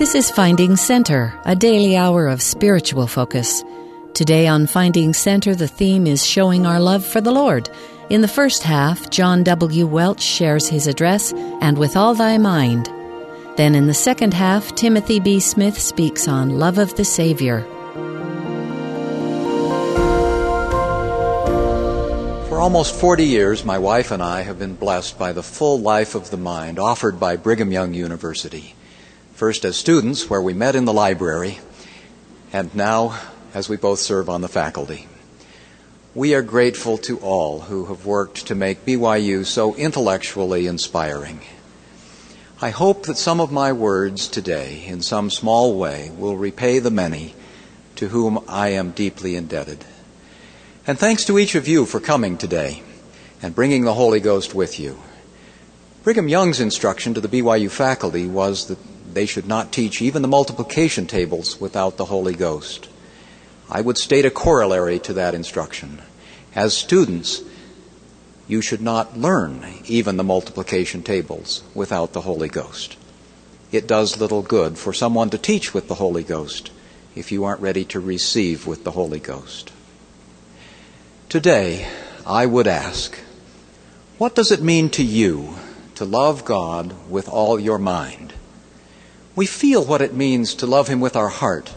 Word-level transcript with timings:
This 0.00 0.14
is 0.14 0.30
Finding 0.30 0.76
Center, 0.76 1.38
a 1.44 1.54
daily 1.54 1.94
hour 1.94 2.26
of 2.26 2.40
spiritual 2.40 3.06
focus. 3.06 3.62
Today 4.14 4.46
on 4.46 4.66
Finding 4.66 5.12
Center, 5.12 5.54
the 5.54 5.68
theme 5.68 6.06
is 6.06 6.24
showing 6.24 6.64
our 6.64 6.80
love 6.80 7.04
for 7.04 7.20
the 7.20 7.30
Lord. 7.30 7.68
In 8.08 8.22
the 8.22 8.26
first 8.26 8.62
half, 8.62 9.10
John 9.10 9.44
W. 9.44 9.86
Welch 9.86 10.22
shares 10.22 10.66
his 10.66 10.86
address, 10.86 11.34
And 11.60 11.76
with 11.76 11.98
All 11.98 12.14
Thy 12.14 12.38
Mind. 12.38 12.86
Then 13.58 13.74
in 13.74 13.88
the 13.88 13.92
second 13.92 14.32
half, 14.32 14.74
Timothy 14.74 15.20
B. 15.20 15.38
Smith 15.38 15.78
speaks 15.78 16.26
on 16.26 16.58
love 16.58 16.78
of 16.78 16.94
the 16.94 17.04
Savior. 17.04 17.60
For 22.48 22.58
almost 22.58 22.94
40 22.94 23.24
years, 23.24 23.66
my 23.66 23.76
wife 23.76 24.12
and 24.12 24.22
I 24.22 24.40
have 24.40 24.58
been 24.58 24.76
blessed 24.76 25.18
by 25.18 25.34
the 25.34 25.42
full 25.42 25.78
life 25.78 26.14
of 26.14 26.30
the 26.30 26.38
mind 26.38 26.78
offered 26.78 27.20
by 27.20 27.36
Brigham 27.36 27.70
Young 27.70 27.92
University. 27.92 28.74
First 29.40 29.64
as 29.64 29.74
students, 29.74 30.28
where 30.28 30.42
we 30.42 30.52
met 30.52 30.76
in 30.76 30.84
the 30.84 30.92
library, 30.92 31.60
and 32.52 32.74
now 32.74 33.18
as 33.54 33.70
we 33.70 33.78
both 33.78 33.98
serve 33.98 34.28
on 34.28 34.42
the 34.42 34.50
faculty. 34.50 35.08
We 36.14 36.34
are 36.34 36.42
grateful 36.42 36.98
to 36.98 37.16
all 37.20 37.60
who 37.60 37.86
have 37.86 38.04
worked 38.04 38.48
to 38.48 38.54
make 38.54 38.84
BYU 38.84 39.46
so 39.46 39.74
intellectually 39.76 40.66
inspiring. 40.66 41.40
I 42.60 42.68
hope 42.68 43.06
that 43.06 43.16
some 43.16 43.40
of 43.40 43.50
my 43.50 43.72
words 43.72 44.28
today, 44.28 44.84
in 44.86 45.00
some 45.00 45.30
small 45.30 45.74
way, 45.74 46.10
will 46.14 46.36
repay 46.36 46.78
the 46.78 46.90
many 46.90 47.34
to 47.96 48.08
whom 48.08 48.44
I 48.46 48.68
am 48.72 48.90
deeply 48.90 49.36
indebted. 49.36 49.86
And 50.86 50.98
thanks 50.98 51.24
to 51.24 51.38
each 51.38 51.54
of 51.54 51.66
you 51.66 51.86
for 51.86 51.98
coming 51.98 52.36
today 52.36 52.82
and 53.40 53.54
bringing 53.54 53.84
the 53.84 53.94
Holy 53.94 54.20
Ghost 54.20 54.54
with 54.54 54.78
you. 54.78 55.00
Brigham 56.04 56.28
Young's 56.28 56.60
instruction 56.60 57.14
to 57.14 57.22
the 57.22 57.28
BYU 57.28 57.70
faculty 57.70 58.26
was 58.26 58.66
that 58.66 58.78
they 59.14 59.26
should 59.26 59.46
not 59.46 59.72
teach 59.72 60.00
even 60.02 60.22
the 60.22 60.28
multiplication 60.28 61.06
tables 61.06 61.60
without 61.60 61.96
the 61.96 62.06
Holy 62.06 62.34
Ghost. 62.34 62.88
I 63.70 63.80
would 63.80 63.98
state 63.98 64.24
a 64.24 64.30
corollary 64.30 64.98
to 65.00 65.12
that 65.14 65.34
instruction. 65.34 66.02
As 66.54 66.76
students, 66.76 67.42
you 68.48 68.60
should 68.60 68.80
not 68.80 69.16
learn 69.16 69.64
even 69.86 70.16
the 70.16 70.24
multiplication 70.24 71.02
tables 71.02 71.62
without 71.74 72.12
the 72.12 72.22
Holy 72.22 72.48
Ghost. 72.48 72.96
It 73.70 73.86
does 73.86 74.20
little 74.20 74.42
good 74.42 74.76
for 74.76 74.92
someone 74.92 75.30
to 75.30 75.38
teach 75.38 75.72
with 75.72 75.86
the 75.86 75.94
Holy 75.94 76.24
Ghost 76.24 76.72
if 77.14 77.30
you 77.30 77.44
aren't 77.44 77.60
ready 77.60 77.84
to 77.84 78.00
receive 78.00 78.66
with 78.66 78.82
the 78.82 78.90
Holy 78.90 79.20
Ghost. 79.20 79.72
Today, 81.28 81.86
I 82.26 82.46
would 82.46 82.66
ask, 82.66 83.16
what 84.18 84.34
does 84.34 84.50
it 84.50 84.62
mean 84.62 84.90
to 84.90 85.04
you 85.04 85.54
to 85.94 86.04
love 86.04 86.44
God 86.44 87.08
with 87.08 87.28
all 87.28 87.60
your 87.60 87.78
mind? 87.78 88.32
We 89.36 89.46
feel 89.46 89.84
what 89.84 90.02
it 90.02 90.14
means 90.14 90.54
to 90.56 90.66
love 90.66 90.88
Him 90.88 91.00
with 91.00 91.16
our 91.16 91.28
heart, 91.28 91.72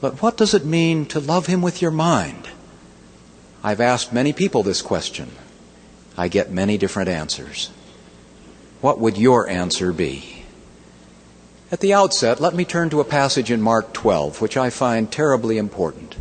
but 0.00 0.22
what 0.22 0.36
does 0.36 0.54
it 0.54 0.64
mean 0.64 1.06
to 1.06 1.20
love 1.20 1.46
Him 1.46 1.62
with 1.62 1.82
your 1.82 1.90
mind? 1.90 2.48
I've 3.62 3.80
asked 3.80 4.12
many 4.12 4.32
people 4.32 4.62
this 4.62 4.82
question. 4.82 5.30
I 6.16 6.28
get 6.28 6.50
many 6.50 6.78
different 6.78 7.08
answers. 7.08 7.70
What 8.80 9.00
would 9.00 9.16
your 9.16 9.48
answer 9.48 9.92
be? 9.92 10.44
At 11.70 11.80
the 11.80 11.92
outset, 11.92 12.40
let 12.40 12.54
me 12.54 12.64
turn 12.64 12.90
to 12.90 13.00
a 13.00 13.04
passage 13.04 13.50
in 13.50 13.60
Mark 13.60 13.92
12, 13.92 14.40
which 14.40 14.56
I 14.56 14.70
find 14.70 15.10
terribly 15.10 15.58
important. 15.58 16.16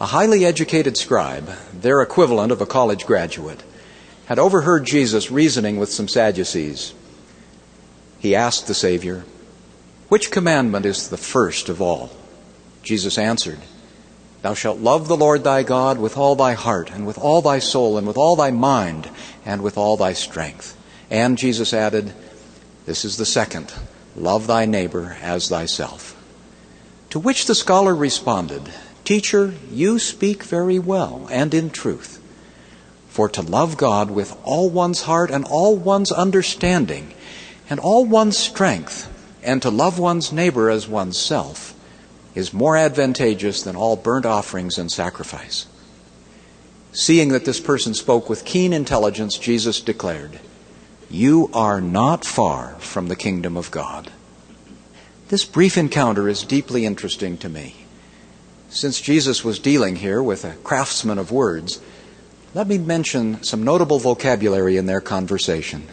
A 0.00 0.06
highly 0.06 0.44
educated 0.44 0.96
scribe, 0.96 1.50
their 1.72 2.00
equivalent 2.02 2.52
of 2.52 2.60
a 2.60 2.66
college 2.66 3.04
graduate, 3.04 3.62
had 4.26 4.38
overheard 4.38 4.84
Jesus 4.84 5.30
reasoning 5.30 5.76
with 5.76 5.90
some 5.90 6.06
Sadducees. 6.06 6.94
He 8.20 8.34
asked 8.34 8.66
the 8.66 8.74
Savior, 8.74 9.24
Which 10.10 10.32
commandment 10.32 10.86
is 10.86 11.08
the 11.08 11.16
first 11.16 11.68
of 11.68 11.80
all? 11.80 12.10
Jesus 12.82 13.16
answered, 13.16 13.60
Thou 14.42 14.54
shalt 14.54 14.80
love 14.80 15.06
the 15.06 15.16
Lord 15.16 15.44
thy 15.44 15.62
God 15.62 16.00
with 16.00 16.18
all 16.18 16.34
thy 16.34 16.54
heart, 16.54 16.90
and 16.90 17.06
with 17.06 17.16
all 17.16 17.40
thy 17.40 17.60
soul, 17.60 17.96
and 17.96 18.08
with 18.08 18.16
all 18.16 18.34
thy 18.34 18.50
mind, 18.50 19.08
and 19.44 19.62
with 19.62 19.78
all 19.78 19.96
thy 19.96 20.12
strength. 20.12 20.76
And 21.12 21.38
Jesus 21.38 21.72
added, 21.72 22.12
This 22.86 23.04
is 23.04 23.18
the 23.18 23.24
second 23.24 23.72
love 24.16 24.48
thy 24.48 24.66
neighbor 24.66 25.16
as 25.22 25.48
thyself. 25.48 26.16
To 27.10 27.20
which 27.20 27.46
the 27.46 27.54
scholar 27.54 27.94
responded, 27.94 28.62
Teacher, 29.04 29.54
you 29.70 30.00
speak 30.00 30.42
very 30.42 30.80
well 30.80 31.28
and 31.30 31.54
in 31.54 31.70
truth. 31.70 32.20
For 33.10 33.28
to 33.28 33.42
love 33.42 33.76
God 33.76 34.10
with 34.10 34.36
all 34.42 34.70
one's 34.70 35.02
heart 35.02 35.30
and 35.30 35.44
all 35.44 35.76
one's 35.76 36.10
understanding 36.10 37.14
and 37.68 37.78
all 37.78 38.04
one's 38.04 38.36
strength, 38.36 39.06
and 39.42 39.62
to 39.62 39.70
love 39.70 39.98
one's 39.98 40.32
neighbor 40.32 40.70
as 40.70 40.88
oneself, 40.88 41.74
is 42.34 42.52
more 42.52 42.76
advantageous 42.76 43.62
than 43.62 43.76
all 43.76 43.96
burnt 43.96 44.26
offerings 44.26 44.78
and 44.78 44.90
sacrifice. 44.90 45.66
Seeing 46.92 47.30
that 47.30 47.44
this 47.44 47.60
person 47.60 47.94
spoke 47.94 48.28
with 48.28 48.44
keen 48.44 48.72
intelligence, 48.72 49.38
Jesus 49.38 49.80
declared, 49.80 50.40
You 51.08 51.50
are 51.52 51.80
not 51.80 52.24
far 52.24 52.76
from 52.78 53.08
the 53.08 53.16
kingdom 53.16 53.56
of 53.56 53.70
God. 53.70 54.10
This 55.28 55.44
brief 55.44 55.78
encounter 55.78 56.28
is 56.28 56.42
deeply 56.42 56.84
interesting 56.84 57.36
to 57.38 57.48
me. 57.48 57.76
Since 58.68 59.00
Jesus 59.00 59.44
was 59.44 59.58
dealing 59.58 59.96
here 59.96 60.22
with 60.22 60.44
a 60.44 60.56
craftsman 60.64 61.18
of 61.18 61.30
words, 61.32 61.80
let 62.54 62.66
me 62.66 62.78
mention 62.78 63.42
some 63.44 63.62
notable 63.62 64.00
vocabulary 64.00 64.76
in 64.76 64.86
their 64.86 65.00
conversation. 65.00 65.86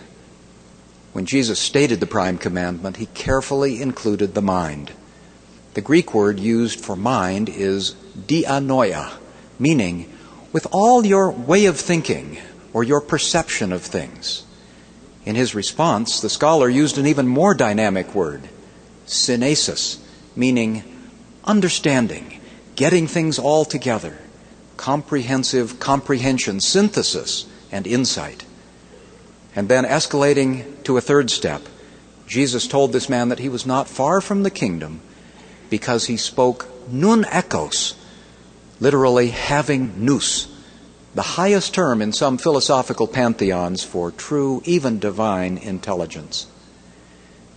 When 1.17 1.25
Jesus 1.25 1.57
stated 1.57 1.99
the 1.99 2.05
prime 2.05 2.37
commandment, 2.37 2.97
he 2.97 3.07
carefully 3.07 3.81
included 3.81 4.35
the 4.35 4.41
mind. 4.43 4.91
The 5.73 5.81
Greek 5.81 6.13
word 6.13 6.39
used 6.39 6.79
for 6.79 6.95
mind 6.95 7.49
is 7.49 7.95
dianoia, 8.27 9.13
meaning 9.57 10.13
with 10.53 10.67
all 10.71 11.07
your 11.07 11.31
way 11.31 11.65
of 11.65 11.79
thinking 11.79 12.37
or 12.71 12.83
your 12.83 13.01
perception 13.01 13.73
of 13.73 13.81
things. 13.81 14.45
In 15.25 15.33
his 15.33 15.55
response, 15.55 16.19
the 16.19 16.29
scholar 16.29 16.69
used 16.69 16.99
an 16.99 17.07
even 17.07 17.27
more 17.27 17.55
dynamic 17.55 18.13
word, 18.13 18.47
synesis, 19.07 19.97
meaning 20.35 20.83
understanding, 21.43 22.39
getting 22.75 23.07
things 23.07 23.39
all 23.39 23.65
together, 23.65 24.19
comprehensive 24.77 25.79
comprehension, 25.79 26.61
synthesis, 26.61 27.47
and 27.71 27.87
insight. 27.87 28.45
And 29.57 29.67
then 29.67 29.85
escalating 29.85 30.83
to 30.83 30.97
a 30.97 31.01
third 31.01 31.31
step, 31.31 31.63
Jesus 32.27 32.67
told 32.67 32.93
this 32.93 33.09
man 33.09 33.29
that 33.29 33.39
he 33.39 33.49
was 33.49 33.65
not 33.65 33.89
far 33.89 34.21
from 34.21 34.43
the 34.43 34.51
kingdom 34.51 35.01
because 35.71 36.05
he 36.05 36.15
spoke 36.15 36.67
nounechos, 36.91 37.95
literally 38.79 39.29
having 39.29 40.05
nous, 40.05 40.47
the 41.15 41.23
highest 41.23 41.73
term 41.73 42.03
in 42.03 42.13
some 42.13 42.37
philosophical 42.37 43.07
pantheons 43.07 43.83
for 43.83 44.11
true, 44.11 44.61
even 44.63 44.99
divine 44.99 45.57
intelligence. 45.57 46.45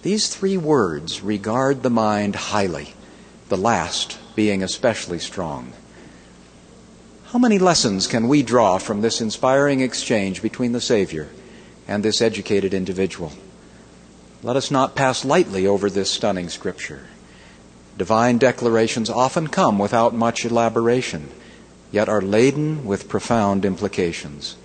These 0.00 0.34
three 0.34 0.56
words 0.56 1.20
regard 1.20 1.82
the 1.82 1.90
mind 1.90 2.34
highly, 2.34 2.94
the 3.50 3.58
last 3.58 4.18
being 4.34 4.62
especially 4.62 5.18
strong. 5.18 5.74
How 7.26 7.38
many 7.38 7.58
lessons 7.58 8.06
can 8.06 8.26
we 8.26 8.42
draw 8.42 8.78
from 8.78 9.02
this 9.02 9.20
inspiring 9.20 9.82
exchange 9.82 10.40
between 10.40 10.72
the 10.72 10.80
Savior 10.80 11.28
and 11.90 12.04
this 12.04 12.22
educated 12.22 12.72
individual? 12.72 13.32
Let 14.44 14.54
us 14.54 14.70
not 14.70 14.94
pass 14.94 15.24
lightly 15.24 15.66
over 15.66 15.90
this 15.90 16.08
stunning 16.08 16.48
scripture. 16.48 17.02
Divine 17.98 18.38
declarations 18.38 19.10
often 19.10 19.48
come 19.48 19.76
without 19.76 20.14
much 20.14 20.44
elaboration, 20.44 21.28
yet 21.90 22.08
are 22.08 22.22
laden 22.22 22.86
with 22.86 23.08
profound 23.08 23.64
implications. 23.64 24.56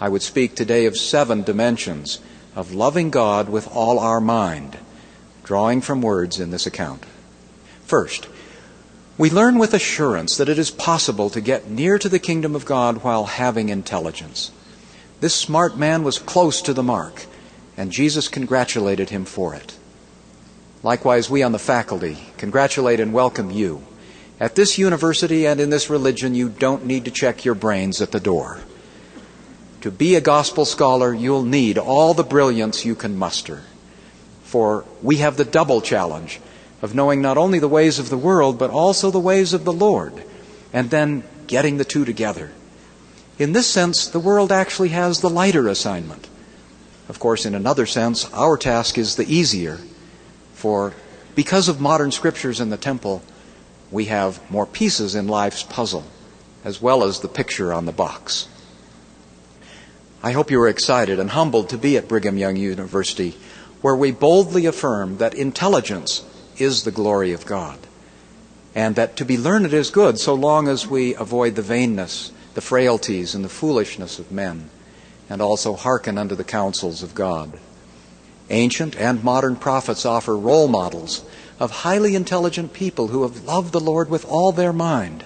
I 0.00 0.08
would 0.08 0.22
speak 0.22 0.56
today 0.56 0.86
of 0.86 0.96
seven 0.96 1.42
dimensions 1.42 2.18
of 2.56 2.72
loving 2.72 3.10
God 3.10 3.50
with 3.50 3.68
all 3.68 3.98
our 3.98 4.20
mind, 4.20 4.78
drawing 5.44 5.82
from 5.82 6.00
words 6.00 6.40
in 6.40 6.50
this 6.50 6.66
account. 6.66 7.04
First, 7.84 8.26
we 9.18 9.28
learn 9.28 9.58
with 9.58 9.74
assurance 9.74 10.38
that 10.38 10.48
it 10.48 10.58
is 10.58 10.70
possible 10.70 11.28
to 11.28 11.42
get 11.42 11.68
near 11.68 11.98
to 11.98 12.08
the 12.08 12.18
kingdom 12.18 12.56
of 12.56 12.64
God 12.64 13.04
while 13.04 13.26
having 13.26 13.68
intelligence. 13.68 14.50
This 15.24 15.34
smart 15.34 15.78
man 15.78 16.04
was 16.04 16.18
close 16.18 16.60
to 16.60 16.74
the 16.74 16.82
mark, 16.82 17.24
and 17.78 17.90
Jesus 17.90 18.28
congratulated 18.28 19.08
him 19.08 19.24
for 19.24 19.54
it. 19.54 19.74
Likewise, 20.82 21.30
we 21.30 21.42
on 21.42 21.52
the 21.52 21.58
faculty 21.58 22.18
congratulate 22.36 23.00
and 23.00 23.10
welcome 23.10 23.50
you. 23.50 23.82
At 24.38 24.54
this 24.54 24.76
university 24.76 25.46
and 25.46 25.60
in 25.60 25.70
this 25.70 25.88
religion, 25.88 26.34
you 26.34 26.50
don't 26.50 26.84
need 26.84 27.06
to 27.06 27.10
check 27.10 27.42
your 27.42 27.54
brains 27.54 28.02
at 28.02 28.12
the 28.12 28.20
door. 28.20 28.60
To 29.80 29.90
be 29.90 30.14
a 30.14 30.20
gospel 30.20 30.66
scholar, 30.66 31.14
you'll 31.14 31.42
need 31.42 31.78
all 31.78 32.12
the 32.12 32.22
brilliance 32.22 32.84
you 32.84 32.94
can 32.94 33.16
muster. 33.16 33.62
For 34.42 34.84
we 35.02 35.16
have 35.24 35.38
the 35.38 35.46
double 35.46 35.80
challenge 35.80 36.38
of 36.82 36.94
knowing 36.94 37.22
not 37.22 37.38
only 37.38 37.58
the 37.60 37.66
ways 37.66 37.98
of 37.98 38.10
the 38.10 38.18
world, 38.18 38.58
but 38.58 38.68
also 38.68 39.10
the 39.10 39.18
ways 39.18 39.54
of 39.54 39.64
the 39.64 39.72
Lord, 39.72 40.22
and 40.70 40.90
then 40.90 41.24
getting 41.46 41.78
the 41.78 41.84
two 41.86 42.04
together. 42.04 42.52
In 43.38 43.52
this 43.52 43.66
sense, 43.66 44.06
the 44.06 44.20
world 44.20 44.52
actually 44.52 44.90
has 44.90 45.20
the 45.20 45.30
lighter 45.30 45.68
assignment. 45.68 46.28
Of 47.08 47.18
course, 47.18 47.44
in 47.44 47.54
another 47.54 47.86
sense, 47.86 48.32
our 48.32 48.56
task 48.56 48.96
is 48.96 49.16
the 49.16 49.32
easier 49.32 49.78
for 50.52 50.94
because 51.34 51.68
of 51.68 51.80
modern 51.80 52.10
scriptures 52.10 52.60
in 52.60 52.70
the 52.70 52.76
temple, 52.76 53.22
we 53.90 54.06
have 54.06 54.40
more 54.50 54.66
pieces 54.66 55.14
in 55.14 55.28
life's 55.28 55.62
puzzle, 55.62 56.04
as 56.64 56.80
well 56.80 57.04
as 57.04 57.20
the 57.20 57.28
picture 57.28 57.72
on 57.72 57.86
the 57.86 57.92
box. 57.92 58.48
I 60.22 60.32
hope 60.32 60.50
you 60.50 60.60
are 60.62 60.68
excited 60.68 61.18
and 61.20 61.30
humbled 61.30 61.68
to 61.68 61.78
be 61.78 61.96
at 61.96 62.08
Brigham 62.08 62.38
Young 62.38 62.56
University, 62.56 63.36
where 63.82 63.96
we 63.96 64.10
boldly 64.10 64.64
affirm 64.64 65.18
that 65.18 65.34
intelligence 65.34 66.24
is 66.56 66.84
the 66.84 66.90
glory 66.90 67.32
of 67.32 67.44
God, 67.44 67.78
and 68.74 68.94
that 68.94 69.16
to 69.16 69.24
be 69.24 69.36
learned 69.36 69.74
is 69.74 69.90
good 69.90 70.18
so 70.18 70.34
long 70.34 70.68
as 70.68 70.86
we 70.86 71.14
avoid 71.16 71.56
the 71.56 71.62
vainness, 71.62 72.30
the 72.54 72.60
frailties, 72.60 73.34
and 73.34 73.44
the 73.44 73.48
foolishness 73.48 74.18
of 74.18 74.32
men, 74.32 74.70
and 75.28 75.42
also 75.42 75.74
hearken 75.74 76.16
unto 76.18 76.34
the 76.34 76.44
counsels 76.44 77.02
of 77.02 77.14
God. 77.14 77.58
Ancient 78.50 78.96
and 78.96 79.24
modern 79.24 79.56
prophets 79.56 80.04
offer 80.04 80.36
role 80.36 80.68
models 80.68 81.24
of 81.58 81.70
highly 81.70 82.14
intelligent 82.14 82.72
people 82.72 83.08
who 83.08 83.22
have 83.22 83.44
loved 83.44 83.72
the 83.72 83.80
Lord 83.80 84.10
with 84.10 84.24
all 84.26 84.52
their 84.52 84.72
mind. 84.72 85.24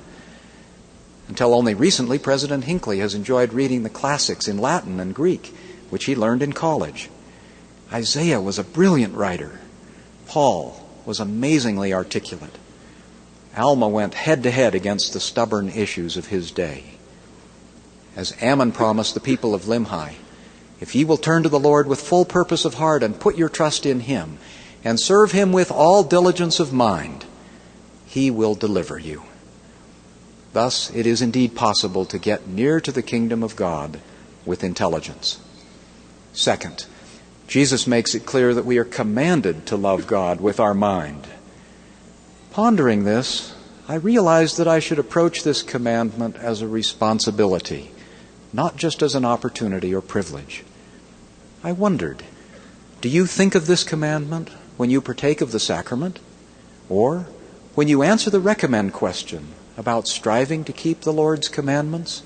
Until 1.27 1.53
only 1.53 1.75
recently, 1.75 2.19
President 2.19 2.65
Hinckley 2.65 3.01
has 3.01 3.15
enjoyed 3.15 3.53
reading 3.53 3.83
the 3.83 3.91
classics 3.91 4.49
in 4.49 4.59
Latin 4.59 5.01
and 5.01 5.15
Greek, 5.15 5.55
which 5.91 6.05
he 6.05 6.15
learned 6.15 6.43
in 6.43 6.53
college. 6.53 7.11
Isaiah 7.93 8.41
was 8.41 8.59
a 8.59 8.65
brilliant 8.65 9.15
writer. 9.15 9.61
Paul 10.27 10.87
was 11.05 11.21
amazingly 11.21 11.93
articulate. 11.93 12.57
Alma 13.57 13.89
went 13.89 14.15
head 14.15 14.43
to 14.45 14.51
head 14.51 14.75
against 14.75 15.13
the 15.13 15.21
stubborn 15.21 15.69
issues 15.69 16.17
of 16.17 16.27
his 16.27 16.51
day. 16.51 16.98
As 18.17 18.35
Ammon 18.41 18.73
promised 18.73 19.15
the 19.15 19.21
people 19.21 19.55
of 19.55 19.65
Limhi, 19.65 20.15
if 20.81 20.95
ye 20.95 21.05
will 21.05 21.17
turn 21.17 21.43
to 21.43 21.49
the 21.49 21.59
Lord 21.59 21.87
with 21.87 22.01
full 22.01 22.25
purpose 22.25 22.65
of 22.65 22.75
heart 22.75 23.03
and 23.03 23.19
put 23.19 23.37
your 23.37 23.49
trust 23.49 23.87
in 23.87 24.01
him, 24.01 24.39
and 24.85 24.99
serve 24.99 25.33
him 25.33 25.53
with 25.53 25.71
all 25.71 26.05
diligence 26.05 26.61
of 26.61 26.73
mind, 26.73 27.25
he 28.07 28.31
will 28.31 28.55
deliver 28.55 28.99
you. 28.99 29.25
Thus, 30.53 30.91
it 30.95 31.07
is 31.07 31.21
indeed 31.21 31.55
possible 31.55 32.05
to 32.07 32.19
get 32.19 32.49
near 32.49 32.81
to 32.81 32.91
the 32.91 33.03
kingdom 33.03 33.43
of 33.43 33.57
God 33.57 34.01
with 34.47 34.65
intelligence. 34.65 35.39
Second, 36.33 36.87
Jesus 37.47 37.87
makes 37.87 38.15
it 38.15 38.27
clear 38.27 38.55
that 38.55 38.65
we 38.65 38.79
are 38.79 38.85
commanded 38.85 39.67
to 39.67 39.77
love 39.77 40.07
God 40.07 40.41
with 40.41 40.61
our 40.61 40.75
mind. 40.75 41.27
Pondering 42.51 43.05
this, 43.05 43.55
I 43.89 43.95
realized 43.95 44.59
that 44.59 44.69
I 44.69 44.81
should 44.81 44.99
approach 44.99 45.43
this 45.43 45.63
commandment 45.63 46.37
as 46.37 46.61
a 46.61 46.69
responsibility, 46.69 47.91
not 48.53 48.77
just 48.77 49.03
as 49.03 49.15
an 49.15 49.25
opportunity 49.25 49.95
or 49.95 50.01
privilege. 50.01 50.65
I 51.63 51.73
wondered, 51.73 52.23
do 53.01 53.09
you 53.09 53.27
think 53.27 53.55
of 53.55 53.67
this 53.67 53.85
commandment 53.85 54.51
when 54.77 54.91
you 54.91 55.01
partake 55.01 55.41
of 55.41 55.53
the 55.53 55.61
sacrament? 55.61 56.19
Or 56.89 57.27
when 57.75 57.89
you 57.89 58.03
answer 58.03 58.31
the 58.31 58.41
recommend 58.41 58.93
question 58.93 59.49
about 59.77 60.09
striving 60.09 60.65
to 60.65 60.73
keep 60.73 61.03
the 61.03 61.13
Lord's 61.13 61.49
commandments? 61.49 62.23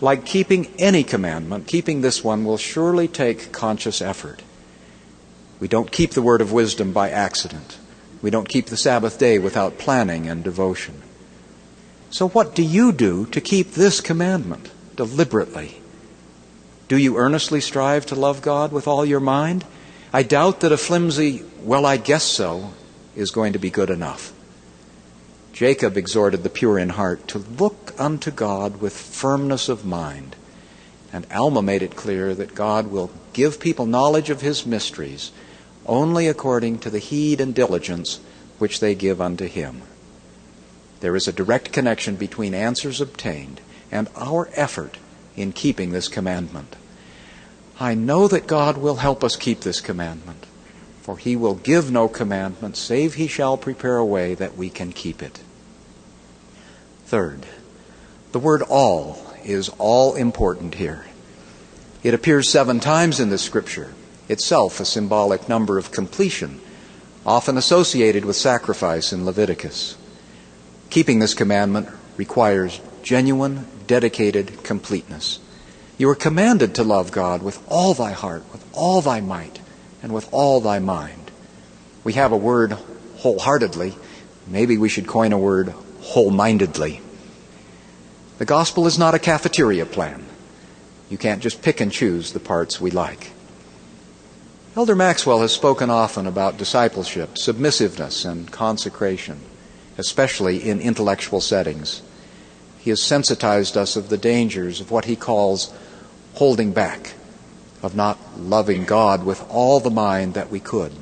Like 0.00 0.24
keeping 0.24 0.72
any 0.78 1.04
commandment, 1.04 1.66
keeping 1.66 2.00
this 2.00 2.22
one 2.22 2.44
will 2.44 2.58
surely 2.58 3.08
take 3.08 3.52
conscious 3.52 4.00
effort. 4.00 4.42
We 5.60 5.68
don't 5.68 5.90
keep 5.90 6.12
the 6.12 6.22
word 6.22 6.40
of 6.40 6.52
wisdom 6.52 6.92
by 6.92 7.10
accident. 7.10 7.78
We 8.22 8.30
don't 8.30 8.48
keep 8.48 8.66
the 8.66 8.76
Sabbath 8.76 9.18
day 9.18 9.38
without 9.38 9.78
planning 9.78 10.28
and 10.28 10.44
devotion. 10.44 11.02
So, 12.10 12.28
what 12.28 12.54
do 12.54 12.62
you 12.62 12.92
do 12.92 13.26
to 13.26 13.40
keep 13.40 13.72
this 13.72 14.00
commandment 14.00 14.70
deliberately? 14.98 15.80
Do 16.88 16.96
you 16.96 17.18
earnestly 17.18 17.60
strive 17.60 18.04
to 18.06 18.16
love 18.16 18.42
God 18.42 18.72
with 18.72 18.88
all 18.88 19.06
your 19.06 19.20
mind? 19.20 19.64
I 20.12 20.24
doubt 20.24 20.60
that 20.60 20.72
a 20.72 20.76
flimsy, 20.76 21.44
well, 21.62 21.86
I 21.86 21.98
guess 21.98 22.24
so, 22.24 22.72
is 23.14 23.30
going 23.30 23.52
to 23.52 23.60
be 23.60 23.70
good 23.70 23.90
enough. 23.90 24.32
Jacob 25.52 25.96
exhorted 25.96 26.42
the 26.42 26.50
pure 26.50 26.78
in 26.78 26.88
heart 26.90 27.28
to 27.28 27.38
look 27.38 27.94
unto 27.96 28.32
God 28.32 28.80
with 28.80 28.96
firmness 28.96 29.68
of 29.68 29.86
mind. 29.86 30.34
And 31.12 31.26
Alma 31.32 31.62
made 31.62 31.82
it 31.82 31.94
clear 31.94 32.34
that 32.34 32.56
God 32.56 32.88
will 32.88 33.10
give 33.32 33.60
people 33.60 33.86
knowledge 33.86 34.30
of 34.30 34.40
his 34.40 34.66
mysteries 34.66 35.30
only 35.86 36.26
according 36.26 36.80
to 36.80 36.90
the 36.90 36.98
heed 36.98 37.40
and 37.40 37.54
diligence 37.54 38.18
which 38.58 38.80
they 38.80 38.96
give 38.96 39.20
unto 39.20 39.46
him. 39.46 39.82
There 41.00 41.14
is 41.14 41.28
a 41.28 41.32
direct 41.32 41.72
connection 41.72 42.16
between 42.16 42.52
answers 42.52 43.00
obtained 43.00 43.60
and 43.90 44.08
our 44.16 44.48
effort 44.54 44.98
in 45.36 45.52
keeping 45.52 45.92
this 45.92 46.08
commandment. 46.08 46.76
I 47.80 47.94
know 47.94 48.26
that 48.28 48.46
God 48.46 48.76
will 48.76 48.96
help 48.96 49.22
us 49.22 49.36
keep 49.36 49.60
this 49.60 49.80
commandment, 49.80 50.46
for 51.02 51.16
he 51.16 51.36
will 51.36 51.54
give 51.54 51.90
no 51.90 52.08
commandment 52.08 52.76
save 52.76 53.14
he 53.14 53.28
shall 53.28 53.56
prepare 53.56 53.98
a 53.98 54.04
way 54.04 54.34
that 54.34 54.56
we 54.56 54.68
can 54.68 54.92
keep 54.92 55.22
it. 55.22 55.40
Third, 57.06 57.46
the 58.32 58.38
word 58.38 58.62
all 58.62 59.24
is 59.44 59.70
all 59.78 60.14
important 60.14 60.74
here. 60.74 61.06
It 62.02 62.14
appears 62.14 62.48
seven 62.48 62.80
times 62.80 63.20
in 63.20 63.30
the 63.30 63.38
scripture, 63.38 63.94
itself 64.28 64.80
a 64.80 64.84
symbolic 64.84 65.48
number 65.48 65.78
of 65.78 65.90
completion, 65.90 66.60
often 67.24 67.56
associated 67.56 68.24
with 68.24 68.36
sacrifice 68.36 69.12
in 69.12 69.24
Leviticus. 69.24 69.96
Keeping 70.90 71.18
this 71.18 71.34
commandment 71.34 71.88
requires 72.16 72.80
genuine, 73.02 73.66
dedicated 73.88 74.62
completeness. 74.62 75.40
You 75.96 76.08
are 76.10 76.14
commanded 76.14 76.76
to 76.76 76.84
love 76.84 77.10
God 77.10 77.42
with 77.42 77.60
all 77.66 77.92
thy 77.92 78.12
heart, 78.12 78.44
with 78.52 78.64
all 78.72 79.00
thy 79.00 79.20
might, 79.20 79.58
and 80.00 80.14
with 80.14 80.28
all 80.30 80.60
thy 80.60 80.78
mind. 80.78 81.32
We 82.04 82.12
have 82.12 82.30
a 82.30 82.36
word 82.36 82.76
wholeheartedly. 83.16 83.96
Maybe 84.46 84.78
we 84.78 84.88
should 84.88 85.08
coin 85.08 85.32
a 85.32 85.38
word 85.38 85.74
whole-mindedly. 86.02 87.00
The 88.38 88.44
gospel 88.44 88.86
is 88.86 88.96
not 88.96 89.16
a 89.16 89.18
cafeteria 89.18 89.84
plan. 89.84 90.24
You 91.10 91.18
can't 91.18 91.42
just 91.42 91.60
pick 91.60 91.80
and 91.80 91.90
choose 91.90 92.32
the 92.32 92.38
parts 92.38 92.80
we 92.80 92.92
like. 92.92 93.32
Elder 94.76 94.94
Maxwell 94.94 95.40
has 95.40 95.52
spoken 95.52 95.90
often 95.90 96.28
about 96.28 96.56
discipleship, 96.56 97.36
submissiveness, 97.36 98.24
and 98.24 98.52
consecration, 98.52 99.40
especially 99.96 100.62
in 100.62 100.80
intellectual 100.80 101.40
settings. 101.40 102.02
He 102.88 102.90
has 102.90 103.02
sensitized 103.02 103.76
us 103.76 103.96
of 103.96 104.08
the 104.08 104.16
dangers 104.16 104.80
of 104.80 104.90
what 104.90 105.04
he 105.04 105.14
calls 105.14 105.70
holding 106.36 106.72
back, 106.72 107.12
of 107.82 107.94
not 107.94 108.16
loving 108.38 108.86
God 108.86 109.26
with 109.26 109.44
all 109.50 109.78
the 109.78 109.90
mind 109.90 110.32
that 110.32 110.48
we 110.48 110.58
could. 110.58 110.92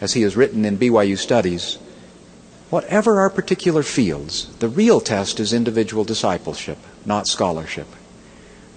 As 0.00 0.14
he 0.14 0.22
has 0.22 0.34
written 0.34 0.64
in 0.64 0.78
BYU 0.78 1.18
Studies, 1.18 1.74
whatever 2.70 3.20
our 3.20 3.28
particular 3.28 3.82
fields, 3.82 4.46
the 4.60 4.68
real 4.70 4.98
test 5.02 5.38
is 5.40 5.52
individual 5.52 6.04
discipleship, 6.04 6.78
not 7.04 7.26
scholarship. 7.26 7.88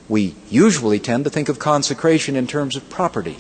We 0.10 0.36
usually 0.50 1.00
tend 1.00 1.24
to 1.24 1.30
think 1.30 1.48
of 1.48 1.60
consecration 1.60 2.36
in 2.36 2.46
terms 2.46 2.76
of 2.76 2.90
property, 2.90 3.38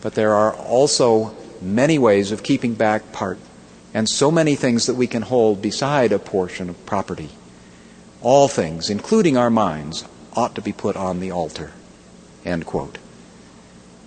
but 0.00 0.14
there 0.14 0.34
are 0.34 0.54
also 0.54 1.34
many 1.60 1.98
ways 1.98 2.30
of 2.30 2.44
keeping 2.44 2.74
back 2.74 3.10
part 3.10 3.40
and 3.92 4.08
so 4.08 4.30
many 4.30 4.54
things 4.54 4.86
that 4.86 4.94
we 4.94 5.08
can 5.08 5.22
hold 5.22 5.60
beside 5.60 6.12
a 6.12 6.20
portion 6.20 6.70
of 6.70 6.86
property. 6.86 7.30
All 8.22 8.48
things, 8.48 8.90
including 8.90 9.36
our 9.36 9.50
minds, 9.50 10.04
ought 10.34 10.54
to 10.54 10.62
be 10.62 10.72
put 10.72 10.96
on 10.96 11.20
the 11.20 11.30
altar. 11.30 11.72
End 12.44 12.66
quote. 12.66 12.98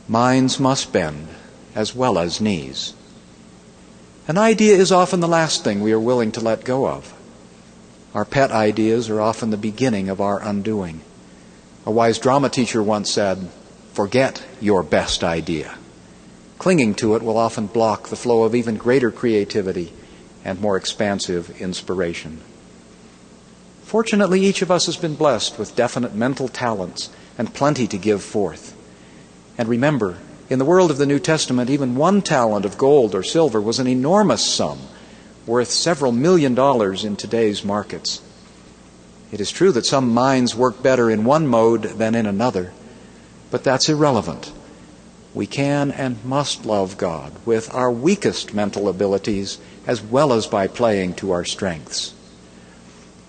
Minds 0.08 0.60
must 0.60 0.92
bend 0.92 1.30
as 1.76 1.96
well 1.96 2.20
as 2.20 2.42
knees. 2.42 2.94
An 4.28 4.38
idea 4.38 4.76
is 4.76 4.92
often 4.92 5.20
the 5.20 5.28
last 5.28 5.64
thing 5.64 5.82
we 5.82 5.92
are 5.92 6.00
willing 6.00 6.32
to 6.34 6.40
let 6.40 6.64
go 6.64 6.88
of. 6.88 7.14
Our 8.14 8.26
pet 8.26 8.52
ideas 8.52 9.10
are 9.10 9.20
often 9.20 9.50
the 9.50 9.58
beginning 9.58 10.08
of 10.10 10.22
our 10.22 10.42
undoing. 10.42 11.02
A 11.86 11.92
wise 11.92 12.20
drama 12.20 12.50
teacher 12.50 12.82
once 12.82 13.12
said, 13.12 13.50
Forget 13.94 14.44
your 14.62 14.84
best 14.84 15.24
idea. 15.24 15.78
Clinging 16.58 16.96
to 16.96 17.16
it 17.16 17.24
will 17.24 17.38
often 17.38 17.68
block 17.68 18.08
the 18.08 18.16
flow 18.16 18.44
of 18.44 18.56
even 18.56 18.78
greater 18.78 19.12
creativity 19.12 19.92
and 20.46 20.62
more 20.62 20.78
expansive 20.78 21.60
inspiration. 21.60 22.40
Fortunately, 23.94 24.44
each 24.44 24.64
of 24.64 24.72
us 24.72 24.88
has 24.88 24.98
been 24.98 25.14
blessed 25.14 25.60
with 25.60 25.76
definite 25.76 26.16
mental 26.16 26.48
talents 26.48 27.12
and 27.38 27.54
plenty 27.54 27.86
to 27.86 27.96
give 27.96 28.24
forth. 28.24 28.76
And 29.56 29.70
remember, 29.70 30.18
in 30.50 30.58
the 30.58 30.66
world 30.66 30.90
of 30.90 30.98
the 30.98 31.06
New 31.06 31.20
Testament, 31.20 31.70
even 31.70 31.96
one 31.96 32.24
talent 32.24 32.66
of 32.66 32.80
gold 32.80 33.14
or 33.14 33.22
silver 33.22 33.62
was 33.62 33.78
an 33.78 33.86
enormous 33.86 34.44
sum, 34.44 34.80
worth 35.46 35.70
several 35.70 36.12
million 36.12 36.56
dollars 36.56 37.06
in 37.06 37.16
today's 37.16 37.64
markets. 37.64 38.20
It 39.32 39.40
is 39.40 39.52
true 39.52 39.72
that 39.74 39.86
some 39.86 40.12
minds 40.12 40.56
work 40.56 40.82
better 40.82 41.08
in 41.08 41.24
one 41.24 41.46
mode 41.46 41.84
than 41.84 42.16
in 42.16 42.26
another, 42.26 42.74
but 43.52 43.64
that's 43.64 43.90
irrelevant. 43.90 44.52
We 45.36 45.46
can 45.46 45.92
and 45.92 46.26
must 46.26 46.66
love 46.66 46.98
God 46.98 47.32
with 47.46 47.72
our 47.72 47.92
weakest 47.92 48.56
mental 48.56 48.90
abilities 48.90 49.60
as 49.86 50.02
well 50.02 50.34
as 50.34 50.48
by 50.48 50.66
playing 50.66 51.14
to 51.18 51.30
our 51.30 51.46
strengths. 51.46 52.16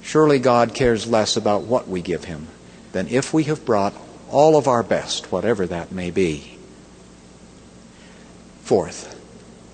Surely 0.05 0.39
God 0.39 0.75
cares 0.75 1.07
less 1.07 1.35
about 1.37 1.63
what 1.63 1.89
we 1.89 2.03
give 2.03 2.25
Him 2.25 2.47
than 2.93 3.09
if 3.09 3.33
we 3.33 3.45
have 3.45 3.65
brought 3.65 3.95
all 4.31 4.57
of 4.57 4.69
our 4.69 4.83
best, 4.83 5.33
whatever 5.33 5.67
that 5.67 5.91
may 5.91 6.11
be. 6.11 6.59
Fourth, 8.63 9.19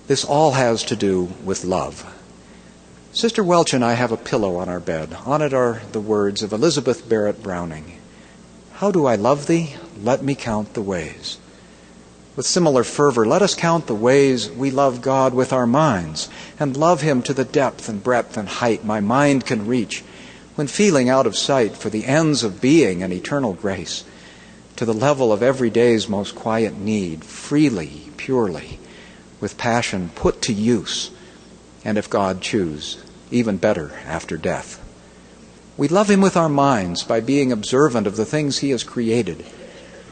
This 0.07 0.23
all 0.23 0.53
has 0.53 0.83
to 0.85 0.95
do 0.95 1.33
with 1.43 1.65
love. 1.65 2.05
Sister 3.11 3.43
Welch 3.43 3.73
and 3.73 3.83
I 3.83 3.93
have 3.93 4.11
a 4.13 4.17
pillow 4.17 4.55
on 4.55 4.69
our 4.69 4.79
bed. 4.79 5.15
On 5.25 5.41
it 5.41 5.53
are 5.53 5.81
the 5.91 5.99
words 5.99 6.41
of 6.41 6.53
Elizabeth 6.53 7.07
Barrett 7.07 7.43
Browning 7.43 7.99
How 8.75 8.89
do 8.89 9.05
I 9.05 9.15
love 9.15 9.47
thee? 9.47 9.75
Let 10.01 10.23
me 10.23 10.33
count 10.33 10.73
the 10.73 10.81
ways. 10.81 11.39
With 12.37 12.45
similar 12.45 12.85
fervor, 12.85 13.27
let 13.27 13.41
us 13.41 13.53
count 13.53 13.87
the 13.87 13.93
ways 13.93 14.49
we 14.49 14.71
love 14.71 15.01
God 15.01 15.33
with 15.33 15.51
our 15.51 15.67
minds 15.67 16.29
and 16.57 16.77
love 16.77 17.01
Him 17.01 17.21
to 17.23 17.33
the 17.33 17.45
depth 17.45 17.89
and 17.89 18.01
breadth 18.01 18.37
and 18.37 18.47
height 18.47 18.85
my 18.85 19.01
mind 19.01 19.45
can 19.45 19.67
reach 19.67 20.05
when 20.55 20.67
feeling 20.67 21.09
out 21.09 21.25
of 21.25 21.37
sight 21.37 21.75
for 21.75 21.89
the 21.89 22.05
ends 22.05 22.43
of 22.43 22.61
being 22.61 23.03
and 23.03 23.13
eternal 23.13 23.53
grace, 23.53 24.03
to 24.75 24.85
the 24.85 24.93
level 24.93 25.31
of 25.31 25.43
every 25.43 25.69
day's 25.69 26.09
most 26.09 26.35
quiet 26.35 26.77
need, 26.77 27.23
freely, 27.23 28.09
purely, 28.17 28.79
with 29.39 29.57
passion 29.57 30.09
put 30.15 30.41
to 30.41 30.53
use 30.53 31.11
and 31.83 31.97
if 31.97 32.09
God 32.09 32.41
choose, 32.41 32.97
even 33.31 33.57
better 33.57 33.91
after 34.05 34.37
death. 34.37 34.77
We 35.77 35.87
love 35.87 36.09
Him 36.09 36.21
with 36.21 36.37
our 36.37 36.49
minds 36.49 37.03
by 37.03 37.21
being 37.21 37.51
observant 37.51 38.05
of 38.05 38.15
the 38.15 38.25
things 38.25 38.59
He 38.59 38.69
has 38.69 38.83
created, 38.83 39.45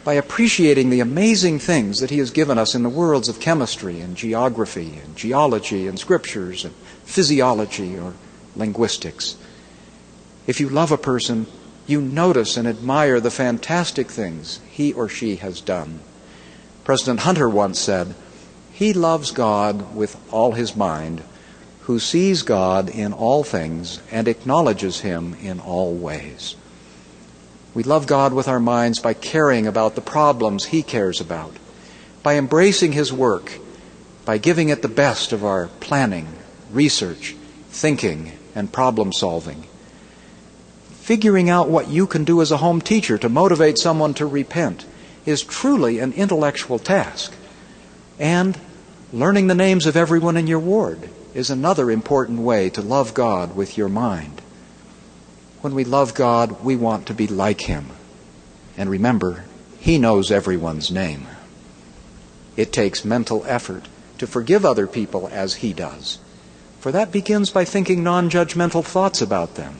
by 0.04 0.14
appreciating 0.14 0.90
the 0.90 1.02
amazing 1.02 1.60
things 1.60 2.00
that 2.00 2.10
He 2.10 2.18
has 2.20 2.32
given 2.32 2.58
us 2.58 2.74
in 2.74 2.84
the 2.84 2.90
worlds 2.90 3.30
of 3.30 3.40
chemistry 3.40 4.00
and 4.00 4.16
geography 4.16 5.00
and 5.04 5.16
geology 5.16 5.88
and 5.88 6.00
scriptures 6.00 6.66
and 6.66 6.74
physiology 7.04 7.98
or 7.98 8.14
linguistics. 8.56 9.38
If 10.50 10.60
you 10.60 10.68
love 10.68 10.92
a 10.92 10.98
person, 10.98 11.46
you 11.86 12.02
notice 12.02 12.58
and 12.58 12.68
admire 12.68 13.20
the 13.20 13.30
fantastic 13.30 14.10
things 14.10 14.62
he 14.68 14.94
or 14.94 15.08
she 15.08 15.36
has 15.36 15.62
done. 15.62 16.00
President 16.84 17.20
Hunter 17.20 17.48
once 17.48 17.78
said, 17.80 18.16
He 18.74 18.92
loves 18.92 19.30
God 19.30 19.94
with 19.94 20.18
all 20.34 20.54
his 20.54 20.76
mind 20.76 21.22
who 21.82 22.00
sees 22.00 22.42
God 22.42 22.90
in 22.90 23.14
all 23.14 23.44
things 23.44 24.02
and 24.10 24.28
acknowledges 24.28 25.02
Him 25.02 25.36
in 25.40 25.60
all 25.60 25.94
ways. 25.94 26.56
We 27.76 27.84
love 27.84 28.08
God 28.08 28.34
with 28.34 28.48
our 28.48 28.60
minds 28.60 28.98
by 28.98 29.14
caring 29.14 29.68
about 29.68 29.94
the 29.94 30.02
problems 30.02 30.66
He 30.66 30.82
cares 30.82 31.22
about, 31.22 31.56
by 32.24 32.38
embracing 32.38 32.94
His 32.94 33.14
work, 33.14 33.60
by 34.26 34.40
giving 34.40 34.70
it 34.70 34.82
the 34.82 34.88
best 34.88 35.32
of 35.32 35.46
our 35.46 35.68
planning, 35.80 36.28
research, 36.72 37.36
thinking, 37.70 38.32
and 38.56 38.74
problem 38.74 39.14
solving. 39.14 39.66
Figuring 41.10 41.50
out 41.50 41.70
what 41.70 41.88
you 41.88 42.06
can 42.06 42.24
do 42.24 42.40
as 42.40 42.52
a 42.52 42.58
home 42.58 42.82
teacher 42.82 43.18
to 43.18 43.30
motivate 43.30 43.80
someone 43.80 44.14
to 44.14 44.28
repent 44.28 44.86
is 45.26 45.42
truly 45.42 45.98
an 45.98 46.14
intellectual 46.14 46.78
task. 46.78 47.34
And 48.20 48.56
learning 49.12 49.48
the 49.48 49.56
names 49.56 49.88
of 49.88 49.98
everyone 49.98 50.38
in 50.38 50.46
your 50.46 50.60
ward 50.60 51.10
is 51.34 51.50
another 51.50 51.90
important 51.90 52.42
way 52.42 52.70
to 52.70 52.84
love 52.84 53.16
God 53.16 53.56
with 53.56 53.76
your 53.76 53.90
mind. 53.90 54.40
When 55.62 55.74
we 55.74 55.84
love 55.84 56.14
God, 56.14 56.64
we 56.64 56.76
want 56.76 57.08
to 57.08 57.16
be 57.16 57.26
like 57.26 57.62
Him. 57.62 57.88
And 58.78 58.88
remember, 58.88 59.46
He 59.80 59.98
knows 59.98 60.30
everyone's 60.30 60.92
name. 60.92 61.26
It 62.56 62.72
takes 62.72 63.04
mental 63.04 63.44
effort 63.48 63.88
to 64.20 64.28
forgive 64.28 64.64
other 64.64 64.86
people 64.86 65.28
as 65.32 65.56
He 65.56 65.74
does. 65.74 66.20
For 66.80 66.92
that 66.92 67.12
begins 67.12 67.50
by 67.50 67.66
thinking 67.66 68.04
non 68.04 68.30
judgmental 68.30 68.86
thoughts 68.86 69.24
about 69.24 69.56
them 69.56 69.78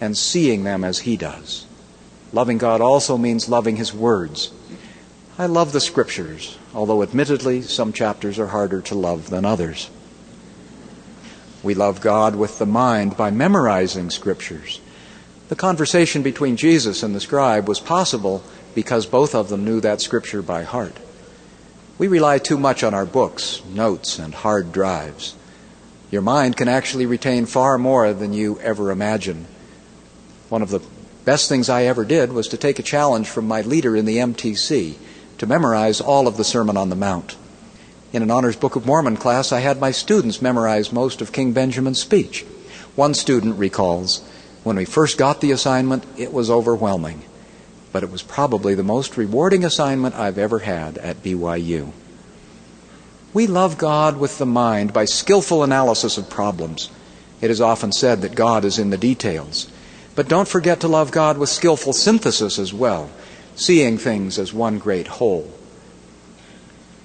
and 0.00 0.16
seeing 0.16 0.64
them 0.64 0.84
as 0.84 1.00
He 1.00 1.16
does. 1.16 1.66
Loving 2.32 2.58
God 2.58 2.80
also 2.80 3.16
means 3.16 3.48
loving 3.48 3.76
His 3.76 3.94
words. 3.94 4.52
I 5.38 5.46
love 5.46 5.72
the 5.72 5.80
Scriptures, 5.80 6.58
although 6.74 7.02
admittedly 7.02 7.62
some 7.62 7.92
chapters 7.92 8.38
are 8.38 8.48
harder 8.48 8.80
to 8.82 8.94
love 8.94 9.30
than 9.30 9.44
others. 9.44 9.90
We 11.62 11.74
love 11.74 12.00
God 12.00 12.36
with 12.36 12.58
the 12.58 12.66
mind 12.66 13.16
by 13.16 13.32
memorizing 13.32 14.10
scriptures. 14.10 14.80
The 15.48 15.56
conversation 15.56 16.22
between 16.22 16.56
Jesus 16.56 17.02
and 17.02 17.12
the 17.12 17.20
scribe 17.20 17.66
was 17.66 17.80
possible 17.80 18.44
because 18.74 19.04
both 19.04 19.34
of 19.34 19.48
them 19.48 19.64
knew 19.64 19.80
that 19.80 20.00
scripture 20.00 20.42
by 20.42 20.62
heart. 20.62 20.96
We 21.98 22.06
rely 22.06 22.38
too 22.38 22.56
much 22.56 22.84
on 22.84 22.94
our 22.94 23.04
books, 23.04 23.62
notes, 23.64 24.18
and 24.18 24.32
hard 24.32 24.70
drives. 24.70 25.34
Your 26.10 26.22
mind 26.22 26.56
can 26.56 26.68
actually 26.68 27.06
retain 27.06 27.46
far 27.46 27.78
more 27.78 28.12
than 28.12 28.32
you 28.32 28.60
ever 28.60 28.92
imagine. 28.92 29.46
One 30.48 30.62
of 30.62 30.70
the 30.70 30.80
best 31.24 31.48
things 31.48 31.68
I 31.68 31.84
ever 31.84 32.04
did 32.04 32.32
was 32.32 32.46
to 32.48 32.56
take 32.56 32.78
a 32.78 32.84
challenge 32.84 33.28
from 33.28 33.48
my 33.48 33.62
leader 33.62 33.96
in 33.96 34.04
the 34.04 34.18
MTC 34.18 34.94
to 35.38 35.46
memorize 35.46 36.00
all 36.00 36.28
of 36.28 36.36
the 36.36 36.44
Sermon 36.44 36.76
on 36.76 36.88
the 36.88 36.96
Mount. 36.96 37.36
In 38.12 38.22
an 38.22 38.30
Honors 38.30 38.56
Book 38.56 38.76
of 38.76 38.86
Mormon 38.86 39.16
class, 39.16 39.50
I 39.50 39.60
had 39.60 39.80
my 39.80 39.90
students 39.90 40.40
memorize 40.40 40.92
most 40.92 41.20
of 41.20 41.32
King 41.32 41.52
Benjamin's 41.52 42.00
speech. 42.00 42.42
One 42.94 43.12
student 43.12 43.58
recalls, 43.58 44.22
when 44.62 44.76
we 44.76 44.84
first 44.84 45.18
got 45.18 45.40
the 45.40 45.50
assignment, 45.50 46.04
it 46.16 46.32
was 46.32 46.48
overwhelming, 46.48 47.22
but 47.92 48.02
it 48.02 48.10
was 48.10 48.22
probably 48.22 48.74
the 48.74 48.82
most 48.84 49.16
rewarding 49.16 49.64
assignment 49.64 50.14
I've 50.14 50.38
ever 50.38 50.60
had 50.60 50.96
at 50.98 51.22
BYU. 51.22 51.92
We 53.34 53.46
love 53.46 53.76
God 53.76 54.18
with 54.18 54.38
the 54.38 54.46
mind 54.46 54.92
by 54.92 55.04
skillful 55.04 55.62
analysis 55.62 56.16
of 56.16 56.30
problems. 56.30 56.90
It 57.40 57.50
is 57.50 57.60
often 57.60 57.92
said 57.92 58.22
that 58.22 58.34
God 58.34 58.64
is 58.64 58.78
in 58.78 58.90
the 58.90 58.96
details. 58.96 59.68
But 60.16 60.28
don't 60.28 60.48
forget 60.48 60.80
to 60.80 60.88
love 60.88 61.12
God 61.12 61.36
with 61.36 61.50
skillful 61.50 61.92
synthesis 61.92 62.58
as 62.58 62.72
well, 62.72 63.10
seeing 63.54 63.98
things 63.98 64.38
as 64.38 64.52
one 64.52 64.78
great 64.78 65.06
whole. 65.06 65.52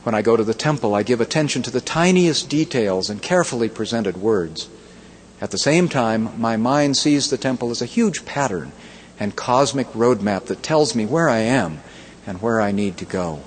When 0.04 0.16
I 0.16 0.22
go 0.22 0.38
to 0.38 0.44
the 0.44 0.54
temple, 0.56 0.96
I 0.96 1.04
give 1.04 1.22
attention 1.22 1.62
to 1.64 1.72
the 1.72 1.82
tiniest 1.82 2.50
details 2.50 3.10
and 3.10 3.22
carefully 3.22 3.70
presented 3.70 4.18
words. 4.18 4.70
At 5.42 5.52
the 5.52 5.58
same 5.58 5.90
time, 5.90 6.40
my 6.40 6.56
mind 6.56 6.96
sees 6.96 7.30
the 7.30 7.38
temple 7.38 7.70
as 7.70 7.82
a 7.82 7.86
huge 7.86 8.26
pattern 8.26 8.72
and 9.20 9.36
cosmic 9.36 9.88
roadmap 9.88 10.46
that 10.46 10.64
tells 10.64 10.96
me 10.96 11.06
where 11.06 11.28
I 11.30 11.40
am 11.40 11.82
and 12.26 12.42
where 12.42 12.62
I 12.62 12.72
need 12.72 12.96
to 12.98 13.06
go. 13.06 13.42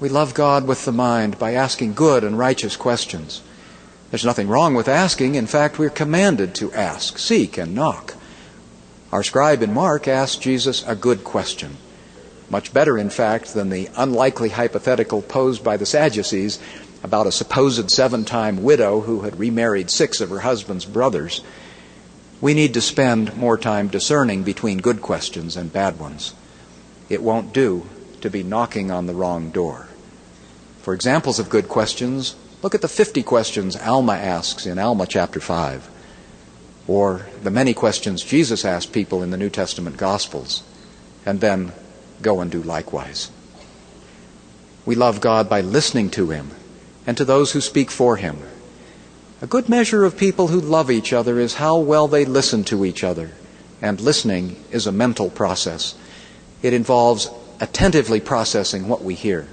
We 0.00 0.08
love 0.10 0.34
God 0.34 0.66
with 0.66 0.84
the 0.84 0.92
mind 0.92 1.38
by 1.38 1.54
asking 1.54 1.94
good 1.94 2.22
and 2.22 2.38
righteous 2.38 2.76
questions. 2.76 3.40
There's 4.10 4.24
nothing 4.24 4.48
wrong 4.48 4.74
with 4.74 4.86
asking. 4.86 5.34
In 5.34 5.46
fact, 5.46 5.78
we're 5.78 5.88
commanded 5.88 6.54
to 6.56 6.72
ask, 6.74 7.18
seek, 7.18 7.56
and 7.56 7.74
knock. 7.74 8.14
Our 9.14 9.22
scribe 9.22 9.62
in 9.62 9.72
Mark 9.72 10.08
asked 10.08 10.42
Jesus 10.42 10.84
a 10.88 10.96
good 10.96 11.22
question. 11.22 11.76
Much 12.50 12.74
better, 12.74 12.98
in 12.98 13.10
fact, 13.10 13.54
than 13.54 13.70
the 13.70 13.88
unlikely 13.94 14.48
hypothetical 14.48 15.22
posed 15.22 15.62
by 15.62 15.76
the 15.76 15.86
Sadducees 15.86 16.58
about 17.00 17.28
a 17.28 17.30
supposed 17.30 17.92
seven 17.92 18.24
time 18.24 18.64
widow 18.64 19.02
who 19.02 19.20
had 19.20 19.38
remarried 19.38 19.88
six 19.88 20.20
of 20.20 20.30
her 20.30 20.40
husband's 20.40 20.84
brothers. 20.84 21.42
We 22.40 22.54
need 22.54 22.74
to 22.74 22.80
spend 22.80 23.36
more 23.36 23.56
time 23.56 23.86
discerning 23.86 24.42
between 24.42 24.78
good 24.78 25.00
questions 25.00 25.56
and 25.56 25.72
bad 25.72 26.00
ones. 26.00 26.34
It 27.08 27.22
won't 27.22 27.52
do 27.52 27.86
to 28.20 28.28
be 28.28 28.42
knocking 28.42 28.90
on 28.90 29.06
the 29.06 29.14
wrong 29.14 29.50
door. 29.50 29.86
For 30.82 30.92
examples 30.92 31.38
of 31.38 31.48
good 31.48 31.68
questions, 31.68 32.34
look 32.62 32.74
at 32.74 32.82
the 32.82 32.88
50 32.88 33.22
questions 33.22 33.76
Alma 33.76 34.14
asks 34.14 34.66
in 34.66 34.80
Alma 34.80 35.06
chapter 35.06 35.38
5, 35.38 35.88
or 36.86 37.26
the 37.42 37.50
many 37.50 37.74
questions 37.74 38.22
Jesus 38.22 38.64
asked 38.64 38.92
people 38.92 39.22
in 39.22 39.30
the 39.30 39.36
New 39.36 39.50
Testament 39.50 39.96
Gospels, 39.96 40.62
and 41.24 41.40
then 41.40 41.72
go 42.20 42.40
and 42.40 42.50
do 42.50 42.62
likewise. 42.62 43.30
We 44.86 44.94
love 44.94 45.20
God 45.20 45.48
by 45.48 45.62
listening 45.62 46.10
to 46.10 46.30
Him 46.30 46.50
and 47.06 47.16
to 47.16 47.24
those 47.24 47.52
who 47.52 47.60
speak 47.60 47.90
for 47.90 48.16
Him. 48.16 48.38
A 49.40 49.46
good 49.46 49.68
measure 49.68 50.04
of 50.04 50.16
people 50.16 50.48
who 50.48 50.60
love 50.60 50.90
each 50.90 51.12
other 51.12 51.38
is 51.38 51.54
how 51.54 51.78
well 51.78 52.08
they 52.08 52.24
listen 52.24 52.64
to 52.64 52.84
each 52.84 53.02
other. 53.02 53.32
And 53.82 54.00
listening 54.00 54.56
is 54.70 54.86
a 54.86 54.92
mental 54.92 55.28
process. 55.30 55.94
It 56.62 56.72
involves 56.72 57.28
attentively 57.60 58.20
processing 58.20 58.88
what 58.88 59.02
we 59.02 59.14
hear. 59.14 59.48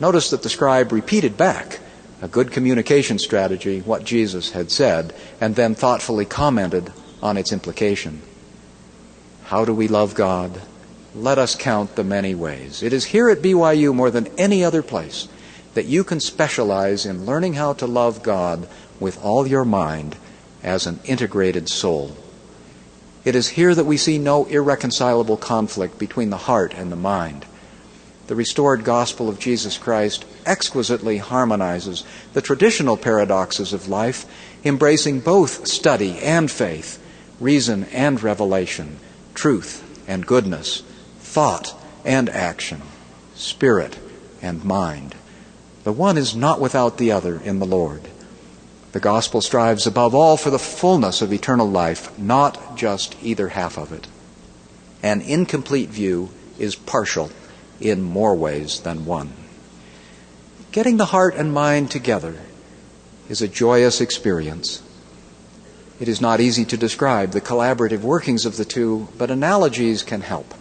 Notice 0.00 0.30
that 0.30 0.42
the 0.42 0.48
scribe 0.48 0.90
repeated 0.90 1.36
back 1.36 1.78
a 2.22 2.28
good 2.28 2.50
communication 2.50 3.18
strategy, 3.18 3.80
what 3.80 4.04
Jesus 4.04 4.52
had 4.52 4.70
said, 4.70 5.14
and 5.40 5.56
then 5.56 5.74
thoughtfully 5.74 6.24
commented 6.24 6.92
on 7.22 7.36
its 7.36 7.52
implication. 7.52 8.22
How 9.44 9.64
do 9.64 9.74
we 9.74 9.88
love 9.88 10.14
God? 10.14 10.60
let 11.14 11.38
us 11.38 11.54
count 11.54 11.94
the 11.94 12.04
many 12.04 12.34
ways. 12.34 12.82
It 12.82 12.92
is 12.92 13.06
here 13.06 13.28
at 13.28 13.42
BYU 13.42 13.94
more 13.94 14.10
than 14.10 14.26
any 14.36 14.64
other 14.64 14.82
place 14.82 15.28
that 15.74 15.86
you 15.86 16.04
can 16.04 16.20
specialize 16.20 17.06
in 17.06 17.26
learning 17.26 17.54
how 17.54 17.72
to 17.74 17.86
love 17.86 18.22
God 18.22 18.68
with 18.98 19.22
all 19.22 19.46
your 19.46 19.64
mind 19.64 20.16
as 20.62 20.86
an 20.86 21.00
integrated 21.04 21.68
soul. 21.68 22.16
It 23.24 23.34
is 23.34 23.50
here 23.50 23.74
that 23.74 23.86
we 23.86 23.96
see 23.96 24.18
no 24.18 24.44
irreconcilable 24.46 25.36
conflict 25.36 25.98
between 25.98 26.30
the 26.30 26.36
heart 26.36 26.74
and 26.74 26.90
the 26.90 26.96
mind. 26.96 27.46
The 28.26 28.36
restored 28.36 28.84
gospel 28.84 29.28
of 29.28 29.38
Jesus 29.38 29.78
Christ 29.78 30.24
exquisitely 30.46 31.18
harmonizes 31.18 32.04
the 32.32 32.42
traditional 32.42 32.96
paradoxes 32.96 33.72
of 33.72 33.88
life, 33.88 34.26
embracing 34.64 35.20
both 35.20 35.66
study 35.66 36.18
and 36.18 36.50
faith, 36.50 37.02
reason 37.40 37.84
and 37.92 38.22
revelation, 38.22 38.98
truth 39.34 39.82
and 40.06 40.26
goodness 40.26 40.82
thought 41.34 41.74
and 42.04 42.30
action, 42.30 42.80
spirit 43.34 43.98
and 44.40 44.64
mind, 44.64 45.16
The 45.82 45.92
one 45.92 46.16
is 46.16 46.36
not 46.36 46.60
without 46.60 46.96
the 46.96 47.10
other 47.10 47.40
in 47.40 47.58
the 47.58 47.66
Lord. 47.66 48.02
The 48.92 49.00
gospel 49.00 49.40
strives 49.40 49.86
above 49.86 50.14
all 50.14 50.36
for 50.36 50.50
the 50.50 50.58
fullness 50.58 51.20
of 51.20 51.32
eternal 51.32 51.68
life, 51.68 52.16
not 52.18 52.76
just 52.76 53.16
either 53.20 53.48
half 53.48 53.76
of 53.76 53.92
it. 53.92 54.06
An 55.02 55.20
incomplete 55.20 55.90
view 55.90 56.30
is 56.58 56.76
partial 56.76 57.30
in 57.80 58.00
more 58.00 58.36
ways 58.36 58.80
than 58.80 59.04
one. 59.04 59.32
Getting 60.74 60.96
the 60.96 61.04
heart 61.04 61.36
and 61.36 61.52
mind 61.52 61.92
together 61.92 62.34
is 63.28 63.40
a 63.40 63.46
joyous 63.46 64.00
experience. 64.00 64.82
It 66.00 66.08
is 66.08 66.20
not 66.20 66.40
easy 66.40 66.64
to 66.64 66.76
describe 66.76 67.30
the 67.30 67.40
collaborative 67.40 68.00
workings 68.00 68.44
of 68.44 68.56
the 68.56 68.64
two, 68.64 69.06
but 69.16 69.30
analogies 69.30 70.02
can 70.02 70.22
help. 70.22 70.52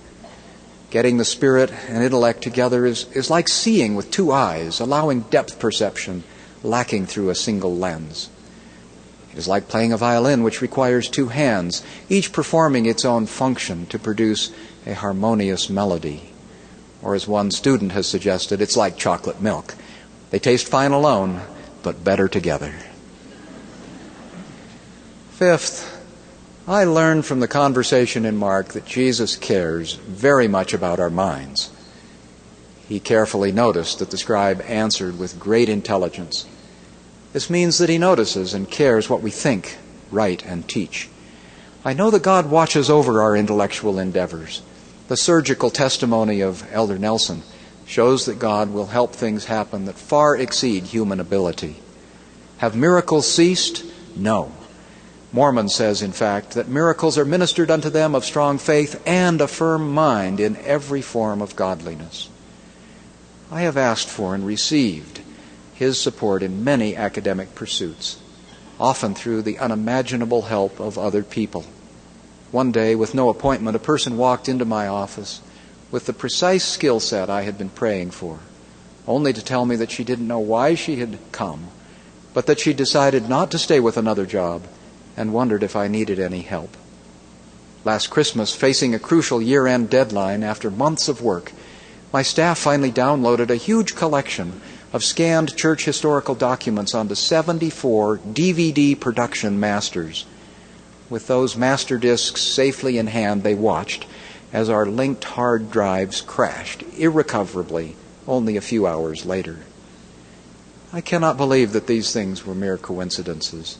Getting 0.91 1.17
the 1.17 1.25
spirit 1.25 1.71
and 1.89 2.03
intellect 2.03 2.43
together 2.43 2.85
is, 2.85 3.11
is 3.13 3.31
like 3.31 3.47
seeing 3.49 3.95
with 3.95 4.11
two 4.11 4.31
eyes, 4.31 4.79
allowing 4.79 5.21
depth 5.31 5.57
perception 5.57 6.23
lacking 6.61 7.07
through 7.07 7.31
a 7.31 7.35
single 7.35 7.75
lens. 7.75 8.29
It 9.31 9.39
is 9.39 9.47
like 9.47 9.67
playing 9.67 9.93
a 9.93 9.97
violin, 9.97 10.43
which 10.43 10.61
requires 10.61 11.09
two 11.09 11.29
hands, 11.29 11.81
each 12.07 12.31
performing 12.31 12.85
its 12.85 13.03
own 13.03 13.25
function 13.25 13.87
to 13.87 13.97
produce 13.97 14.51
a 14.85 14.93
harmonious 14.93 15.71
melody. 15.71 16.29
Or, 17.01 17.15
as 17.15 17.27
one 17.27 17.49
student 17.49 17.93
has 17.93 18.07
suggested, 18.07 18.61
it's 18.61 18.77
like 18.77 18.95
chocolate 18.95 19.41
milk. 19.41 19.73
They 20.33 20.39
taste 20.39 20.67
fine 20.67 20.93
alone, 20.93 21.41
but 21.83 22.03
better 22.03 22.27
together. 22.27 22.73
Fifth, 25.29 26.03
I 26.67 26.85
learned 26.85 27.27
from 27.27 27.39
the 27.39 27.47
conversation 27.47 28.25
in 28.25 28.35
Mark 28.35 28.69
that 28.69 28.87
Jesus 28.87 29.35
cares 29.35 29.93
very 29.93 30.47
much 30.47 30.73
about 30.73 30.99
our 30.99 31.11
minds. 31.11 31.69
He 32.89 32.99
carefully 32.99 33.51
noticed 33.51 33.99
that 33.99 34.09
the 34.09 34.17
scribe 34.17 34.63
answered 34.67 35.19
with 35.19 35.39
great 35.39 35.69
intelligence. 35.69 36.47
This 37.31 37.47
means 37.47 37.77
that 37.77 37.89
he 37.89 37.99
notices 37.99 38.55
and 38.55 38.71
cares 38.71 39.07
what 39.07 39.21
we 39.21 39.29
think, 39.29 39.77
write, 40.09 40.43
and 40.47 40.67
teach. 40.67 41.09
I 41.85 41.93
know 41.93 42.09
that 42.09 42.23
God 42.23 42.49
watches 42.49 42.89
over 42.89 43.21
our 43.21 43.37
intellectual 43.37 43.99
endeavors. 43.99 44.63
The 45.09 45.15
surgical 45.15 45.69
testimony 45.69 46.41
of 46.41 46.65
Elder 46.73 46.97
Nelson 46.97 47.43
shows 47.85 48.25
that 48.25 48.39
God 48.39 48.71
will 48.71 48.87
help 48.87 49.13
things 49.13 49.45
happen 49.45 49.85
that 49.85 49.97
far 49.97 50.35
exceed 50.35 50.83
human 50.83 51.19
ability. 51.19 51.75
Have 52.57 52.75
miracles 52.75 53.29
ceased? 53.29 53.83
No. 54.15 54.51
Mormon 55.31 55.67
says, 55.67 56.01
in 56.01 56.11
fact, 56.11 56.51
that 56.51 56.67
miracles 56.67 57.17
are 57.17 57.25
ministered 57.25 57.71
unto 57.71 57.89
them 57.89 58.13
of 58.13 58.23
strong 58.23 58.59
faith 58.59 59.01
and 59.05 59.41
a 59.41 59.47
firm 59.47 59.91
mind 59.91 60.39
in 60.39 60.55
every 60.57 61.01
form 61.01 61.41
of 61.41 61.55
godliness. 61.55 62.29
I 63.51 63.61
have 63.61 63.77
asked 63.77 64.07
for 64.07 64.35
and 64.35 64.45
received 64.45 65.21
his 65.73 65.99
support 65.99 66.43
in 66.43 66.63
many 66.63 66.95
academic 66.95 67.55
pursuits, 67.55 68.19
often 68.79 69.15
through 69.15 69.41
the 69.41 69.57
unimaginable 69.57 70.43
help 70.43 70.79
of 70.79 70.97
other 70.97 71.23
people. 71.23 71.65
One 72.51 72.71
day, 72.71 72.93
with 72.93 73.15
no 73.15 73.29
appointment, 73.29 73.75
a 73.75 73.79
person 73.79 74.17
walked 74.17 74.47
into 74.47 74.65
my 74.65 74.87
office 74.87 75.41
with 75.93 76.07
the 76.07 76.11
precise 76.13 76.65
skill 76.65 76.99
set 76.99 77.29
I 77.29 77.43
had 77.43 77.55
been 77.55 77.69
praying 77.69 78.09
for, 78.09 78.39
only 79.05 79.31
to 79.31 79.45
tell 79.45 79.63
me 79.63 79.75
that 79.75 79.91
she 79.91 80.03
didn't 80.03 80.27
know 80.27 80.39
why 80.39 80.73
she 80.73 80.95
had 80.95 81.19
come, 81.31 81.67
but 82.33 82.47
that 82.47 82.59
she 82.59 82.73
decided 82.73 83.29
not 83.29 83.51
to 83.51 83.59
stay 83.59 83.79
with 83.79 83.95
another 83.95 84.25
job 84.25 84.63
and 85.15 85.31
wondered 85.31 85.61
if 85.61 85.75
I 85.75 85.87
needed 85.87 86.19
any 86.19 86.41
help. 86.41 86.75
Last 87.85 88.07
Christmas, 88.07 88.55
facing 88.55 88.95
a 88.95 88.99
crucial 88.99 89.39
year 89.39 89.67
end 89.67 89.91
deadline 89.91 90.41
after 90.41 90.71
months 90.71 91.07
of 91.07 91.21
work, 91.21 91.51
my 92.11 92.23
staff 92.23 92.57
finally 92.57 92.91
downloaded 92.91 93.51
a 93.51 93.55
huge 93.55 93.95
collection 93.95 94.61
of 94.93 95.03
scanned 95.03 95.55
church 95.55 95.85
historical 95.85 96.33
documents 96.33 96.95
onto 96.95 97.13
74 97.13 98.17
DVD 98.17 98.99
production 98.99 99.59
masters. 99.59 100.25
With 101.11 101.27
those 101.27 101.55
master 101.55 101.99
discs 101.99 102.41
safely 102.41 102.97
in 102.97 103.05
hand, 103.05 103.43
they 103.43 103.53
watched 103.53 104.07
as 104.53 104.69
our 104.69 104.85
linked 104.85 105.23
hard 105.23 105.69
drives 105.71 106.21
crashed 106.21 106.83
irrecoverably 106.97 107.95
only 108.27 108.55
a 108.55 108.61
few 108.61 108.87
hours 108.87 109.25
later. 109.25 109.59
I 110.93 111.01
cannot 111.01 111.37
believe 111.37 111.73
that 111.73 111.87
these 111.87 112.13
things 112.13 112.45
were 112.45 112.55
mere 112.55 112.77
coincidences. 112.77 113.79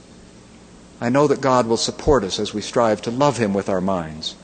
I 1.00 1.10
know 1.10 1.28
that 1.28 1.42
God 1.42 1.68
will 1.68 1.78
support 1.78 2.24
us 2.24 2.40
as 2.40 2.54
we 2.54 2.62
strive 2.62 3.02
to 3.04 3.12
love 3.12 3.38
Him 3.38 3.54
with 3.54 3.70
our 3.70 3.82
minds. 3.82 4.36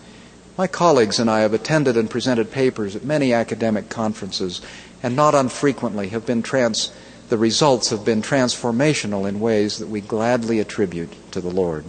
My 0.58 0.68
colleagues 0.68 1.20
and 1.20 1.30
I 1.30 1.39
have 1.39 1.54
attended 1.54 1.98
and 1.98 2.10
presented 2.10 2.52
papers 2.52 2.96
at 2.96 3.04
many 3.04 3.34
academic 3.34 3.89
conferences 3.89 4.62
and 5.02 5.15
not 5.15 5.34
unfrequently 5.34 6.10
have 6.10 6.26
been 6.26 6.44
trans 6.44 6.92
the 7.30 7.38
results 7.38 7.92
have 7.92 8.04
been 8.04 8.22
transformational 8.22 9.30
in 9.30 9.39
ways 9.39 9.78
that 9.78 9.88
we 9.88 10.02
gladly 10.02 10.60
attribute 10.60 11.13
to 11.32 11.39
the 11.39 11.50
Lord. 11.50 11.86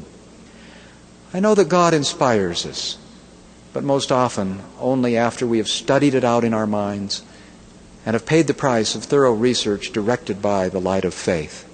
I 1.33 1.41
know 1.41 1.55
that 1.55 1.69
God 1.69 1.95
inspires 1.95 2.67
us, 2.67 2.99
but 3.73 3.85
most 3.85 4.11
often 4.11 4.61
only 4.79 5.17
after 5.17 5.47
we 5.47 5.59
have 5.59 5.69
studied 5.69 6.15
it 6.15 6.25
out 6.25 6.45
in 6.45 6.55
our 6.55 6.67
minds 6.67 7.23
and 8.05 8.15
have 8.15 8.27
paid 8.27 8.47
the 8.47 8.55
price 8.55 8.95
of 8.95 9.05
thorough 9.05 9.33
research 9.33 9.93
directed 9.93 10.41
by 10.41 10.69
the 10.69 10.81
light 10.81 11.05
of 11.05 11.15
faith. 11.15 11.67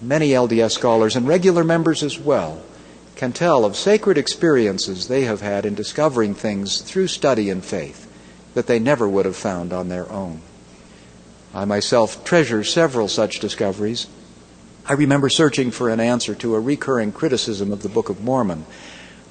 Many 0.00 0.30
LDS 0.30 0.72
scholars 0.72 1.16
and 1.16 1.26
regular 1.26 1.64
members 1.64 2.02
as 2.02 2.18
well 2.18 2.62
can 3.16 3.32
tell 3.32 3.64
of 3.64 3.76
sacred 3.76 4.16
experiences 4.16 5.08
they 5.08 5.24
have 5.24 5.40
had 5.40 5.66
in 5.66 5.74
discovering 5.74 6.34
things 6.34 6.80
through 6.80 7.08
study 7.08 7.50
and 7.50 7.64
faith 7.64 8.06
that 8.54 8.66
they 8.66 8.78
never 8.78 9.08
would 9.08 9.26
have 9.26 9.36
found 9.36 9.72
on 9.72 9.88
their 9.88 10.10
own. 10.10 10.40
I 11.52 11.64
myself 11.64 12.24
treasure 12.24 12.62
several 12.62 13.08
such 13.08 13.40
discoveries. 13.40 14.06
I 14.86 14.92
remember 14.92 15.28
searching 15.28 15.70
for 15.70 15.88
an 15.88 16.00
answer 16.00 16.34
to 16.36 16.54
a 16.54 16.60
recurring 16.60 17.12
criticism 17.12 17.72
of 17.72 17.82
the 17.82 17.88
Book 17.88 18.08
of 18.08 18.22
Mormon 18.22 18.64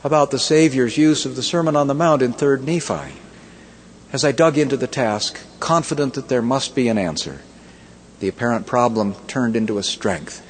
about 0.04 0.32
the 0.32 0.40
Savior's 0.40 0.98
use 0.98 1.26
of 1.26 1.36
the 1.36 1.44
Sermon 1.44 1.76
on 1.76 1.88
the 1.88 1.94
Mount 1.94 2.22
in 2.22 2.34
3rd 2.34 2.64
Nephi. 2.64 3.20
As 4.14 4.24
I 4.24 4.32
dug 4.32 4.58
into 4.58 4.78
the 4.78 4.88
task, 4.88 5.40
confident 5.60 6.14
that 6.14 6.30
there 6.30 6.42
must 6.42 6.76
be 6.76 6.88
an 6.88 6.98
answer, 6.98 7.42
the 8.20 8.28
apparent 8.28 8.66
problem 8.66 9.16
turned 9.28 9.56
into 9.56 9.78
a 9.78 9.84
strength 9.84 10.44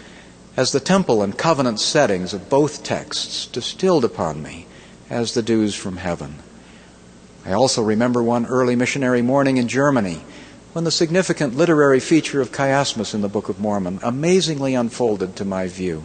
as 0.55 0.71
the 0.71 0.79
temple 0.79 1.21
and 1.21 1.37
covenant 1.37 1.79
settings 1.79 2.33
of 2.33 2.49
both 2.49 2.83
texts 2.83 3.45
distilled 3.45 4.03
upon 4.03 4.41
me 4.41 4.65
as 5.09 5.33
the 5.33 5.43
dews 5.43 5.75
from 5.75 5.97
heaven. 5.97 6.35
I 7.45 7.53
also 7.53 7.81
remember 7.83 8.21
one 8.21 8.45
early 8.47 8.75
missionary 8.75 9.21
morning 9.21 9.57
in 9.57 9.67
Germany 9.67 10.21
when 10.73 10.83
the 10.83 10.91
significant 10.91 11.55
literary 11.55 11.99
feature 11.99 12.41
of 12.41 12.51
chiasmus 12.51 13.13
in 13.13 13.21
the 13.21 13.29
Book 13.29 13.49
of 13.49 13.59
Mormon 13.59 13.99
amazingly 14.03 14.75
unfolded 14.75 15.35
to 15.35 15.45
my 15.45 15.67
view. 15.67 16.03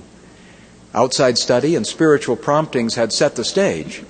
Outside 0.95 1.39
study 1.39 1.75
and 1.75 1.87
spiritual 1.87 2.37
promptings 2.37 2.97
had 2.97 3.13
set 3.13 3.37
the 3.37 3.45
stage, 3.45 4.03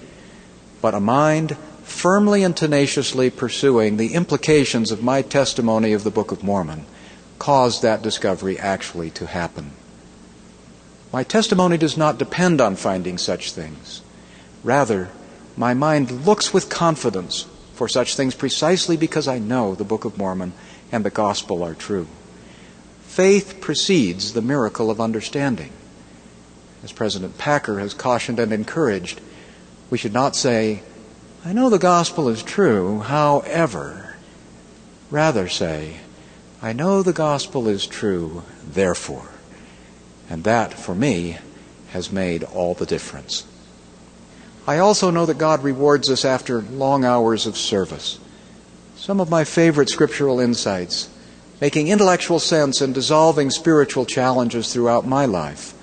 but 0.80 0.94
a 0.94 1.00
mind 1.00 1.56
firmly 1.84 2.42
and 2.42 2.56
tenaciously 2.56 3.30
pursuing 3.30 3.96
the 3.96 4.14
implications 4.14 4.90
of 4.90 5.02
my 5.02 5.22
testimony 5.22 5.92
of 5.92 6.02
the 6.02 6.10
Book 6.10 6.32
of 6.32 6.42
Mormon 6.42 6.84
caused 7.38 7.82
that 7.82 8.02
discovery 8.02 8.58
actually 8.58 9.10
to 9.10 9.26
happen. 9.26 9.72
My 11.12 11.22
testimony 11.22 11.76
does 11.76 11.96
not 11.96 12.18
depend 12.18 12.60
on 12.60 12.74
finding 12.74 13.18
such 13.18 13.52
things. 13.52 14.00
Rather, 14.64 15.10
my 15.56 15.74
mind 15.74 16.26
looks 16.26 16.54
with 16.54 16.70
confidence 16.70 17.46
for 17.74 17.88
such 17.88 18.16
things 18.16 18.34
precisely 18.34 18.96
because 18.96 19.28
I 19.28 19.38
know 19.38 19.74
the 19.74 19.84
Book 19.84 20.04
of 20.04 20.16
Mormon 20.18 20.52
and 20.90 21.04
the 21.04 21.10
Gospel 21.10 21.62
are 21.62 21.74
true. 21.74 22.06
Faith 23.02 23.60
precedes 23.60 24.32
the 24.32 24.42
miracle 24.42 24.90
of 24.90 25.00
understanding. 25.00 25.70
As 26.82 26.92
President 26.92 27.38
Packer 27.38 27.78
has 27.78 27.94
cautioned 27.94 28.40
and 28.40 28.52
encouraged, 28.52 29.20
we 29.88 29.98
should 29.98 30.12
not 30.12 30.34
say, 30.34 30.82
I 31.44 31.52
know 31.52 31.70
the 31.70 31.78
Gospel 31.78 32.28
is 32.28 32.42
true, 32.42 33.00
however. 33.00 34.16
Rather 35.10 35.48
say, 35.48 35.98
I 36.60 36.72
know 36.72 37.02
the 37.02 37.12
Gospel 37.12 37.68
is 37.68 37.86
true, 37.86 38.42
therefore. 38.66 39.28
And 40.28 40.44
that, 40.44 40.74
for 40.74 40.94
me, 40.94 41.38
has 41.90 42.10
made 42.10 42.42
all 42.44 42.74
the 42.74 42.86
difference. 42.86 43.46
I 44.66 44.78
also 44.78 45.10
know 45.10 45.26
that 45.26 45.38
God 45.38 45.62
rewards 45.62 46.08
us 46.08 46.24
after 46.24 46.62
long 46.62 47.04
hours 47.04 47.46
of 47.46 47.56
service. 47.56 48.18
Some 48.96 49.20
of 49.20 49.30
my 49.30 49.44
favorite 49.44 49.88
scriptural 49.88 50.40
insights, 50.40 51.10
making 51.60 51.88
intellectual 51.88 52.38
sense 52.38 52.80
and 52.80 52.94
dissolving 52.94 53.50
spiritual 53.50 54.06
challenges 54.06 54.72
throughout 54.72 55.06
my 55.06 55.26
life, 55.26 55.74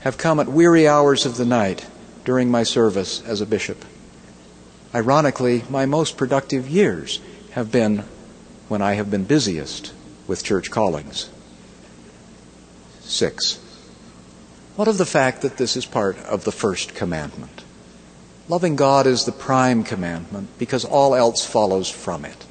have 0.00 0.18
come 0.18 0.40
at 0.40 0.48
weary 0.48 0.86
hours 0.86 1.26
of 1.26 1.36
the 1.36 1.44
night 1.44 1.86
during 2.24 2.50
my 2.50 2.62
service 2.62 3.22
as 3.24 3.40
a 3.40 3.46
bishop. 3.46 3.84
Ironically, 4.94 5.64
my 5.68 5.86
most 5.86 6.16
productive 6.16 6.68
years 6.68 7.20
have 7.52 7.72
been 7.72 8.04
when 8.68 8.82
I 8.82 8.94
have 8.94 9.10
been 9.10 9.24
busiest 9.24 9.92
with 10.26 10.44
church 10.44 10.70
callings. 10.70 11.30
Six. 13.00 13.58
What 14.76 14.88
of 14.88 14.98
the 14.98 15.06
fact 15.06 15.42
that 15.42 15.56
this 15.56 15.76
is 15.76 15.86
part 15.86 16.18
of 16.18 16.44
the 16.44 16.52
first 16.52 16.94
commandment? 16.94 17.64
Loving 18.48 18.76
God 18.76 19.06
is 19.06 19.24
the 19.24 19.32
prime 19.32 19.82
commandment 19.84 20.48
because 20.58 20.84
all 20.84 21.14
else 21.14 21.44
follows 21.44 21.90
from 21.90 22.24
it. 22.24 22.46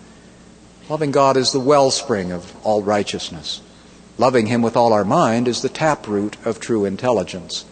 Loving 0.89 1.11
God 1.11 1.37
is 1.37 1.51
the 1.51 1.59
wellspring 1.59 2.31
of 2.31 2.53
all 2.65 2.81
righteousness. 2.81 3.61
Loving 4.17 4.47
Him 4.47 4.61
with 4.61 4.75
all 4.75 4.93
our 4.93 5.05
mind 5.05 5.47
is 5.47 5.61
the 5.61 5.69
taproot 5.69 6.37
of 6.45 6.59
true 6.59 6.85
intelligence. 6.85 7.65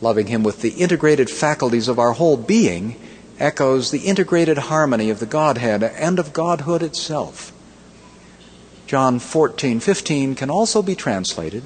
Loving 0.00 0.26
Him 0.26 0.42
with 0.42 0.60
the 0.60 0.70
integrated 0.70 1.30
faculties 1.30 1.88
of 1.88 1.98
our 1.98 2.12
whole 2.12 2.36
being 2.36 2.96
echoes 3.38 3.90
the 3.90 4.00
integrated 4.00 4.58
harmony 4.58 5.10
of 5.10 5.18
the 5.18 5.26
Godhead 5.26 5.82
and 5.82 6.18
of 6.18 6.32
Godhood 6.32 6.82
itself. 6.82 7.52
John 8.86 9.18
14:15 9.18 10.34
can 10.34 10.50
also 10.50 10.82
be 10.82 10.94
translated, 10.94 11.64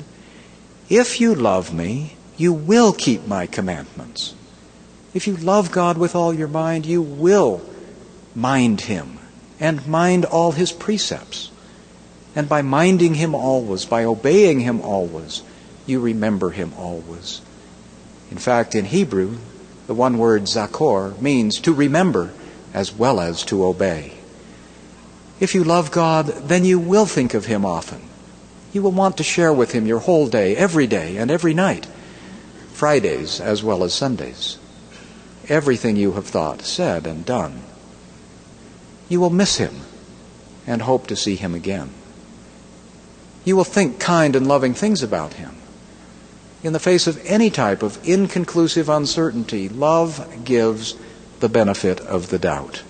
"If 0.88 1.20
you 1.20 1.34
love 1.34 1.72
me, 1.74 2.16
you 2.36 2.52
will 2.52 2.92
keep 2.92 3.26
my 3.26 3.46
commandments." 3.46 4.34
If 5.12 5.26
you 5.26 5.36
love 5.36 5.72
God 5.72 5.98
with 5.98 6.14
all 6.14 6.32
your 6.32 6.48
mind, 6.48 6.86
you 6.86 7.02
will 7.02 7.60
mind 8.34 8.82
him 8.82 9.18
and 9.58 9.86
mind 9.86 10.24
all 10.24 10.52
his 10.52 10.70
precepts. 10.70 11.50
And 12.34 12.48
by 12.48 12.62
minding 12.62 13.14
him 13.14 13.34
always, 13.34 13.84
by 13.84 14.04
obeying 14.04 14.60
him 14.60 14.80
always, 14.80 15.42
you 15.86 16.00
remember 16.00 16.50
him 16.50 16.72
always. 16.76 17.40
In 18.30 18.38
fact, 18.38 18.74
in 18.74 18.84
Hebrew, 18.84 19.38
the 19.86 19.94
one 19.94 20.18
word 20.18 20.42
zakor 20.42 21.20
means 21.20 21.60
to 21.60 21.72
remember 21.72 22.32
as 22.72 22.92
well 22.92 23.20
as 23.20 23.44
to 23.46 23.64
obey. 23.64 24.12
If 25.40 25.54
you 25.54 25.64
love 25.64 25.90
God, 25.90 26.26
then 26.26 26.64
you 26.64 26.78
will 26.78 27.06
think 27.06 27.34
of 27.34 27.46
him 27.46 27.64
often. 27.64 28.02
You 28.72 28.82
will 28.82 28.92
want 28.92 29.16
to 29.16 29.24
share 29.24 29.52
with 29.52 29.72
him 29.72 29.86
your 29.86 29.98
whole 29.98 30.28
day, 30.28 30.54
every 30.54 30.86
day, 30.86 31.16
and 31.16 31.30
every 31.30 31.54
night, 31.54 31.86
Fridays 32.72 33.40
as 33.40 33.64
well 33.64 33.82
as 33.82 33.92
Sundays. 33.92 34.58
Everything 35.48 35.96
you 35.96 36.12
have 36.12 36.26
thought, 36.26 36.62
said, 36.62 37.06
and 37.06 37.24
done 37.24 37.62
you 39.10 39.20
will 39.20 39.28
miss 39.28 39.58
him 39.58 39.74
and 40.66 40.80
hope 40.80 41.08
to 41.08 41.16
see 41.16 41.34
him 41.34 41.54
again. 41.54 41.90
You 43.44 43.56
will 43.56 43.64
think 43.64 43.98
kind 43.98 44.36
and 44.36 44.46
loving 44.46 44.74
things 44.74 45.02
about 45.02 45.34
him. 45.34 45.56
In 46.62 46.72
the 46.72 46.78
face 46.78 47.06
of 47.06 47.24
any 47.24 47.48
type 47.48 47.82
of 47.82 47.98
inconclusive 48.06 48.88
uncertainty, 48.88 49.68
love 49.68 50.44
gives 50.44 50.94
the 51.40 51.48
benefit 51.48 52.00
of 52.00 52.28
the 52.28 52.38
doubt. 52.38 52.82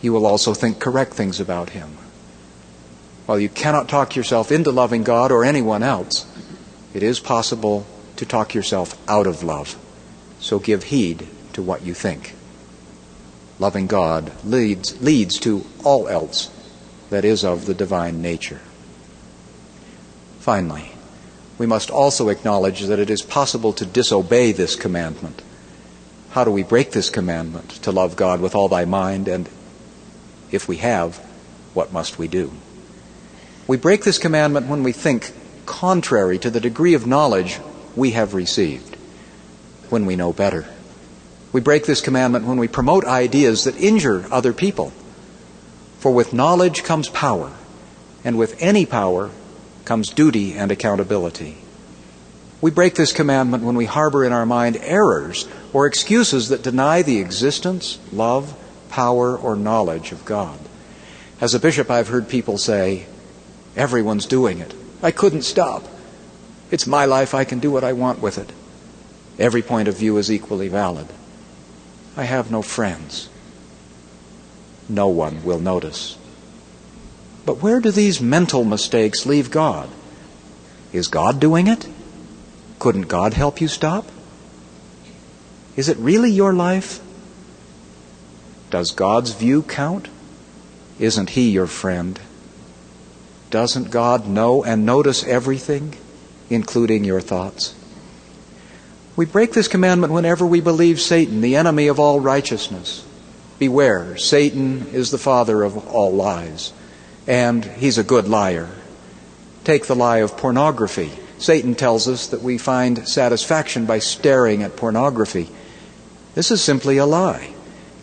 You 0.00 0.12
will 0.12 0.26
also 0.26 0.54
think 0.54 0.80
correct 0.80 1.12
things 1.12 1.38
about 1.38 1.70
him. 1.70 1.98
While 3.26 3.38
you 3.38 3.48
cannot 3.48 3.88
talk 3.88 4.16
yourself 4.16 4.50
into 4.50 4.70
loving 4.70 5.02
God 5.02 5.32
or 5.32 5.44
anyone 5.44 5.82
else, 5.82 6.26
it 6.94 7.02
is 7.02 7.20
possible 7.20 7.86
to 8.16 8.26
talk 8.26 8.54
yourself 8.54 8.96
out 9.08 9.26
of 9.26 9.42
love. 9.42 9.76
So 10.40 10.58
give 10.58 10.84
heed 10.84 11.26
to 11.54 11.62
what 11.62 11.82
you 11.82 11.94
think 11.94 12.34
loving 13.58 13.86
God 13.86 14.32
leads, 14.44 15.00
leads 15.00 15.38
to 15.40 15.64
all 15.84 16.08
else 16.08 16.50
that 17.10 17.24
is 17.24 17.44
of 17.44 17.66
the 17.66 17.74
divine 17.74 18.20
nature. 18.20 18.60
Finally, 20.44 20.92
we 21.56 21.64
must 21.64 21.88
also 21.90 22.28
acknowledge 22.28 22.82
that 22.82 22.98
it 22.98 23.08
is 23.08 23.22
possible 23.22 23.72
to 23.72 23.86
disobey 23.86 24.52
this 24.52 24.76
commandment. 24.76 25.40
How 26.32 26.44
do 26.44 26.50
we 26.50 26.62
break 26.62 26.90
this 26.90 27.08
commandment 27.08 27.70
to 27.84 27.90
love 27.90 28.14
God 28.14 28.42
with 28.42 28.54
all 28.54 28.68
thy 28.68 28.84
mind? 28.84 29.26
And 29.26 29.48
if 30.50 30.68
we 30.68 30.76
have, 30.76 31.16
what 31.72 31.94
must 31.94 32.18
we 32.18 32.28
do? 32.28 32.52
We 33.66 33.78
break 33.78 34.04
this 34.04 34.18
commandment 34.18 34.66
when 34.66 34.82
we 34.82 34.92
think 34.92 35.32
contrary 35.64 36.38
to 36.40 36.50
the 36.50 36.60
degree 36.60 36.92
of 36.92 37.06
knowledge 37.06 37.58
we 37.96 38.10
have 38.10 38.34
received, 38.34 38.98
when 39.88 40.04
we 40.04 40.14
know 40.14 40.34
better. 40.34 40.66
We 41.54 41.62
break 41.62 41.86
this 41.86 42.02
commandment 42.02 42.44
when 42.44 42.58
we 42.58 42.68
promote 42.68 43.06
ideas 43.06 43.64
that 43.64 43.80
injure 43.80 44.26
other 44.30 44.52
people. 44.52 44.92
For 46.00 46.12
with 46.12 46.34
knowledge 46.34 46.84
comes 46.84 47.08
power, 47.08 47.50
and 48.22 48.36
with 48.36 48.60
any 48.60 48.84
power 48.84 49.30
comes 49.84 50.10
duty 50.10 50.54
and 50.54 50.70
accountability. 50.70 51.58
We 52.60 52.70
break 52.70 52.94
this 52.94 53.12
commandment 53.12 53.62
when 53.62 53.76
we 53.76 53.84
harbor 53.84 54.24
in 54.24 54.32
our 54.32 54.46
mind 54.46 54.78
errors 54.80 55.46
or 55.72 55.86
excuses 55.86 56.48
that 56.48 56.62
deny 56.62 57.02
the 57.02 57.18
existence, 57.18 57.98
love, 58.12 58.56
power, 58.88 59.36
or 59.36 59.56
knowledge 59.56 60.12
of 60.12 60.24
God. 60.24 60.58
As 61.40 61.54
a 61.54 61.60
bishop, 61.60 61.90
I've 61.90 62.08
heard 62.08 62.28
people 62.28 62.56
say, 62.56 63.06
Everyone's 63.76 64.26
doing 64.26 64.60
it. 64.60 64.72
I 65.02 65.10
couldn't 65.10 65.42
stop. 65.42 65.84
It's 66.70 66.86
my 66.86 67.04
life. 67.04 67.34
I 67.34 67.44
can 67.44 67.58
do 67.58 67.70
what 67.70 67.84
I 67.84 67.92
want 67.92 68.22
with 68.22 68.38
it. 68.38 68.50
Every 69.38 69.62
point 69.62 69.88
of 69.88 69.98
view 69.98 70.16
is 70.16 70.30
equally 70.30 70.68
valid. 70.68 71.08
I 72.16 72.24
have 72.24 72.50
no 72.50 72.62
friends. 72.62 73.28
No 74.88 75.08
one 75.08 75.44
will 75.44 75.58
notice. 75.58 76.16
But 77.44 77.62
where 77.62 77.80
do 77.80 77.90
these 77.90 78.20
mental 78.20 78.64
mistakes 78.64 79.26
leave 79.26 79.50
God? 79.50 79.88
Is 80.92 81.08
God 81.08 81.40
doing 81.40 81.66
it? 81.66 81.86
Couldn't 82.78 83.08
God 83.08 83.34
help 83.34 83.60
you 83.60 83.68
stop? 83.68 84.06
Is 85.76 85.88
it 85.88 85.98
really 85.98 86.30
your 86.30 86.52
life? 86.52 87.00
Does 88.70 88.92
God's 88.92 89.32
view 89.32 89.62
count? 89.62 90.08
Isn't 90.98 91.30
He 91.30 91.50
your 91.50 91.66
friend? 91.66 92.18
Doesn't 93.50 93.90
God 93.90 94.26
know 94.26 94.64
and 94.64 94.84
notice 94.86 95.24
everything, 95.24 95.94
including 96.50 97.04
your 97.04 97.20
thoughts? 97.20 97.74
We 99.16 99.26
break 99.26 99.52
this 99.52 99.68
commandment 99.68 100.12
whenever 100.12 100.44
we 100.44 100.60
believe 100.60 101.00
Satan, 101.00 101.40
the 101.40 101.54
enemy 101.54 101.86
of 101.86 102.00
all 102.00 102.18
righteousness. 102.18 103.04
Beware, 103.60 104.16
Satan 104.16 104.88
is 104.88 105.10
the 105.10 105.18
father 105.18 105.62
of 105.62 105.86
all 105.86 106.12
lies, 106.12 106.72
and 107.26 107.64
he's 107.64 107.98
a 107.98 108.04
good 108.04 108.28
liar. 108.28 108.68
Take 109.64 109.86
the 109.86 109.96
lie 109.96 110.18
of 110.18 110.36
pornography. 110.36 111.10
Satan 111.38 111.74
tells 111.74 112.06
us 112.08 112.28
that 112.28 112.42
we 112.42 112.58
find 112.58 113.08
satisfaction 113.08 113.86
by 113.86 113.98
staring 113.98 114.62
at 114.62 114.76
pornography. 114.76 115.48
This 116.34 116.50
is 116.50 116.62
simply 116.62 116.98
a 116.98 117.06
lie. 117.06 117.54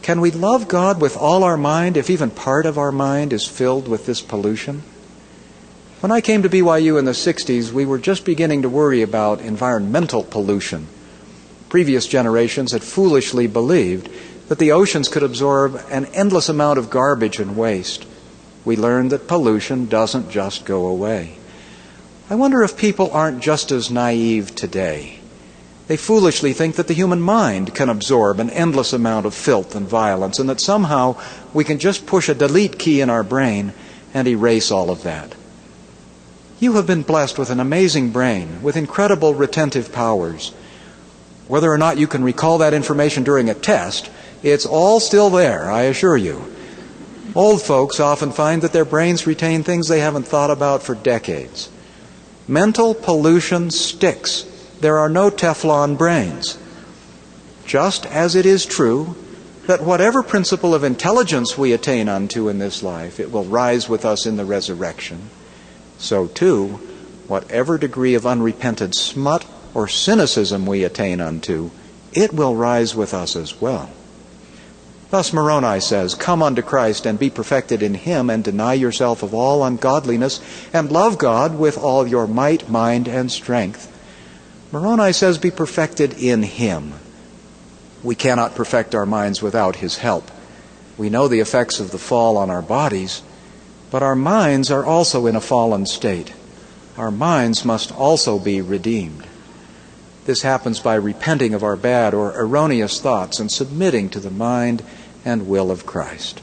Can 0.01 0.21
we 0.21 0.31
love 0.31 0.67
God 0.67 0.99
with 0.99 1.15
all 1.15 1.43
our 1.43 1.57
mind 1.57 1.97
if 1.97 2.09
even 2.09 2.31
part 2.31 2.65
of 2.65 2.77
our 2.77 2.91
mind 2.91 3.33
is 3.33 3.45
filled 3.45 3.87
with 3.87 4.05
this 4.05 4.21
pollution? 4.21 4.83
When 5.99 6.11
I 6.11 6.21
came 6.21 6.41
to 6.41 6.49
BYU 6.49 6.97
in 6.97 7.05
the 7.05 7.11
60s, 7.11 7.71
we 7.71 7.85
were 7.85 7.99
just 7.99 8.25
beginning 8.25 8.63
to 8.63 8.69
worry 8.69 9.03
about 9.03 9.41
environmental 9.41 10.23
pollution 10.23 10.87
previous 11.71 12.05
generations 12.05 12.73
had 12.73 12.83
foolishly 12.83 13.47
believed 13.47 14.09
that 14.49 14.59
the 14.59 14.73
oceans 14.73 15.07
could 15.07 15.23
absorb 15.23 15.81
an 15.89 16.03
endless 16.07 16.49
amount 16.49 16.77
of 16.77 16.89
garbage 16.89 17.39
and 17.39 17.55
waste. 17.55 18.05
We 18.63 18.75
learned 18.75 19.11
that 19.11 19.27
pollution 19.27 19.87
doesn't 19.87 20.29
just 20.29 20.65
go 20.65 20.87
away. 20.87 21.37
I 22.29 22.35
wonder 22.35 22.63
if 22.63 22.77
people 22.77 23.11
aren't 23.11 23.41
just 23.41 23.71
as 23.71 23.91
naive 23.91 24.55
today. 24.55 25.19
They 25.87 25.97
foolishly 25.97 26.53
think 26.53 26.75
that 26.75 26.87
the 26.87 26.93
human 26.93 27.21
mind 27.21 27.75
can 27.75 27.89
absorb 27.89 28.39
an 28.39 28.49
endless 28.51 28.93
amount 28.93 29.25
of 29.25 29.33
filth 29.33 29.75
and 29.75 29.87
violence, 29.87 30.39
and 30.39 30.49
that 30.49 30.61
somehow 30.61 31.17
we 31.53 31.63
can 31.63 31.79
just 31.79 32.05
push 32.05 32.29
a 32.29 32.33
delete 32.33 32.79
key 32.79 33.01
in 33.01 33.09
our 33.09 33.23
brain 33.23 33.73
and 34.13 34.27
erase 34.27 34.71
all 34.71 34.89
of 34.89 35.03
that. 35.03 35.35
You 36.59 36.73
have 36.73 36.87
been 36.87 37.01
blessed 37.01 37.39
with 37.39 37.49
an 37.49 37.59
amazing 37.59 38.11
brain, 38.11 38.61
with 38.61 38.77
incredible 38.77 39.33
retentive 39.33 39.91
powers. 39.91 40.53
Whether 41.47 41.69
or 41.69 41.77
not 41.77 41.97
you 41.97 42.07
can 42.07 42.23
recall 42.23 42.59
that 42.59 42.73
information 42.73 43.23
during 43.23 43.49
a 43.49 43.53
test, 43.53 44.09
it's 44.43 44.65
all 44.65 44.99
still 44.99 45.29
there, 45.29 45.69
I 45.69 45.81
assure 45.81 46.15
you. 46.15 46.55
Old 47.33 47.61
folks 47.61 47.99
often 47.99 48.31
find 48.31 48.61
that 48.61 48.73
their 48.73 48.85
brains 48.85 49.25
retain 49.25 49.63
things 49.63 49.87
they 49.87 50.01
haven't 50.01 50.27
thought 50.27 50.51
about 50.51 50.83
for 50.83 50.95
decades. 50.95 51.69
Mental 52.47 52.93
pollution 52.93 53.71
sticks. 53.71 54.45
There 54.81 54.97
are 54.97 55.09
no 55.09 55.29
Teflon 55.29 55.97
brains. 55.97 56.57
Just 57.65 58.05
as 58.05 58.35
it 58.35 58.45
is 58.45 58.65
true 58.65 59.15
that 59.67 59.83
whatever 59.83 60.23
principle 60.23 60.75
of 60.75 60.83
intelligence 60.83 61.57
we 61.57 61.71
attain 61.71 62.09
unto 62.09 62.49
in 62.49 62.59
this 62.59 62.83
life, 62.83 63.19
it 63.19 63.31
will 63.31 63.45
rise 63.45 63.87
with 63.87 64.03
us 64.03 64.25
in 64.25 64.35
the 64.35 64.43
resurrection, 64.43 65.29
so 65.97 66.27
too, 66.27 66.67
whatever 67.27 67.77
degree 67.77 68.15
of 68.15 68.25
unrepented 68.25 68.93
smut 68.95 69.45
or 69.73 69.87
cynicism 69.87 70.65
we 70.65 70.83
attain 70.83 71.21
unto, 71.21 71.69
it 72.11 72.33
will 72.33 72.55
rise 72.55 72.93
with 72.93 73.13
us 73.13 73.35
as 73.35 73.61
well. 73.61 73.89
Thus 75.11 75.33
Moroni 75.33 75.81
says, 75.81 76.15
Come 76.15 76.41
unto 76.41 76.61
Christ 76.61 77.05
and 77.05 77.19
be 77.19 77.29
perfected 77.29 77.83
in 77.83 77.95
him, 77.95 78.29
and 78.29 78.41
deny 78.41 78.73
yourself 78.75 79.23
of 79.23 79.33
all 79.33 79.63
ungodliness, 79.65 80.39
and 80.71 80.89
love 80.89 81.17
God 81.17 81.59
with 81.59 81.77
all 81.77 82.07
your 82.07 82.27
might, 82.27 82.69
mind, 82.69 83.09
and 83.09 83.29
strength. 83.29 83.89
Moroni 84.71 85.11
says, 85.11 85.37
Be 85.37 85.51
perfected 85.51 86.13
in 86.13 86.43
him. 86.43 86.93
We 88.03 88.15
cannot 88.15 88.55
perfect 88.55 88.95
our 88.95 89.05
minds 89.05 89.41
without 89.41 89.75
his 89.75 89.97
help. 89.97 90.31
We 90.97 91.09
know 91.09 91.27
the 91.27 91.41
effects 91.41 91.81
of 91.81 91.91
the 91.91 91.97
fall 91.97 92.37
on 92.37 92.49
our 92.49 92.61
bodies, 92.61 93.21
but 93.91 94.01
our 94.01 94.15
minds 94.15 94.71
are 94.71 94.85
also 94.85 95.27
in 95.27 95.35
a 95.35 95.41
fallen 95.41 95.85
state. 95.87 96.33
Our 96.97 97.11
minds 97.11 97.65
must 97.65 97.91
also 97.91 98.39
be 98.39 98.61
redeemed. 98.61 99.27
This 100.25 100.43
happens 100.43 100.79
by 100.79 100.95
repenting 100.95 101.53
of 101.53 101.63
our 101.63 101.75
bad 101.75 102.13
or 102.13 102.33
erroneous 102.39 103.01
thoughts 103.01 103.39
and 103.39 103.51
submitting 103.51 104.07
to 104.09 104.19
the 104.19 104.31
mind 104.31 104.83
and 105.25 105.47
will 105.47 105.71
of 105.71 105.85
Christ. 105.85 106.41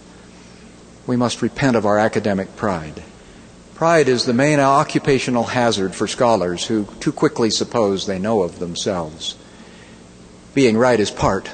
we 1.06 1.16
must 1.16 1.40
repent 1.40 1.74
of 1.74 1.86
our 1.86 1.98
academic 1.98 2.54
pride. 2.54 3.02
Pride 3.74 4.08
is 4.08 4.24
the 4.24 4.34
main 4.34 4.60
occupational 4.60 5.44
hazard 5.44 5.94
for 5.94 6.06
scholars 6.06 6.66
who 6.66 6.86
too 7.00 7.12
quickly 7.12 7.50
suppose 7.50 8.06
they 8.06 8.18
know 8.18 8.42
of 8.42 8.58
themselves. 8.58 9.34
Being 10.54 10.76
right 10.76 11.00
is 11.00 11.10
part, 11.10 11.50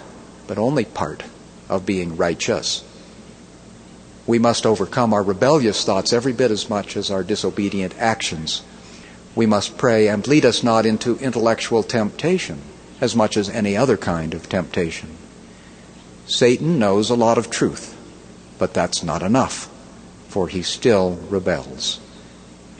but 0.46 0.58
only 0.58 0.84
part, 0.84 1.22
of 1.68 1.87
being 1.87 2.16
righteous. 2.16 2.82
We 4.26 4.38
must 4.38 4.66
overcome 4.66 5.12
our 5.12 5.22
rebellious 5.22 5.84
thoughts 5.84 6.12
every 6.12 6.32
bit 6.32 6.50
as 6.50 6.70
much 6.70 6.96
as 6.96 7.10
our 7.10 7.22
disobedient 7.22 7.94
actions. 7.98 8.62
We 9.37 9.46
must 9.46 9.76
pray 9.76 10.08
and 10.08 10.26
lead 10.26 10.44
us 10.44 10.62
not 10.62 10.87
into 10.87 11.18
intellectual 11.18 11.82
temptation 11.82 12.62
as 13.00 13.14
much 13.14 13.37
as 13.37 13.50
any 13.50 13.76
other 13.76 13.98
kind 13.98 14.32
of 14.34 14.48
temptation. 14.48 15.10
Satan 16.26 16.78
knows 16.78 17.10
a 17.10 17.14
lot 17.14 17.37
of 17.37 17.50
truth, 17.50 17.96
but 18.58 18.72
that's 18.72 19.02
not 19.02 19.22
enough, 19.22 19.68
for 20.28 20.48
he 20.48 20.62
still 20.62 21.18
rebels. 21.28 22.00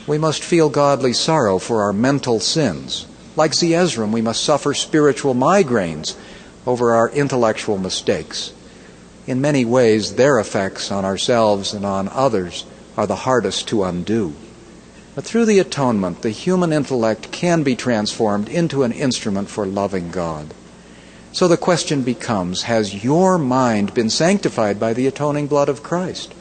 We 0.07 0.19
must 0.19 0.43
feel 0.43 0.71
godly 0.71 1.13
sorrow 1.13 1.59
for 1.59 1.83
our 1.83 1.93
mental 1.93 2.41
sins. 2.41 3.07
Like 3.37 3.53
Zeezrom, 3.53 4.13
we 4.13 4.23
must 4.23 4.43
suffer 4.43 4.75
spiritual 4.75 5.35
migraines 5.35 6.17
over 6.67 6.95
our 6.95 7.11
intellectual 7.11 7.79
mistakes. 7.79 8.53
In 9.27 9.41
many 9.41 9.65
ways, 9.65 10.15
their 10.15 10.39
effects 10.39 10.91
on 10.91 11.05
ourselves 11.05 11.73
and 11.73 11.85
on 11.85 12.09
others 12.09 12.65
are 12.97 13.07
the 13.07 13.17
hardest 13.17 13.69
to 13.69 13.85
undo. 13.85 14.35
But 15.15 15.25
through 15.25 15.47
the 15.47 15.59
atonement, 15.59 16.23
the 16.23 16.31
human 16.31 16.73
intellect 16.73 17.31
can 17.31 17.63
be 17.63 17.77
transformed 17.77 18.49
into 18.49 18.83
an 18.83 18.93
instrument 18.93 19.49
for 19.49 19.67
loving 19.67 20.11
God. 20.11 20.53
So 21.35 21.49
the 21.49 21.57
question 21.57 22.03
becomes 22.03 22.63
Has 22.63 23.03
your 23.03 23.39
mind 23.39 23.93
been 23.93 24.09
sanctified 24.09 24.79
by 24.79 24.93
the 24.93 25.09
atoning 25.09 25.49
blood 25.49 25.69
of 25.69 25.83
Christ? 25.83 26.33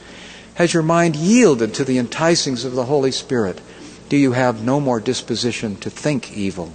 Has 0.54 0.76
your 0.76 0.84
mind 0.84 1.16
yielded 1.16 1.74
to 1.74 1.84
the 1.84 1.98
enticings 1.98 2.64
of 2.64 2.74
the 2.74 2.86
Holy 2.86 3.12
Spirit? 3.12 3.60
Do 4.08 4.16
you 4.16 4.34
have 4.34 4.64
no 4.64 4.80
more 4.80 5.00
disposition 5.00 5.78
to 5.78 5.90
think 5.90 6.38
evil? 6.38 6.72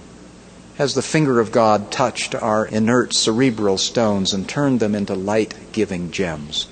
Has 0.75 0.95
the 0.95 1.01
finger 1.01 1.39
of 1.39 1.53
God 1.53 1.93
touched 1.93 2.35
our 2.35 2.65
inert 2.65 3.13
cerebral 3.13 3.77
stones 3.77 4.33
and 4.33 4.49
turned 4.49 4.81
them 4.81 4.95
into 4.95 5.15
light 5.15 5.71
giving 5.71 6.11
gems? 6.11 6.67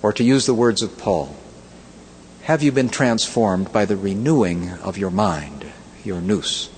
Or 0.00 0.12
to 0.12 0.22
use 0.22 0.46
the 0.46 0.54
words 0.54 0.80
of 0.80 0.96
Paul, 0.96 1.34
have 2.42 2.62
you 2.62 2.70
been 2.70 2.88
transformed 2.88 3.72
by 3.72 3.84
the 3.84 3.96
renewing 3.96 4.70
of 4.70 4.96
your 4.96 5.10
mind, 5.10 5.66
your 6.04 6.20
nous? 6.20 6.70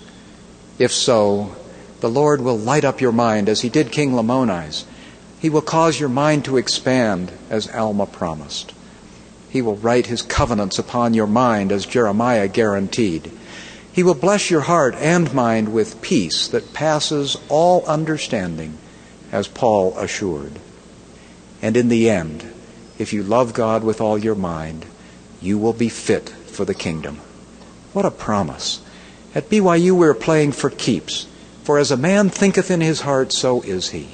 If 0.79 0.91
so, 0.91 1.55
the 2.05 2.11
Lord 2.11 2.43
will 2.43 2.59
light 2.59 2.85
up 2.85 3.01
your 3.01 3.13
mind 3.13 3.49
as 3.49 3.63
he 3.63 3.71
did 3.71 3.91
King 3.91 4.13
Lamoni's. 4.13 4.85
He 5.41 5.49
will 5.49 5.63
cause 5.63 5.99
your 5.99 6.11
mind 6.11 6.45
to 6.45 6.59
expand 6.59 7.33
as 7.49 7.67
Alma 7.71 8.05
promised. 8.05 8.75
He 9.49 9.63
will 9.63 9.77
write 9.77 10.05
his 10.05 10.21
covenants 10.21 10.79
upon 10.79 11.15
your 11.15 11.27
mind 11.27 11.73
as 11.73 11.87
Jeremiah 11.87 12.47
guaranteed. 12.47 13.33
He 13.91 14.03
will 14.03 14.13
bless 14.13 14.51
your 14.51 14.61
heart 14.61 14.95
and 14.97 15.33
mind 15.33 15.73
with 15.73 16.03
peace 16.03 16.47
that 16.49 16.75
passes 16.75 17.39
all 17.49 17.87
understanding, 17.87 18.77
as 19.33 19.49
Paul 19.49 19.97
assured. 19.97 20.59
And 21.63 21.75
in 21.75 21.89
the 21.89 22.11
end, 22.11 22.53
if 22.99 23.15
you 23.15 23.23
love 23.23 23.55
God 23.55 23.83
with 23.83 24.03
all 24.03 24.19
your 24.19 24.35
mind, 24.35 24.85
you 25.41 25.57
will 25.57 25.73
be 25.73 25.89
fit 25.89 26.29
for 26.29 26.67
the 26.67 26.75
kingdom. 26.75 27.21
What 27.95 28.05
a 28.05 28.11
promise. 28.11 28.83
At 29.35 29.49
BYU, 29.49 29.93
we're 29.93 30.13
playing 30.13 30.53
for 30.53 30.69
keeps. 30.69 31.29
For 31.65 31.79
as 31.79 31.91
a 31.91 31.97
man 31.97 32.29
thinketh 32.29 32.71
in 32.71 32.83
his 32.83 33.01
heart, 33.01 33.33
so 33.33 33.63
is 33.63 33.91
he. 33.91 34.09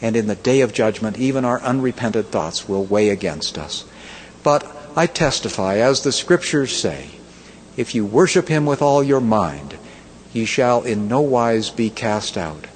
And 0.00 0.14
in 0.14 0.28
the 0.28 0.36
day 0.36 0.60
of 0.60 0.72
judgment, 0.72 1.18
even 1.18 1.44
our 1.44 1.60
unrepented 1.60 2.30
thoughts 2.30 2.68
will 2.68 2.84
weigh 2.84 3.10
against 3.10 3.58
us. 3.58 3.84
But 4.44 4.64
I 4.96 5.06
testify, 5.06 5.78
as 5.78 6.02
the 6.02 6.12
scriptures 6.12 6.74
say, 6.76 7.10
if 7.76 7.96
you 7.96 8.06
worship 8.06 8.48
him 8.48 8.64
with 8.64 8.80
all 8.80 9.02
your 9.02 9.20
mind, 9.20 9.76
ye 10.32 10.44
shall 10.44 10.82
in 10.82 11.08
no 11.08 11.20
wise 11.20 11.70
be 11.70 11.90
cast 11.90 12.38
out. 12.38 12.66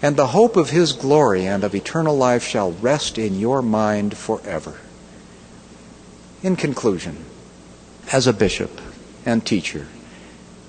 And 0.00 0.16
the 0.16 0.28
hope 0.28 0.56
of 0.56 0.70
his 0.70 0.92
glory 0.92 1.44
and 1.44 1.64
of 1.64 1.74
eternal 1.74 2.16
life 2.16 2.44
shall 2.44 2.70
rest 2.70 3.18
in 3.18 3.40
your 3.40 3.60
mind 3.60 4.16
forever. 4.16 4.78
In 6.44 6.54
conclusion, 6.54 7.24
as 8.12 8.28
a 8.28 8.32
bishop 8.32 8.80
and 9.26 9.44
teacher, 9.44 9.88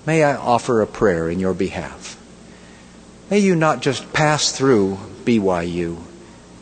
may 0.08 0.24
I 0.24 0.36
offer 0.36 0.82
a 0.82 0.88
prayer 0.88 1.30
in 1.30 1.40
your 1.40 1.54
behalf. 1.54 2.19
May 3.30 3.40
you 3.40 3.56
not 3.56 3.82
just 3.82 4.12
pass 4.12 4.52
through 4.52 4.98
BYU, 5.24 6.02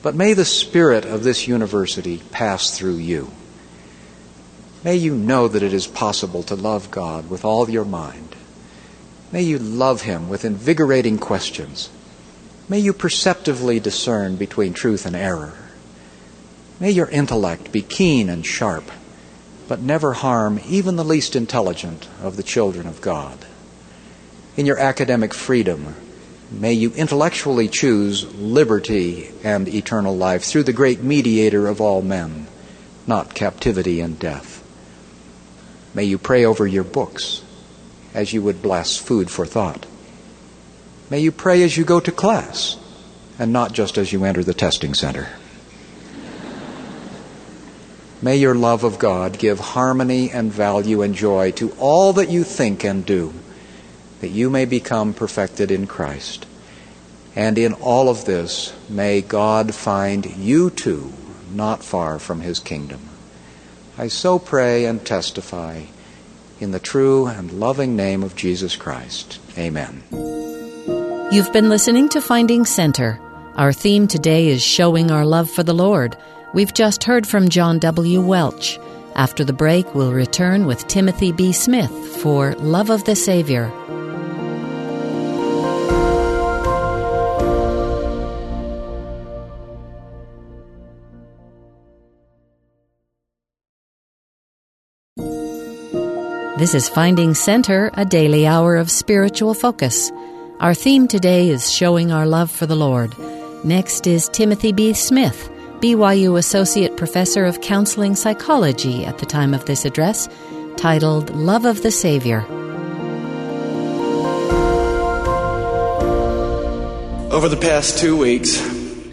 but 0.01 0.15
may 0.15 0.33
the 0.33 0.43
spirit 0.43 1.05
of 1.05 1.23
this 1.23 1.47
university 1.47 2.21
pass 2.31 2.77
through 2.77 2.97
you. 2.97 3.31
May 4.83 4.97
you 4.97 5.15
know 5.15 5.47
that 5.47 5.63
it 5.63 5.73
is 5.73 5.87
possible 5.87 6.43
to 6.43 6.55
love 6.55 6.91
God 6.91 7.29
with 7.29 7.45
all 7.45 7.69
your 7.69 7.85
mind. 7.85 8.35
May 9.31 9.43
you 9.43 9.59
love 9.59 10.01
Him 10.01 10.27
with 10.27 10.45
invigorating 10.45 11.17
questions. 11.17 11.89
May 12.67 12.79
you 12.79 12.91
perceptively 12.91 13.79
discern 13.79 14.35
between 14.35 14.73
truth 14.73 15.05
and 15.05 15.15
error. 15.15 15.53
May 16.81 16.91
your 16.91 17.09
intellect 17.09 17.71
be 17.71 17.81
keen 17.81 18.29
and 18.29 18.45
sharp, 18.45 18.91
but 19.69 19.79
never 19.79 20.13
harm 20.13 20.59
even 20.67 20.97
the 20.97 21.05
least 21.05 21.35
intelligent 21.35 22.09
of 22.21 22.35
the 22.35 22.43
children 22.43 22.87
of 22.87 23.01
God. 23.01 23.45
In 24.57 24.65
your 24.65 24.77
academic 24.77 25.33
freedom, 25.33 25.95
may 26.51 26.73
you 26.73 26.91
intellectually 26.93 27.67
choose 27.67 28.25
liberty 28.35 29.31
and 29.43 29.67
eternal 29.67 30.15
life 30.15 30.43
through 30.43 30.63
the 30.63 30.73
great 30.73 31.01
mediator 31.01 31.67
of 31.67 31.81
all 31.81 32.01
men, 32.01 32.47
not 33.05 33.35
captivity 33.35 34.01
and 34.01 34.17
death. 34.17 34.63
May 35.93 36.05
you 36.05 36.17
pray 36.17 36.45
over 36.45 36.65
your 36.67 36.83
books 36.83 37.43
as 38.13 38.33
you 38.33 38.41
would 38.41 38.61
bless 38.61 38.97
food 38.97 39.29
for 39.29 39.45
thought. 39.45 39.85
May 41.09 41.19
you 41.19 41.31
pray 41.31 41.63
as 41.63 41.77
you 41.77 41.85
go 41.85 41.99
to 41.99 42.11
class 42.11 42.77
and 43.39 43.53
not 43.53 43.71
just 43.71 43.97
as 43.97 44.11
you 44.11 44.23
enter 44.23 44.43
the 44.43 44.53
testing 44.53 44.93
center. 44.93 45.29
May 48.21 48.37
your 48.37 48.55
love 48.55 48.83
of 48.83 48.97
God 48.97 49.37
give 49.37 49.59
harmony 49.59 50.31
and 50.31 50.51
value 50.51 51.03
and 51.03 51.13
joy 51.13 51.51
to 51.51 51.69
all 51.77 52.13
that 52.13 52.29
you 52.29 52.43
think 52.43 52.83
and 52.83 53.05
do, 53.05 53.31
that 54.21 54.29
you 54.29 54.49
may 54.49 54.65
become 54.65 55.13
perfected 55.13 55.71
in 55.71 55.87
Christ. 55.87 56.45
And 57.35 57.57
in 57.57 57.73
all 57.73 58.09
of 58.09 58.25
this, 58.25 58.73
may 58.89 59.21
God 59.21 59.75
find 59.75 60.25
you 60.37 60.69
too 60.69 61.13
not 61.53 61.83
far 61.83 62.19
from 62.19 62.41
his 62.41 62.59
kingdom. 62.59 62.99
I 63.97 64.07
so 64.07 64.39
pray 64.39 64.85
and 64.85 65.05
testify 65.05 65.83
in 66.59 66.71
the 66.71 66.79
true 66.79 67.27
and 67.27 67.51
loving 67.51 67.95
name 67.95 68.23
of 68.23 68.35
Jesus 68.35 68.75
Christ. 68.75 69.39
Amen. 69.57 70.03
You've 71.31 71.51
been 71.53 71.69
listening 71.69 72.09
to 72.09 72.21
Finding 72.21 72.65
Center. 72.65 73.19
Our 73.55 73.73
theme 73.73 74.07
today 74.07 74.47
is 74.47 74.63
Showing 74.63 75.11
Our 75.11 75.25
Love 75.25 75.49
for 75.49 75.63
the 75.63 75.73
Lord. 75.73 76.15
We've 76.53 76.73
just 76.73 77.03
heard 77.03 77.27
from 77.27 77.49
John 77.49 77.79
W. 77.79 78.21
Welch. 78.21 78.79
After 79.15 79.43
the 79.43 79.53
break, 79.53 79.93
we'll 79.95 80.13
return 80.13 80.67
with 80.67 80.87
Timothy 80.87 81.31
B. 81.31 81.51
Smith 81.51 81.91
for 82.21 82.53
Love 82.55 82.89
of 82.89 83.03
the 83.05 83.15
Savior. 83.15 83.71
This 96.57 96.73
is 96.73 96.89
Finding 96.89 97.35
Center, 97.35 97.91
a 97.93 98.03
daily 98.03 98.47
hour 98.47 98.77
of 98.77 98.89
spiritual 98.89 99.53
focus. 99.53 100.11
Our 100.59 100.73
theme 100.73 101.07
today 101.07 101.49
is 101.49 101.71
Showing 101.71 102.11
Our 102.11 102.25
Love 102.25 102.49
for 102.49 102.65
the 102.65 102.75
Lord. 102.75 103.13
Next 103.63 104.07
is 104.07 104.27
Timothy 104.29 104.71
B. 104.71 104.93
Smith, 104.93 105.51
BYU 105.81 106.35
Associate 106.35 106.97
Professor 106.97 107.45
of 107.45 107.61
Counseling 107.61 108.15
Psychology 108.15 109.05
at 109.05 109.19
the 109.19 109.27
time 109.27 109.53
of 109.53 109.65
this 109.65 109.85
address, 109.85 110.27
titled 110.77 111.29
Love 111.35 111.65
of 111.65 111.83
the 111.83 111.91
Savior. 111.91 112.41
Over 117.31 117.49
the 117.49 117.59
past 117.61 117.99
two 117.99 118.17
weeks, 118.17 118.59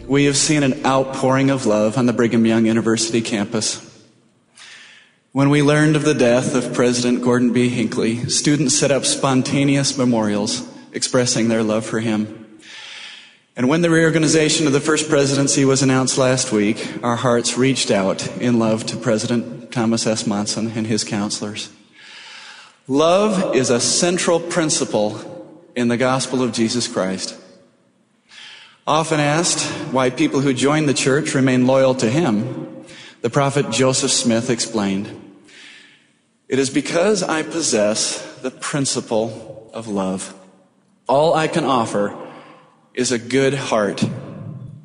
we 0.07 0.25
have 0.25 0.39
seen 0.39 0.63
an 0.63 0.87
outpouring 0.87 1.51
of 1.51 1.67
love 1.67 1.99
on 1.99 2.07
the 2.07 2.15
Brigham 2.15 2.47
Young 2.47 2.65
University 2.65 3.21
campus. 3.21 3.94
When 5.35 5.51
we 5.51 5.63
learned 5.65 5.97
of 5.97 6.05
the 6.05 6.15
death 6.15 6.55
of 6.55 6.75
President 6.75 7.21
Gordon 7.21 7.53
B. 7.53 7.69
Hinckley, 7.69 8.29
students 8.31 8.79
set 8.79 8.93
up 8.93 9.05
spontaneous 9.05 9.99
memorials 9.99 10.65
expressing 10.93 11.49
their 11.49 11.65
love 11.65 11.85
for 11.85 11.99
him. 11.99 12.61
And 13.57 13.69
when 13.69 13.83
the 13.83 13.91
reorganization 13.91 14.69
of 14.69 14.73
the 14.73 14.79
first 14.79 15.09
presidency 15.09 15.65
was 15.65 15.83
announced 15.83 16.19
last 16.19 16.53
week, 16.53 16.89
our 17.03 17.17
hearts 17.17 17.59
reached 17.59 17.91
out 17.91 18.25
in 18.37 18.61
love 18.61 18.87
to 18.87 18.97
President 18.97 19.73
Thomas 19.73 20.07
S. 20.07 20.25
Monson 20.25 20.71
and 20.77 20.87
his 20.87 21.03
counselors. 21.03 21.69
Love 22.87 23.57
is 23.57 23.71
a 23.71 23.81
central 23.81 24.39
principle 24.39 25.59
in 25.75 25.89
the 25.89 25.97
gospel 25.97 26.45
of 26.45 26.53
Jesus 26.53 26.87
Christ. 26.87 27.37
Often 28.87 29.19
asked 29.19 29.69
why 29.93 30.11
people 30.11 30.43
who 30.43 30.55
join 30.55 30.87
the 30.87 30.95
church 30.95 31.35
remain 31.35 31.67
loyal 31.67 31.97
to 31.97 32.09
him, 32.09 32.87
the 33.21 33.31
prophet 33.31 33.71
Joseph 33.71 34.13
Smith 34.13 34.49
explained, 34.49 35.23
It 36.49 36.59
is 36.59 36.71
because 36.71 37.23
I 37.23 37.43
possess 37.43 38.39
the 38.43 38.51
principle 38.51 39.71
of 39.73 39.89
love. 39.89 40.35
All 41.09 41.35
I 41.35 41.49
can 41.49 41.65
offer 41.65 42.17
is 42.93 43.13
a 43.13 43.19
good 43.19 43.55
heart 43.55 44.05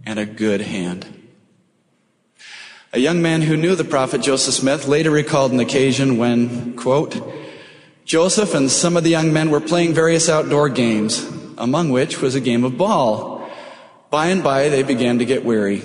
and 0.06 0.20
a 0.20 0.26
good 0.26 0.62
hand. 0.62 1.06
A 2.92 3.00
young 3.00 3.22
man 3.22 3.44
who 3.44 3.56
knew 3.56 3.76
the 3.76 3.84
prophet 3.84 4.22
Joseph 4.22 4.56
Smith 4.56 4.88
later 4.88 5.12
recalled 5.12 5.52
an 5.52 5.60
occasion 5.60 6.18
when, 6.18 6.76
quote, 6.76 7.22
Joseph 8.06 8.56
and 8.56 8.72
some 8.72 8.98
of 8.98 9.04
the 9.04 9.12
young 9.12 9.32
men 9.32 9.52
were 9.52 9.60
playing 9.60 9.94
various 9.94 10.28
outdoor 10.28 10.70
games, 10.70 11.24
among 11.60 11.92
which 11.92 12.22
was 12.22 12.34
a 12.34 12.42
game 12.42 12.64
of 12.64 12.78
ball. 12.78 13.48
By 14.10 14.30
and 14.30 14.44
by, 14.44 14.70
they 14.70 14.82
began 14.82 15.20
to 15.20 15.26
get 15.26 15.46
weary. 15.46 15.84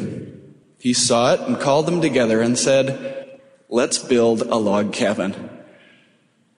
He 0.78 0.94
saw 0.94 1.34
it 1.34 1.40
and 1.40 1.60
called 1.60 1.84
them 1.84 2.00
together 2.00 2.40
and 2.40 2.58
said, 2.58 3.40
Let's 3.68 3.98
build 3.98 4.40
a 4.40 4.56
log 4.56 4.94
cabin. 4.94 5.50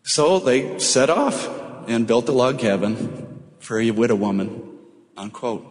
So 0.07 0.39
they 0.39 0.79
set 0.79 1.11
off 1.11 1.49
and 1.89 2.07
built 2.07 2.29
a 2.29 2.33
log 2.33 2.61
cabin 2.61 3.43
for 3.59 3.81
a 3.81 3.91
widow 3.91 4.15
woman. 4.15 4.79
Unquote. 5.17 5.67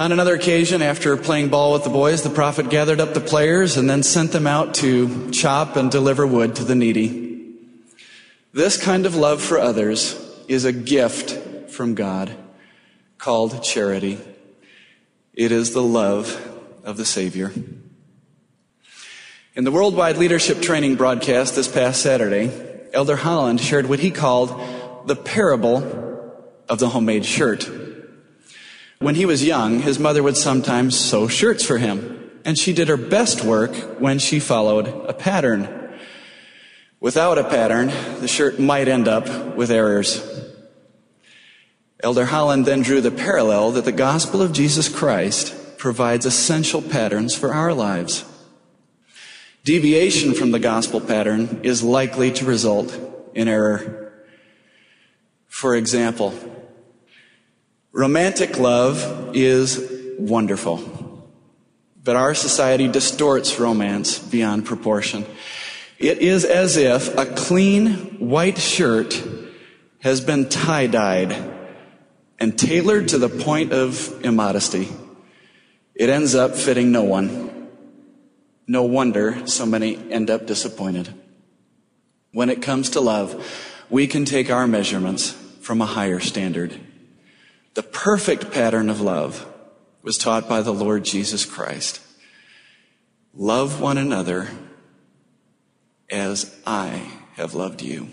On 0.00 0.10
another 0.10 0.34
occasion, 0.34 0.82
after 0.82 1.16
playing 1.16 1.50
ball 1.50 1.72
with 1.72 1.84
the 1.84 1.90
boys, 1.90 2.22
the 2.22 2.30
prophet 2.30 2.68
gathered 2.68 3.00
up 3.00 3.14
the 3.14 3.20
players 3.20 3.76
and 3.76 3.88
then 3.88 4.02
sent 4.02 4.32
them 4.32 4.48
out 4.48 4.74
to 4.74 5.30
chop 5.30 5.76
and 5.76 5.92
deliver 5.92 6.26
wood 6.26 6.56
to 6.56 6.64
the 6.64 6.74
needy. 6.74 7.54
This 8.52 8.76
kind 8.76 9.06
of 9.06 9.14
love 9.14 9.40
for 9.40 9.60
others 9.60 10.18
is 10.48 10.64
a 10.64 10.72
gift 10.72 11.70
from 11.70 11.94
God 11.94 12.34
called 13.16 13.62
charity. 13.62 14.18
It 15.34 15.52
is 15.52 15.72
the 15.72 15.84
love 15.84 16.34
of 16.82 16.96
the 16.96 17.04
Savior. 17.04 17.52
In 19.60 19.64
the 19.64 19.70
Worldwide 19.70 20.16
Leadership 20.16 20.62
Training 20.62 20.94
broadcast 20.94 21.54
this 21.54 21.68
past 21.68 22.00
Saturday, 22.00 22.50
Elder 22.94 23.14
Holland 23.14 23.60
shared 23.60 23.90
what 23.90 23.98
he 23.98 24.10
called 24.10 24.58
the 25.06 25.14
parable 25.14 25.76
of 26.66 26.78
the 26.78 26.88
homemade 26.88 27.26
shirt. 27.26 27.68
When 29.00 29.16
he 29.16 29.26
was 29.26 29.44
young, 29.44 29.80
his 29.80 29.98
mother 29.98 30.22
would 30.22 30.38
sometimes 30.38 30.98
sew 30.98 31.28
shirts 31.28 31.62
for 31.62 31.76
him, 31.76 32.30
and 32.42 32.58
she 32.58 32.72
did 32.72 32.88
her 32.88 32.96
best 32.96 33.44
work 33.44 34.00
when 34.00 34.18
she 34.18 34.40
followed 34.40 34.88
a 34.88 35.12
pattern. 35.12 35.68
Without 36.98 37.36
a 37.36 37.44
pattern, 37.44 37.88
the 38.20 38.28
shirt 38.28 38.58
might 38.58 38.88
end 38.88 39.08
up 39.08 39.56
with 39.56 39.70
errors. 39.70 40.26
Elder 42.02 42.24
Holland 42.24 42.64
then 42.64 42.80
drew 42.80 43.02
the 43.02 43.10
parallel 43.10 43.72
that 43.72 43.84
the 43.84 43.92
gospel 43.92 44.40
of 44.40 44.54
Jesus 44.54 44.88
Christ 44.88 45.54
provides 45.76 46.24
essential 46.24 46.80
patterns 46.80 47.34
for 47.34 47.52
our 47.52 47.74
lives. 47.74 48.24
Deviation 49.64 50.32
from 50.32 50.52
the 50.52 50.58
gospel 50.58 51.00
pattern 51.00 51.60
is 51.64 51.82
likely 51.82 52.32
to 52.32 52.46
result 52.46 52.98
in 53.34 53.46
error. 53.46 54.12
For 55.48 55.76
example, 55.76 56.32
romantic 57.92 58.58
love 58.58 59.32
is 59.34 59.86
wonderful, 60.18 61.28
but 62.02 62.16
our 62.16 62.34
society 62.34 62.88
distorts 62.88 63.60
romance 63.60 64.18
beyond 64.18 64.64
proportion. 64.64 65.26
It 65.98 66.18
is 66.18 66.46
as 66.46 66.78
if 66.78 67.14
a 67.18 67.26
clean 67.26 68.18
white 68.18 68.56
shirt 68.56 69.22
has 69.98 70.22
been 70.22 70.48
tie 70.48 70.86
dyed 70.86 71.36
and 72.38 72.58
tailored 72.58 73.08
to 73.08 73.18
the 73.18 73.28
point 73.28 73.74
of 73.74 74.24
immodesty. 74.24 74.88
It 75.94 76.08
ends 76.08 76.34
up 76.34 76.54
fitting 76.54 76.90
no 76.90 77.04
one. 77.04 77.49
No 78.70 78.84
wonder 78.84 79.48
so 79.48 79.66
many 79.66 79.96
end 80.12 80.30
up 80.30 80.46
disappointed. 80.46 81.12
When 82.30 82.48
it 82.48 82.62
comes 82.62 82.90
to 82.90 83.00
love, 83.00 83.34
we 83.90 84.06
can 84.06 84.24
take 84.24 84.48
our 84.48 84.68
measurements 84.68 85.32
from 85.60 85.82
a 85.82 85.86
higher 85.86 86.20
standard. 86.20 86.78
The 87.74 87.82
perfect 87.82 88.52
pattern 88.52 88.88
of 88.88 89.00
love 89.00 89.44
was 90.02 90.18
taught 90.18 90.48
by 90.48 90.62
the 90.62 90.72
Lord 90.72 91.04
Jesus 91.04 91.44
Christ. 91.44 92.00
Love 93.34 93.80
one 93.80 93.98
another 93.98 94.46
as 96.08 96.56
I 96.64 97.10
have 97.34 97.54
loved 97.54 97.82
you. 97.82 98.06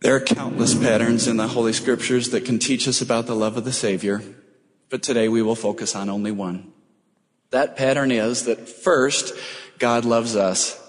There 0.00 0.14
are 0.14 0.20
countless 0.20 0.74
patterns 0.74 1.26
in 1.26 1.38
the 1.38 1.48
Holy 1.48 1.72
Scriptures 1.72 2.28
that 2.28 2.44
can 2.44 2.58
teach 2.58 2.86
us 2.86 3.00
about 3.00 3.24
the 3.24 3.34
love 3.34 3.56
of 3.56 3.64
the 3.64 3.72
Savior, 3.72 4.20
but 4.90 5.02
today 5.02 5.30
we 5.30 5.40
will 5.40 5.56
focus 5.56 5.96
on 5.96 6.10
only 6.10 6.30
one. 6.30 6.73
That 7.50 7.76
pattern 7.76 8.10
is 8.10 8.44
that 8.44 8.68
first, 8.68 9.32
God 9.78 10.04
loves 10.04 10.36
us. 10.36 10.80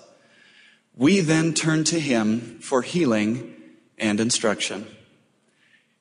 We 0.95 1.19
then 1.19 1.53
turn 1.53 1.83
to 1.85 1.99
Him 1.99 2.59
for 2.59 2.81
healing 2.81 3.55
and 3.97 4.19
instruction. 4.19 4.87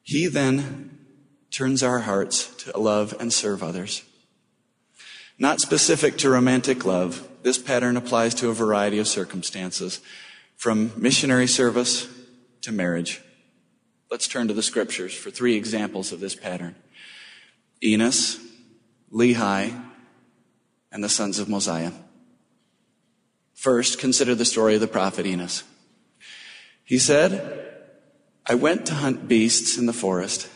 He 0.03 0.27
then 0.27 0.99
turns 1.51 1.83
our 1.83 2.01
hearts 2.01 2.55
to 2.65 2.79
love 2.79 3.15
and 3.19 3.33
serve 3.33 3.63
others. 3.63 4.03
Not 5.39 5.61
specific 5.61 6.17
to 6.19 6.31
romantic 6.31 6.85
love, 6.85 7.29
this 7.43 7.59
pattern 7.59 7.97
applies 7.97 8.35
to 8.37 8.51
a 8.51 8.55
variety 8.55 8.99
of 8.99 9.09
circumstances, 9.09 10.01
from 10.57 10.93
missionary 10.97 11.47
service 11.47 12.09
to 12.63 12.73
marriage. 12.73 13.21
Let's 14.11 14.29
turn 14.29 14.49
to 14.49 14.55
the 14.55 14.63
scriptures 14.63 15.13
for 15.15 15.31
three 15.31 15.57
examples 15.57 16.13
of 16.13 16.21
this 16.21 16.35
pattern 16.35 16.77
Enos, 17.83 18.39
Lehi, 19.13 19.81
and 20.95 21.03
the 21.03 21.09
sons 21.09 21.41
of 21.41 21.49
Mosiah. 21.49 21.93
First, 23.53 23.99
consider 23.99 24.35
the 24.35 24.45
story 24.45 24.77
of 24.77 24.81
the 24.81 24.87
prophet 24.87 25.27
Enos. 25.27 25.65
He 26.85 26.99
said, 26.99 27.73
I 28.47 28.55
went 28.55 28.87
to 28.87 28.95
hunt 28.95 29.27
beasts 29.27 29.77
in 29.77 29.87
the 29.87 29.93
forest, 29.93 30.49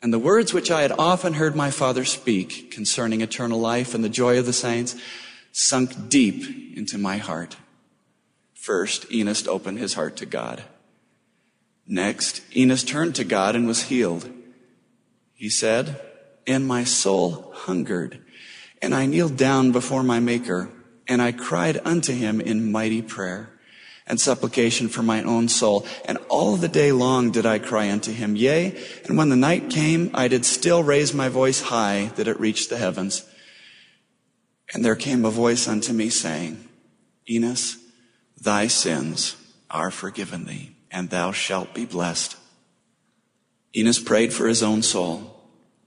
and 0.00 0.12
the 0.12 0.18
words 0.18 0.54
which 0.54 0.70
I 0.70 0.82
had 0.82 0.92
often 0.92 1.34
heard 1.34 1.54
my 1.54 1.70
father 1.70 2.04
speak 2.04 2.70
concerning 2.70 3.20
eternal 3.20 3.60
life 3.60 3.94
and 3.94 4.02
the 4.02 4.08
joy 4.08 4.38
of 4.38 4.46
the 4.46 4.52
saints 4.52 4.96
sunk 5.52 6.08
deep 6.08 6.76
into 6.76 6.96
my 6.96 7.18
heart. 7.18 7.56
First, 8.54 9.12
Enos 9.12 9.46
opened 9.46 9.78
his 9.78 9.94
heart 9.94 10.16
to 10.16 10.26
God. 10.26 10.62
Next, 11.86 12.42
Enos 12.56 12.82
turned 12.82 13.14
to 13.16 13.24
God 13.24 13.54
and 13.54 13.66
was 13.66 13.84
healed. 13.84 14.30
He 15.34 15.50
said, 15.50 16.00
And 16.46 16.66
my 16.66 16.84
soul 16.84 17.52
hungered, 17.54 18.22
and 18.82 18.94
I 18.94 19.06
kneeled 19.06 19.36
down 19.36 19.72
before 19.72 20.02
my 20.02 20.20
Maker, 20.20 20.68
and 21.08 21.22
I 21.22 21.32
cried 21.32 21.80
unto 21.84 22.12
him 22.12 22.40
in 22.40 22.70
mighty 22.72 23.02
prayer 23.02 23.50
and 24.06 24.20
supplication 24.20 24.88
for 24.88 25.02
my 25.02 25.22
own 25.22 25.48
soul. 25.48 25.86
And 26.04 26.18
all 26.28 26.56
the 26.56 26.68
day 26.68 26.92
long 26.92 27.30
did 27.30 27.46
I 27.46 27.58
cry 27.58 27.90
unto 27.90 28.12
him. 28.12 28.36
Yea, 28.36 28.76
and 29.04 29.18
when 29.18 29.28
the 29.28 29.36
night 29.36 29.70
came, 29.70 30.10
I 30.14 30.28
did 30.28 30.44
still 30.44 30.82
raise 30.82 31.12
my 31.12 31.28
voice 31.28 31.60
high 31.60 32.12
that 32.16 32.28
it 32.28 32.38
reached 32.38 32.70
the 32.70 32.76
heavens. 32.76 33.24
And 34.72 34.84
there 34.84 34.96
came 34.96 35.24
a 35.24 35.30
voice 35.30 35.68
unto 35.68 35.92
me 35.92 36.10
saying, 36.10 36.68
Enos, 37.28 37.78
thy 38.40 38.66
sins 38.66 39.36
are 39.70 39.90
forgiven 39.90 40.44
thee 40.44 40.76
and 40.96 41.10
thou 41.10 41.30
shalt 41.30 41.74
be 41.74 41.84
blessed. 41.84 42.36
Enos 43.76 43.98
prayed 43.98 44.32
for 44.32 44.48
his 44.48 44.62
own 44.62 44.80
soul 44.82 45.42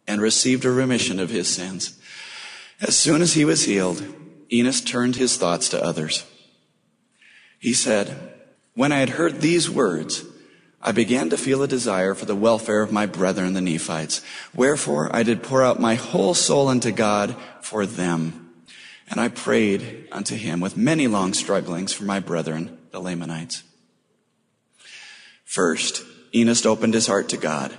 and 0.08 0.22
received 0.22 0.66
a 0.66 0.72
remission 0.72 1.20
of 1.20 1.32
his 1.32 1.48
sins. 1.48 1.99
As 2.82 2.98
soon 2.98 3.22
as 3.22 3.34
he 3.34 3.46
was 3.46 3.66
healed, 3.66 4.04
Enos 4.52 4.82
turned 4.82 5.18
his 5.18 5.38
thoughts 5.38 5.70
to 5.70 5.84
others. 5.84 6.26
He 7.60 7.74
said, 7.74 8.34
When 8.74 8.92
I 8.92 9.00
had 9.00 9.10
heard 9.10 9.42
these 9.42 9.70
words, 9.70 10.24
I 10.82 10.94
began 10.94 11.30
to 11.30 11.38
feel 11.38 11.62
a 11.62 11.68
desire 11.68 12.14
for 12.14 12.26
the 12.26 12.36
welfare 12.36 12.82
of 12.82 12.92
my 12.92 13.06
brethren, 13.06 13.54
the 13.54 13.62
Nephites. 13.62 14.22
Wherefore 14.56 15.14
I 15.14 15.24
did 15.24 15.44
pour 15.44 15.62
out 15.62 15.80
my 15.80 15.96
whole 15.96 16.34
soul 16.34 16.70
unto 16.70 16.92
God 16.92 17.36
for 17.62 17.86
them. 17.86 18.54
And 19.10 19.20
I 19.20 19.28
prayed 19.28 20.08
unto 20.12 20.36
him 20.36 20.62
with 20.62 20.78
many 20.78 21.08
long 21.08 21.34
strugglings 21.34 21.92
for 21.92 22.06
my 22.06 22.20
brethren, 22.20 22.78
the 22.92 23.02
Lamanites. 23.02 23.64
First, 25.44 26.04
Enos 26.34 26.66
opened 26.66 26.94
his 26.94 27.08
heart 27.08 27.28
to 27.30 27.38
God. 27.38 27.76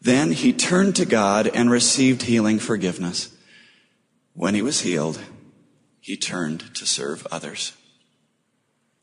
Then 0.00 0.32
he 0.32 0.52
turned 0.52 0.96
to 0.96 1.04
God 1.04 1.46
and 1.46 1.70
received 1.70 2.22
healing 2.22 2.58
forgiveness. 2.58 3.30
When 4.34 4.54
he 4.54 4.62
was 4.62 4.80
healed, 4.80 5.20
he 6.00 6.16
turned 6.16 6.74
to 6.74 6.86
serve 6.86 7.26
others. 7.30 7.72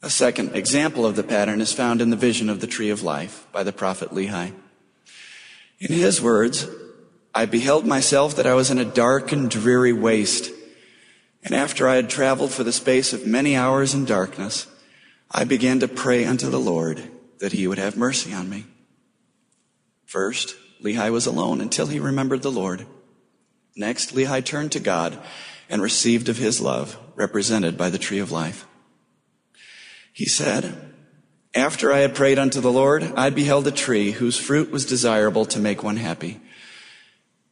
A 0.03 0.09
second 0.09 0.55
example 0.55 1.05
of 1.05 1.15
the 1.15 1.23
pattern 1.23 1.61
is 1.61 1.73
found 1.73 2.01
in 2.01 2.09
the 2.09 2.15
vision 2.15 2.49
of 2.49 2.59
the 2.59 2.67
tree 2.67 2.89
of 2.89 3.01
life 3.01 3.47
by 3.51 3.63
the 3.63 3.71
prophet 3.71 4.09
Lehi. 4.11 4.53
In 5.79 5.93
his 5.93 6.21
words, 6.21 6.67
I 7.33 7.45
beheld 7.45 7.85
myself 7.85 8.35
that 8.35 8.45
I 8.45 8.55
was 8.55 8.69
in 8.69 8.77
a 8.77 8.85
dark 8.85 9.31
and 9.31 9.49
dreary 9.49 9.93
waste. 9.93 10.51
And 11.43 11.55
after 11.55 11.87
I 11.87 11.95
had 11.95 12.09
traveled 12.09 12.51
for 12.51 12.63
the 12.63 12.73
space 12.73 13.13
of 13.13 13.25
many 13.25 13.55
hours 13.55 13.93
in 13.93 14.05
darkness, 14.05 14.67
I 15.31 15.45
began 15.45 15.79
to 15.79 15.87
pray 15.87 16.25
unto 16.25 16.49
the 16.49 16.59
Lord 16.59 17.01
that 17.39 17.53
he 17.53 17.67
would 17.67 17.77
have 17.77 17.95
mercy 17.95 18.33
on 18.33 18.49
me. 18.49 18.65
First, 20.05 20.55
Lehi 20.83 21.11
was 21.11 21.25
alone 21.25 21.61
until 21.61 21.87
he 21.87 21.99
remembered 21.99 22.41
the 22.41 22.51
Lord. 22.51 22.85
Next, 23.75 24.13
Lehi 24.13 24.43
turned 24.43 24.71
to 24.73 24.79
God 24.79 25.17
and 25.69 25.81
received 25.81 26.29
of 26.29 26.37
his 26.37 26.59
love 26.59 26.97
represented 27.15 27.77
by 27.77 27.89
the 27.89 27.97
tree 27.97 28.19
of 28.19 28.31
life. 28.31 28.67
He 30.11 30.25
said, 30.25 30.93
After 31.55 31.91
I 31.91 31.99
had 31.99 32.15
prayed 32.15 32.37
unto 32.37 32.59
the 32.59 32.71
Lord, 32.71 33.03
I 33.15 33.29
beheld 33.29 33.67
a 33.67 33.71
tree 33.71 34.11
whose 34.11 34.37
fruit 34.37 34.71
was 34.71 34.85
desirable 34.85 35.45
to 35.45 35.59
make 35.59 35.83
one 35.83 35.97
happy. 35.97 36.41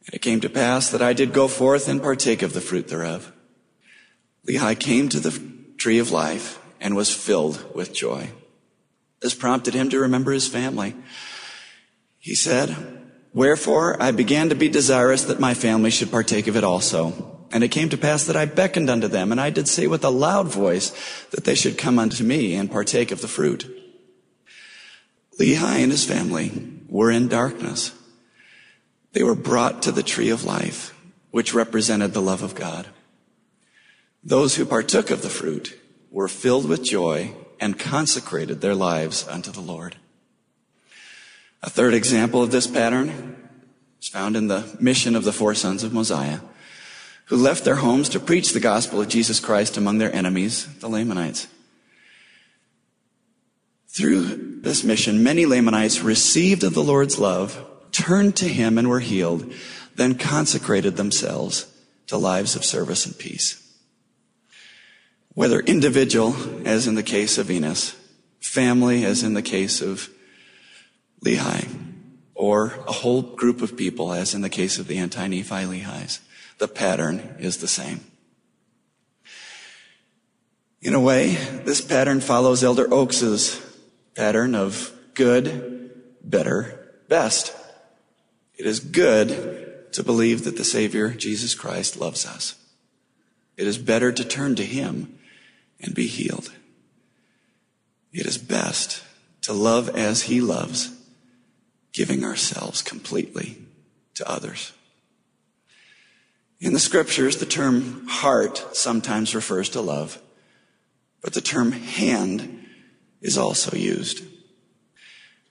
And 0.06 0.14
it 0.14 0.22
came 0.22 0.40
to 0.40 0.50
pass 0.50 0.90
that 0.90 1.02
I 1.02 1.12
did 1.12 1.32
go 1.32 1.48
forth 1.48 1.88
and 1.88 2.02
partake 2.02 2.42
of 2.42 2.52
the 2.52 2.60
fruit 2.60 2.88
thereof. 2.88 3.32
Lehi 4.46 4.78
came 4.78 5.08
to 5.08 5.20
the 5.20 5.40
tree 5.76 5.98
of 5.98 6.10
life 6.10 6.58
and 6.80 6.96
was 6.96 7.14
filled 7.14 7.74
with 7.74 7.94
joy. 7.94 8.30
This 9.20 9.34
prompted 9.34 9.74
him 9.74 9.90
to 9.90 10.00
remember 10.00 10.32
his 10.32 10.48
family. 10.48 10.94
He 12.18 12.34
said, 12.34 12.99
Wherefore 13.32 14.00
I 14.02 14.10
began 14.10 14.48
to 14.48 14.54
be 14.54 14.68
desirous 14.68 15.24
that 15.24 15.40
my 15.40 15.54
family 15.54 15.90
should 15.90 16.10
partake 16.10 16.46
of 16.46 16.56
it 16.56 16.64
also. 16.64 17.38
And 17.52 17.64
it 17.64 17.68
came 17.68 17.88
to 17.88 17.98
pass 17.98 18.26
that 18.26 18.36
I 18.36 18.44
beckoned 18.44 18.88
unto 18.88 19.08
them, 19.08 19.32
and 19.32 19.40
I 19.40 19.50
did 19.50 19.66
say 19.66 19.88
with 19.88 20.04
a 20.04 20.10
loud 20.10 20.48
voice 20.48 20.92
that 21.30 21.44
they 21.44 21.56
should 21.56 21.76
come 21.76 21.98
unto 21.98 22.22
me 22.22 22.54
and 22.54 22.70
partake 22.70 23.10
of 23.10 23.20
the 23.20 23.28
fruit. 23.28 23.68
Lehi 25.38 25.82
and 25.82 25.90
his 25.90 26.04
family 26.04 26.52
were 26.88 27.10
in 27.10 27.28
darkness. 27.28 27.92
They 29.12 29.24
were 29.24 29.34
brought 29.34 29.82
to 29.82 29.92
the 29.92 30.04
tree 30.04 30.30
of 30.30 30.44
life, 30.44 30.94
which 31.32 31.54
represented 31.54 32.12
the 32.12 32.22
love 32.22 32.42
of 32.42 32.54
God. 32.54 32.86
Those 34.22 34.54
who 34.54 34.64
partook 34.64 35.10
of 35.10 35.22
the 35.22 35.28
fruit 35.28 35.76
were 36.10 36.28
filled 36.28 36.68
with 36.68 36.84
joy 36.84 37.34
and 37.58 37.78
consecrated 37.78 38.60
their 38.60 38.74
lives 38.74 39.26
unto 39.26 39.50
the 39.50 39.60
Lord. 39.60 39.96
A 41.62 41.70
third 41.70 41.92
example 41.92 42.42
of 42.42 42.50
this 42.50 42.66
pattern 42.66 43.36
is 44.00 44.08
found 44.08 44.36
in 44.36 44.48
the 44.48 44.64
mission 44.80 45.14
of 45.14 45.24
the 45.24 45.32
four 45.32 45.54
sons 45.54 45.82
of 45.82 45.92
Mosiah, 45.92 46.40
who 47.26 47.36
left 47.36 47.64
their 47.64 47.76
homes 47.76 48.08
to 48.10 48.20
preach 48.20 48.52
the 48.52 48.60
gospel 48.60 49.00
of 49.00 49.08
Jesus 49.08 49.40
Christ 49.40 49.76
among 49.76 49.98
their 49.98 50.14
enemies, 50.14 50.66
the 50.78 50.88
Lamanites. 50.88 51.48
Through 53.88 54.60
this 54.62 54.84
mission, 54.84 55.22
many 55.22 55.44
Lamanites 55.46 56.00
received 56.00 56.64
of 56.64 56.74
the 56.74 56.82
Lord's 56.82 57.18
love, 57.18 57.62
turned 57.92 58.36
to 58.36 58.48
him 58.48 58.78
and 58.78 58.88
were 58.88 59.00
healed, 59.00 59.52
then 59.96 60.14
consecrated 60.14 60.96
themselves 60.96 61.66
to 62.06 62.16
lives 62.16 62.56
of 62.56 62.64
service 62.64 63.04
and 63.04 63.18
peace. 63.18 63.56
Whether 65.34 65.60
individual, 65.60 66.34
as 66.64 66.86
in 66.86 66.94
the 66.94 67.02
case 67.02 67.36
of 67.36 67.50
Enos, 67.50 67.94
family, 68.40 69.04
as 69.04 69.22
in 69.22 69.34
the 69.34 69.42
case 69.42 69.82
of 69.82 70.08
Lehi, 71.24 71.68
or 72.34 72.66
a 72.86 72.92
whole 72.92 73.22
group 73.22 73.62
of 73.62 73.76
people, 73.76 74.12
as 74.12 74.34
in 74.34 74.40
the 74.40 74.48
case 74.48 74.78
of 74.78 74.86
the 74.86 74.98
anti-Nephi 74.98 75.64
Lehis, 75.66 76.20
the 76.58 76.68
pattern 76.68 77.36
is 77.38 77.58
the 77.58 77.68
same. 77.68 78.00
In 80.82 80.94
a 80.94 81.00
way, 81.00 81.34
this 81.64 81.82
pattern 81.82 82.20
follows 82.20 82.64
Elder 82.64 82.92
Oaks's 82.92 83.60
pattern 84.14 84.54
of 84.54 84.92
good, 85.14 85.90
better, 86.24 86.92
best. 87.08 87.54
It 88.56 88.64
is 88.66 88.80
good 88.80 89.92
to 89.92 90.02
believe 90.02 90.44
that 90.44 90.56
the 90.56 90.64
Savior, 90.64 91.10
Jesus 91.10 91.54
Christ, 91.54 91.98
loves 91.98 92.24
us. 92.24 92.54
It 93.56 93.66
is 93.66 93.76
better 93.76 94.10
to 94.10 94.24
turn 94.24 94.54
to 94.56 94.64
Him 94.64 95.18
and 95.80 95.94
be 95.94 96.06
healed. 96.06 96.50
It 98.12 98.24
is 98.24 98.38
best 98.38 99.02
to 99.42 99.52
love 99.52 99.90
as 99.90 100.22
He 100.22 100.40
loves, 100.40 100.92
giving 101.92 102.24
ourselves 102.24 102.82
completely 102.82 103.58
to 104.14 104.28
others. 104.28 104.72
In 106.60 106.74
the 106.74 106.78
scriptures, 106.78 107.38
the 107.38 107.46
term 107.46 108.06
heart 108.06 108.76
sometimes 108.76 109.34
refers 109.34 109.70
to 109.70 109.80
love, 109.80 110.20
but 111.22 111.32
the 111.32 111.40
term 111.40 111.72
hand 111.72 112.66
is 113.20 113.38
also 113.38 113.76
used. 113.76 114.22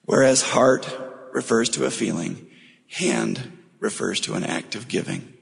Whereas 0.05 0.41
heart 0.41 0.87
refers 1.33 1.69
to 1.69 1.85
a 1.85 1.91
feeling, 1.91 2.47
hand 2.89 3.57
refers 3.79 4.19
to 4.21 4.33
an 4.33 4.43
act 4.43 4.75
of 4.75 4.87
giving, 4.87 5.33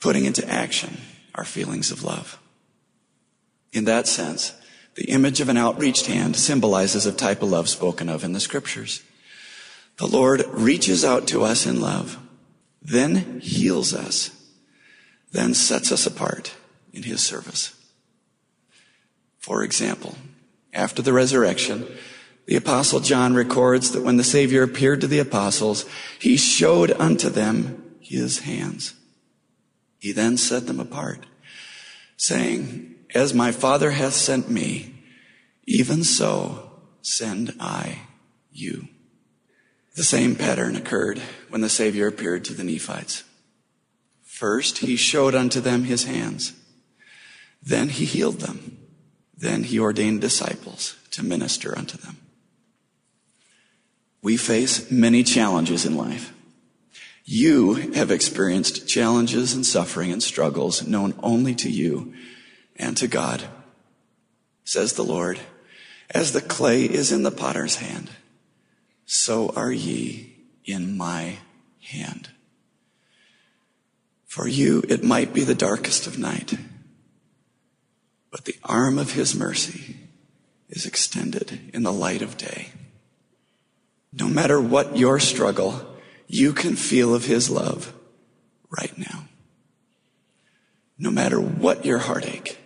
putting 0.00 0.24
into 0.24 0.48
action 0.48 0.98
our 1.34 1.44
feelings 1.44 1.90
of 1.90 2.02
love. 2.02 2.38
In 3.72 3.84
that 3.84 4.06
sense, 4.06 4.54
the 4.94 5.10
image 5.10 5.40
of 5.40 5.48
an 5.48 5.56
outreached 5.56 6.06
hand 6.06 6.36
symbolizes 6.36 7.04
a 7.04 7.12
type 7.12 7.42
of 7.42 7.50
love 7.50 7.68
spoken 7.68 8.08
of 8.08 8.24
in 8.24 8.32
the 8.32 8.40
scriptures. 8.40 9.02
The 9.96 10.06
Lord 10.06 10.44
reaches 10.48 11.04
out 11.04 11.28
to 11.28 11.42
us 11.42 11.66
in 11.66 11.80
love, 11.80 12.18
then 12.82 13.40
heals 13.40 13.94
us, 13.94 14.30
then 15.30 15.54
sets 15.54 15.92
us 15.92 16.06
apart 16.06 16.54
in 16.92 17.04
his 17.04 17.24
service. 17.24 17.74
For 19.38 19.62
example, 19.62 20.16
after 20.72 21.02
the 21.02 21.12
resurrection, 21.12 21.86
the 22.46 22.56
apostle 22.56 23.00
John 23.00 23.34
records 23.34 23.92
that 23.92 24.02
when 24.02 24.16
the 24.16 24.24
Savior 24.24 24.62
appeared 24.62 25.00
to 25.00 25.06
the 25.06 25.18
apostles, 25.18 25.86
he 26.18 26.36
showed 26.36 26.90
unto 26.92 27.30
them 27.30 27.96
his 28.00 28.40
hands. 28.40 28.94
He 29.98 30.12
then 30.12 30.36
set 30.36 30.66
them 30.66 30.80
apart, 30.80 31.24
saying, 32.16 32.94
as 33.14 33.32
my 33.32 33.52
Father 33.52 33.92
hath 33.92 34.14
sent 34.14 34.50
me, 34.50 34.94
even 35.66 36.04
so 36.04 36.70
send 37.00 37.54
I 37.60 38.00
you. 38.52 38.88
The 39.94 40.04
same 40.04 40.34
pattern 40.34 40.74
occurred 40.74 41.20
when 41.48 41.60
the 41.60 41.68
Savior 41.68 42.06
appeared 42.08 42.44
to 42.46 42.54
the 42.54 42.64
Nephites. 42.64 43.22
First, 44.22 44.78
he 44.78 44.96
showed 44.96 45.34
unto 45.34 45.60
them 45.60 45.84
his 45.84 46.04
hands. 46.04 46.52
Then 47.62 47.88
he 47.88 48.04
healed 48.04 48.40
them. 48.40 48.78
Then 49.36 49.62
he 49.62 49.78
ordained 49.78 50.20
disciples 50.20 50.96
to 51.12 51.22
minister 51.22 51.76
unto 51.78 51.96
them. 51.96 52.16
We 54.22 54.36
face 54.36 54.90
many 54.90 55.22
challenges 55.22 55.86
in 55.86 55.96
life. 55.96 56.32
You 57.24 57.74
have 57.92 58.10
experienced 58.10 58.88
challenges 58.88 59.54
and 59.54 59.64
suffering 59.64 60.12
and 60.12 60.22
struggles 60.22 60.86
known 60.86 61.14
only 61.22 61.54
to 61.56 61.70
you 61.70 62.14
and 62.76 62.96
to 62.96 63.06
God, 63.06 63.44
says 64.64 64.94
the 64.94 65.04
Lord. 65.04 65.38
As 66.10 66.32
the 66.32 66.42
clay 66.42 66.84
is 66.84 67.12
in 67.12 67.22
the 67.22 67.30
potter's 67.30 67.76
hand, 67.76 68.10
so 69.06 69.52
are 69.56 69.72
ye 69.72 70.34
in 70.64 70.96
my 70.96 71.38
hand. 71.80 72.30
For 74.26 74.48
you, 74.48 74.82
it 74.88 75.04
might 75.04 75.32
be 75.32 75.44
the 75.44 75.54
darkest 75.54 76.06
of 76.06 76.18
night, 76.18 76.54
but 78.30 78.44
the 78.44 78.56
arm 78.64 78.98
of 78.98 79.12
his 79.12 79.34
mercy 79.34 79.96
is 80.68 80.86
extended 80.86 81.70
in 81.72 81.84
the 81.84 81.92
light 81.92 82.20
of 82.20 82.36
day. 82.36 82.72
No 84.12 84.28
matter 84.28 84.60
what 84.60 84.96
your 84.96 85.20
struggle, 85.20 85.86
you 86.26 86.52
can 86.52 86.74
feel 86.74 87.14
of 87.14 87.26
his 87.26 87.48
love 87.48 87.92
right 88.70 88.96
now. 88.98 89.28
No 90.98 91.10
matter 91.10 91.40
what 91.40 91.84
your 91.84 91.98
heartache, 91.98 92.58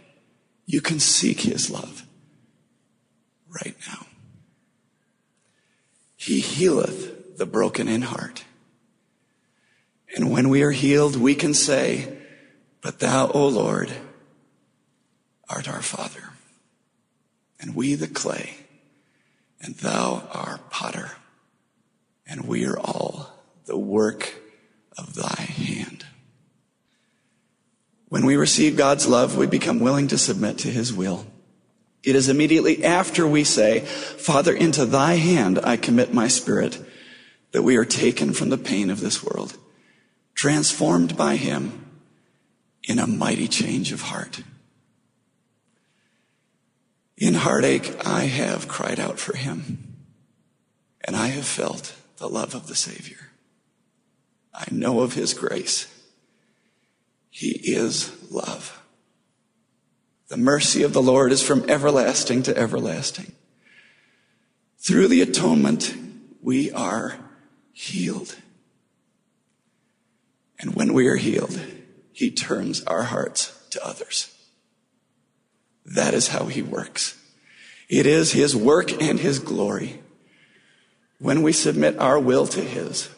you 0.66 0.80
can 0.80 1.00
seek 1.00 1.40
his 1.40 1.70
love 1.70 2.06
right 3.48 3.76
now. 3.86 4.06
He 6.18 6.40
healeth 6.40 7.38
the 7.38 7.46
broken 7.46 7.86
in 7.86 8.02
heart. 8.02 8.44
And 10.16 10.32
when 10.32 10.48
we 10.48 10.62
are 10.64 10.72
healed, 10.72 11.14
we 11.14 11.36
can 11.36 11.54
say, 11.54 12.18
But 12.82 12.98
thou, 12.98 13.30
O 13.30 13.46
Lord, 13.46 13.92
art 15.48 15.68
our 15.68 15.80
Father, 15.80 16.30
and 17.60 17.76
we 17.76 17.94
the 17.94 18.08
clay, 18.08 18.56
and 19.60 19.76
thou 19.76 20.28
our 20.32 20.58
potter, 20.70 21.12
and 22.26 22.46
we 22.46 22.66
are 22.66 22.78
all 22.78 23.30
the 23.66 23.78
work 23.78 24.34
of 24.98 25.14
thy 25.14 25.40
hand. 25.42 26.04
When 28.08 28.26
we 28.26 28.36
receive 28.36 28.76
God's 28.76 29.06
love, 29.06 29.36
we 29.36 29.46
become 29.46 29.78
willing 29.78 30.08
to 30.08 30.18
submit 30.18 30.58
to 30.58 30.68
his 30.68 30.92
will. 30.92 31.26
It 32.08 32.16
is 32.16 32.30
immediately 32.30 32.82
after 32.86 33.28
we 33.28 33.44
say, 33.44 33.80
Father, 33.80 34.54
into 34.54 34.86
thy 34.86 35.16
hand 35.16 35.58
I 35.62 35.76
commit 35.76 36.14
my 36.14 36.26
spirit, 36.26 36.78
that 37.52 37.60
we 37.60 37.76
are 37.76 37.84
taken 37.84 38.32
from 38.32 38.48
the 38.48 38.56
pain 38.56 38.88
of 38.88 39.00
this 39.00 39.22
world, 39.22 39.58
transformed 40.34 41.18
by 41.18 41.36
him 41.36 41.84
in 42.82 42.98
a 42.98 43.06
mighty 43.06 43.46
change 43.46 43.92
of 43.92 44.00
heart. 44.00 44.42
In 47.18 47.34
heartache, 47.34 47.94
I 48.06 48.22
have 48.22 48.68
cried 48.68 48.98
out 48.98 49.18
for 49.18 49.36
him, 49.36 49.94
and 51.02 51.14
I 51.14 51.26
have 51.26 51.46
felt 51.46 51.94
the 52.16 52.28
love 52.30 52.54
of 52.54 52.68
the 52.68 52.74
Savior. 52.74 53.32
I 54.54 54.64
know 54.70 55.00
of 55.00 55.12
his 55.12 55.34
grace. 55.34 55.94
He 57.28 57.50
is 57.50 58.10
love. 58.30 58.82
The 60.28 60.36
mercy 60.36 60.82
of 60.82 60.92
the 60.92 61.02
Lord 61.02 61.32
is 61.32 61.42
from 61.42 61.68
everlasting 61.68 62.42
to 62.44 62.56
everlasting. 62.56 63.32
Through 64.78 65.08
the 65.08 65.22
atonement, 65.22 65.94
we 66.42 66.70
are 66.72 67.18
healed. 67.72 68.36
And 70.60 70.74
when 70.74 70.92
we 70.92 71.08
are 71.08 71.16
healed, 71.16 71.60
He 72.12 72.30
turns 72.30 72.82
our 72.84 73.04
hearts 73.04 73.56
to 73.70 73.86
others. 73.86 74.34
That 75.84 76.14
is 76.14 76.28
how 76.28 76.46
he 76.46 76.62
works. 76.62 77.16
It 77.88 78.04
is 78.06 78.32
his 78.32 78.54
work 78.54 79.00
and 79.00 79.18
his 79.18 79.38
glory. 79.38 80.00
When 81.18 81.42
we 81.42 81.52
submit 81.52 81.98
our 81.98 82.18
will 82.18 82.46
to 82.48 82.60
his, 82.60 83.08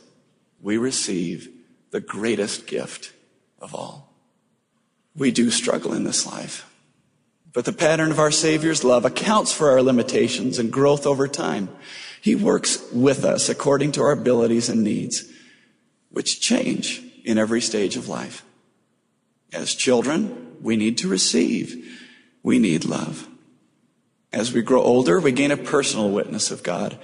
we 0.61 0.77
receive 0.77 1.49
the 1.91 2.01
greatest 2.01 2.67
gift 2.67 3.13
of 3.59 3.75
all. 3.75 4.15
We 5.17 5.33
do 5.33 5.51
struggle 5.51 5.93
in 5.93 6.05
this 6.05 6.25
life. 6.27 6.70
But 7.53 7.65
the 7.65 7.73
pattern 7.73 8.11
of 8.11 8.21
our 8.21 8.31
Savior's 8.31 8.85
love 8.85 9.05
accounts 9.05 9.53
for 9.53 9.71
our 9.71 9.83
limitations 9.83 10.59
and 10.59 10.73
growth 10.73 11.07
over 11.07 11.27
time. 11.27 11.69
He 12.21 12.35
works 12.35 12.81
with 12.93 13.25
us 13.25 13.49
according 13.49 13.93
to 13.93 14.03
our 14.03 14.13
abilities 14.13 14.69
and 14.69 14.85
needs, 14.85 15.25
which 16.11 16.41
change 16.41 17.03
in 17.25 17.39
every 17.39 17.61
stage 17.61 17.97
of 17.97 18.09
life. 18.09 18.45
As 19.53 19.75
children, 19.75 20.57
we 20.63 20.77
need 20.77 20.99
to 20.99 21.09
receive. 21.09 21.99
We 22.43 22.59
need 22.59 22.85
love. 22.85 23.27
As 24.33 24.53
we 24.53 24.63
grow 24.63 24.83
older, 24.83 25.19
we 25.19 25.33
gain 25.33 25.51
a 25.51 25.57
personal 25.57 26.11
witness 26.11 26.51
of 26.51 26.63
God. 26.63 26.99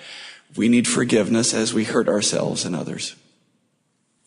We 0.54 0.68
need 0.68 0.86
forgiveness 0.86 1.52
as 1.54 1.74
we 1.74 1.84
hurt 1.84 2.08
ourselves 2.08 2.64
and 2.64 2.76
others. 2.76 3.16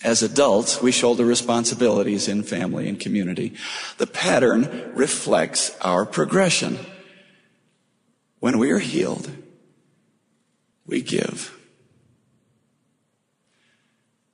As 0.03 0.23
adults, 0.23 0.81
we 0.81 0.91
shoulder 0.91 1.25
responsibilities 1.25 2.27
in 2.29 2.43
family 2.43 2.87
and 2.87 2.99
community. 2.99 3.53
The 3.97 4.07
pattern 4.07 4.93
reflects 4.95 5.77
our 5.81 6.05
progression. 6.05 6.79
When 8.39 8.57
we 8.57 8.71
are 8.71 8.79
healed, 8.79 9.29
we 10.85 11.01
give. 11.01 11.55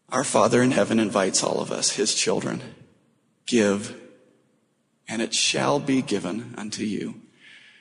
Our 0.10 0.24
Father 0.24 0.62
in 0.62 0.72
heaven 0.72 1.00
invites 1.00 1.44
all 1.44 1.60
of 1.60 1.72
us, 1.72 1.92
his 1.92 2.14
children, 2.14 2.62
give, 3.48 4.00
and 5.08 5.22
it 5.22 5.34
shall 5.34 5.80
be 5.80 6.04
given 6.04 6.54
unto 6.58 6.84
you. 6.84 7.22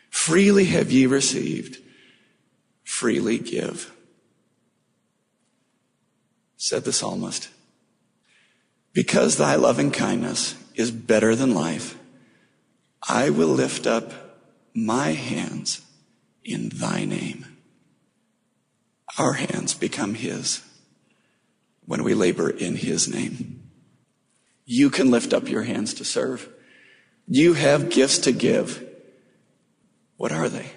Freely 0.09 0.65
have 0.67 0.91
ye 0.91 1.07
received, 1.07 1.79
freely 2.83 3.39
give. 3.39 3.93
Said 6.57 6.85
the 6.85 6.93
psalmist, 6.93 7.51
because 8.95 9.37
thy 9.37 9.57
loving 9.57 9.91
kindness 9.91 10.55
is 10.75 10.91
better 10.91 11.37
than 11.37 11.53
life, 11.53 11.99
I 13.07 13.29
will 13.29 13.49
lift 13.49 13.87
up 13.87 14.13
my 14.73 15.11
hands 15.11 15.83
in 16.43 16.71
thy 16.71 17.05
name. 17.05 17.45
Our 19.19 19.35
hands 19.35 19.75
become 19.75 20.15
his 20.15 20.63
when 21.87 22.03
we 22.03 22.15
labor 22.15 22.49
in 22.49 22.77
his 22.77 23.07
name. 23.07 23.63
You 24.65 24.89
can 24.91 25.11
lift 25.11 25.35
up 25.35 25.49
your 25.49 25.63
hands 25.65 25.95
to 25.95 26.05
serve. 26.05 26.49
You 27.29 27.55
have 27.55 27.91
gifts 27.91 28.19
to 28.19 28.33
give. 28.33 28.83
What 30.17 30.33
are 30.33 30.49
they? 30.49 30.73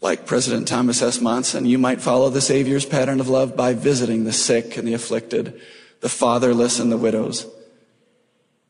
Like 0.00 0.26
President 0.26 0.68
Thomas 0.68 1.00
S. 1.00 1.20
Monson, 1.20 1.64
you 1.64 1.78
might 1.78 2.00
follow 2.00 2.28
the 2.28 2.40
Savior's 2.40 2.84
pattern 2.84 3.20
of 3.20 3.28
love 3.28 3.56
by 3.56 3.72
visiting 3.72 4.24
the 4.24 4.32
sick 4.32 4.76
and 4.76 4.86
the 4.86 4.94
afflicted, 4.94 5.60
the 6.04 6.10
fatherless 6.10 6.80
and 6.80 6.92
the 6.92 6.98
widows. 6.98 7.46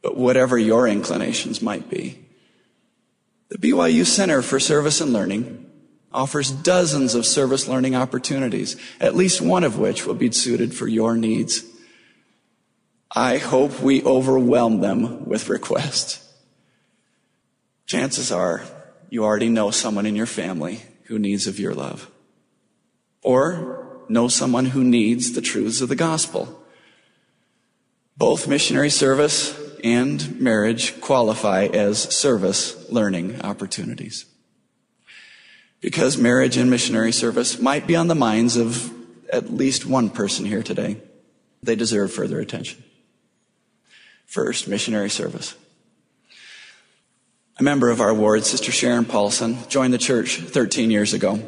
But 0.02 0.16
whatever 0.16 0.56
your 0.56 0.86
inclinations 0.86 1.60
might 1.60 1.90
be, 1.90 2.24
the 3.48 3.58
BYU 3.58 4.06
Center 4.06 4.40
for 4.40 4.60
Service 4.60 5.00
and 5.00 5.12
Learning 5.12 5.68
offers 6.12 6.52
dozens 6.52 7.16
of 7.16 7.26
service 7.26 7.66
learning 7.66 7.96
opportunities, 7.96 8.76
at 9.00 9.16
least 9.16 9.40
one 9.40 9.64
of 9.64 9.80
which 9.80 10.06
will 10.06 10.14
be 10.14 10.30
suited 10.30 10.76
for 10.76 10.86
your 10.86 11.16
needs. 11.16 11.64
I 13.10 13.38
hope 13.38 13.80
we 13.80 14.04
overwhelm 14.04 14.78
them 14.78 15.24
with 15.24 15.48
requests. 15.48 16.24
Chances 17.86 18.30
are 18.30 18.62
you 19.10 19.24
already 19.24 19.48
know 19.48 19.72
someone 19.72 20.06
in 20.06 20.14
your 20.14 20.26
family 20.26 20.82
who 21.06 21.18
needs 21.18 21.48
of 21.48 21.58
your 21.58 21.74
love. 21.74 22.08
Or 23.22 24.04
know 24.08 24.28
someone 24.28 24.66
who 24.66 24.84
needs 24.84 25.32
the 25.32 25.42
truths 25.42 25.80
of 25.80 25.88
the 25.88 25.96
gospel. 25.96 26.60
Both 28.16 28.46
missionary 28.46 28.90
service 28.90 29.58
and 29.82 30.40
marriage 30.40 31.00
qualify 31.00 31.64
as 31.66 31.98
service 32.14 32.88
learning 32.88 33.42
opportunities. 33.42 34.24
Because 35.80 36.16
marriage 36.16 36.56
and 36.56 36.70
missionary 36.70 37.12
service 37.12 37.58
might 37.58 37.86
be 37.86 37.96
on 37.96 38.06
the 38.06 38.14
minds 38.14 38.56
of 38.56 38.92
at 39.32 39.52
least 39.52 39.84
one 39.84 40.10
person 40.10 40.44
here 40.44 40.62
today. 40.62 40.96
They 41.62 41.74
deserve 41.74 42.12
further 42.12 42.38
attention. 42.38 42.84
First, 44.26 44.68
missionary 44.68 45.10
service. 45.10 45.56
A 47.58 47.62
member 47.62 47.90
of 47.90 48.00
our 48.00 48.14
ward, 48.14 48.44
Sister 48.44 48.70
Sharon 48.70 49.04
Paulson, 49.04 49.58
joined 49.68 49.92
the 49.92 49.98
church 49.98 50.38
13 50.38 50.90
years 50.90 51.14
ago, 51.14 51.40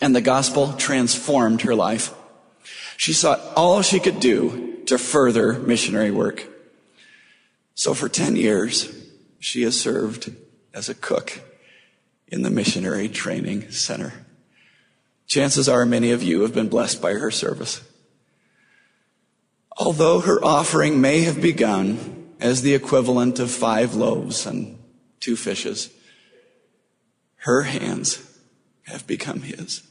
and 0.00 0.14
the 0.14 0.20
gospel 0.20 0.72
transformed 0.74 1.62
her 1.62 1.74
life. 1.74 2.14
She 2.96 3.12
sought 3.12 3.40
all 3.56 3.82
she 3.82 4.00
could 4.00 4.20
do 4.20 4.67
to 4.88 4.98
further 4.98 5.54
missionary 5.54 6.10
work. 6.10 6.46
So 7.74 7.94
for 7.94 8.08
10 8.08 8.36
years, 8.36 8.92
she 9.38 9.62
has 9.62 9.80
served 9.80 10.34
as 10.74 10.88
a 10.88 10.94
cook 10.94 11.40
in 12.26 12.42
the 12.42 12.50
missionary 12.50 13.08
training 13.08 13.70
center. 13.70 14.12
Chances 15.26 15.68
are 15.68 15.86
many 15.86 16.10
of 16.10 16.22
you 16.22 16.42
have 16.42 16.54
been 16.54 16.68
blessed 16.68 17.00
by 17.00 17.14
her 17.14 17.30
service. 17.30 17.82
Although 19.78 20.20
her 20.20 20.44
offering 20.44 21.00
may 21.00 21.20
have 21.20 21.40
begun 21.40 22.18
as 22.40 22.62
the 22.62 22.74
equivalent 22.74 23.38
of 23.38 23.50
five 23.50 23.94
loaves 23.94 24.46
and 24.46 24.78
two 25.20 25.36
fishes. 25.36 25.90
Her 27.36 27.62
hands 27.62 28.22
have 28.84 29.06
become 29.06 29.42
his 29.42 29.82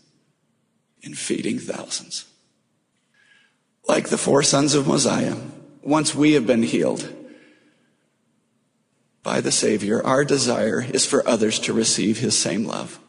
in 1.01 1.13
feeding 1.13 1.59
thousands. 1.59 2.25
Like 3.87 4.09
the 4.09 4.17
four 4.17 4.43
sons 4.43 4.75
of 4.75 4.87
Mosiah, 4.87 5.37
once 5.81 6.13
we 6.13 6.33
have 6.33 6.45
been 6.45 6.63
healed 6.63 7.13
by 9.23 9.39
the 9.39 9.51
Savior, 9.51 10.05
our 10.05 10.25
desire 10.25 10.85
is 10.93 11.05
for 11.05 11.27
others 11.27 11.57
to 11.59 11.73
receive 11.73 12.19
his 12.19 12.37
same 12.37 12.65
love. 12.65 12.99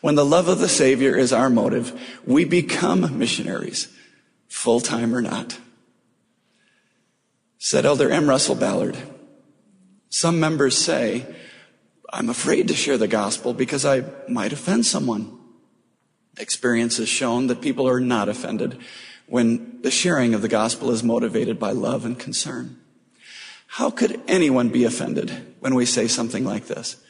When 0.00 0.14
the 0.14 0.24
love 0.24 0.48
of 0.48 0.60
the 0.60 0.68
Savior 0.68 1.16
is 1.16 1.32
our 1.32 1.50
motive, 1.50 2.00
we 2.24 2.44
become 2.44 3.18
missionaries, 3.18 3.88
full 4.48 4.80
time 4.80 5.14
or 5.14 5.20
not. 5.22 5.58
Said 7.58 7.84
Elder 7.84 8.10
M. 8.10 8.28
Russell 8.28 8.56
Ballard, 8.56 8.96
some 10.10 10.38
members 10.38 10.76
say, 10.76 11.26
I'm 12.12 12.28
afraid 12.28 12.68
to 12.68 12.74
share 12.74 12.98
the 12.98 13.08
gospel 13.08 13.54
because 13.54 13.84
I 13.84 14.04
might 14.28 14.52
offend 14.52 14.86
someone. 14.86 15.38
Experience 16.36 16.98
has 16.98 17.08
shown 17.08 17.46
that 17.46 17.60
people 17.60 17.88
are 17.88 18.00
not 18.00 18.28
offended 18.28 18.78
when 19.32 19.80
the 19.80 19.90
sharing 19.90 20.34
of 20.34 20.42
the 20.42 20.48
gospel 20.48 20.90
is 20.90 21.02
motivated 21.02 21.58
by 21.58 21.72
love 21.72 22.04
and 22.04 22.18
concern. 22.18 22.76
How 23.66 23.88
could 23.88 24.20
anyone 24.28 24.68
be 24.68 24.84
offended 24.84 25.54
when 25.58 25.74
we 25.74 25.86
say 25.86 26.06
something 26.06 26.44
like 26.44 26.66
this? 26.66 27.02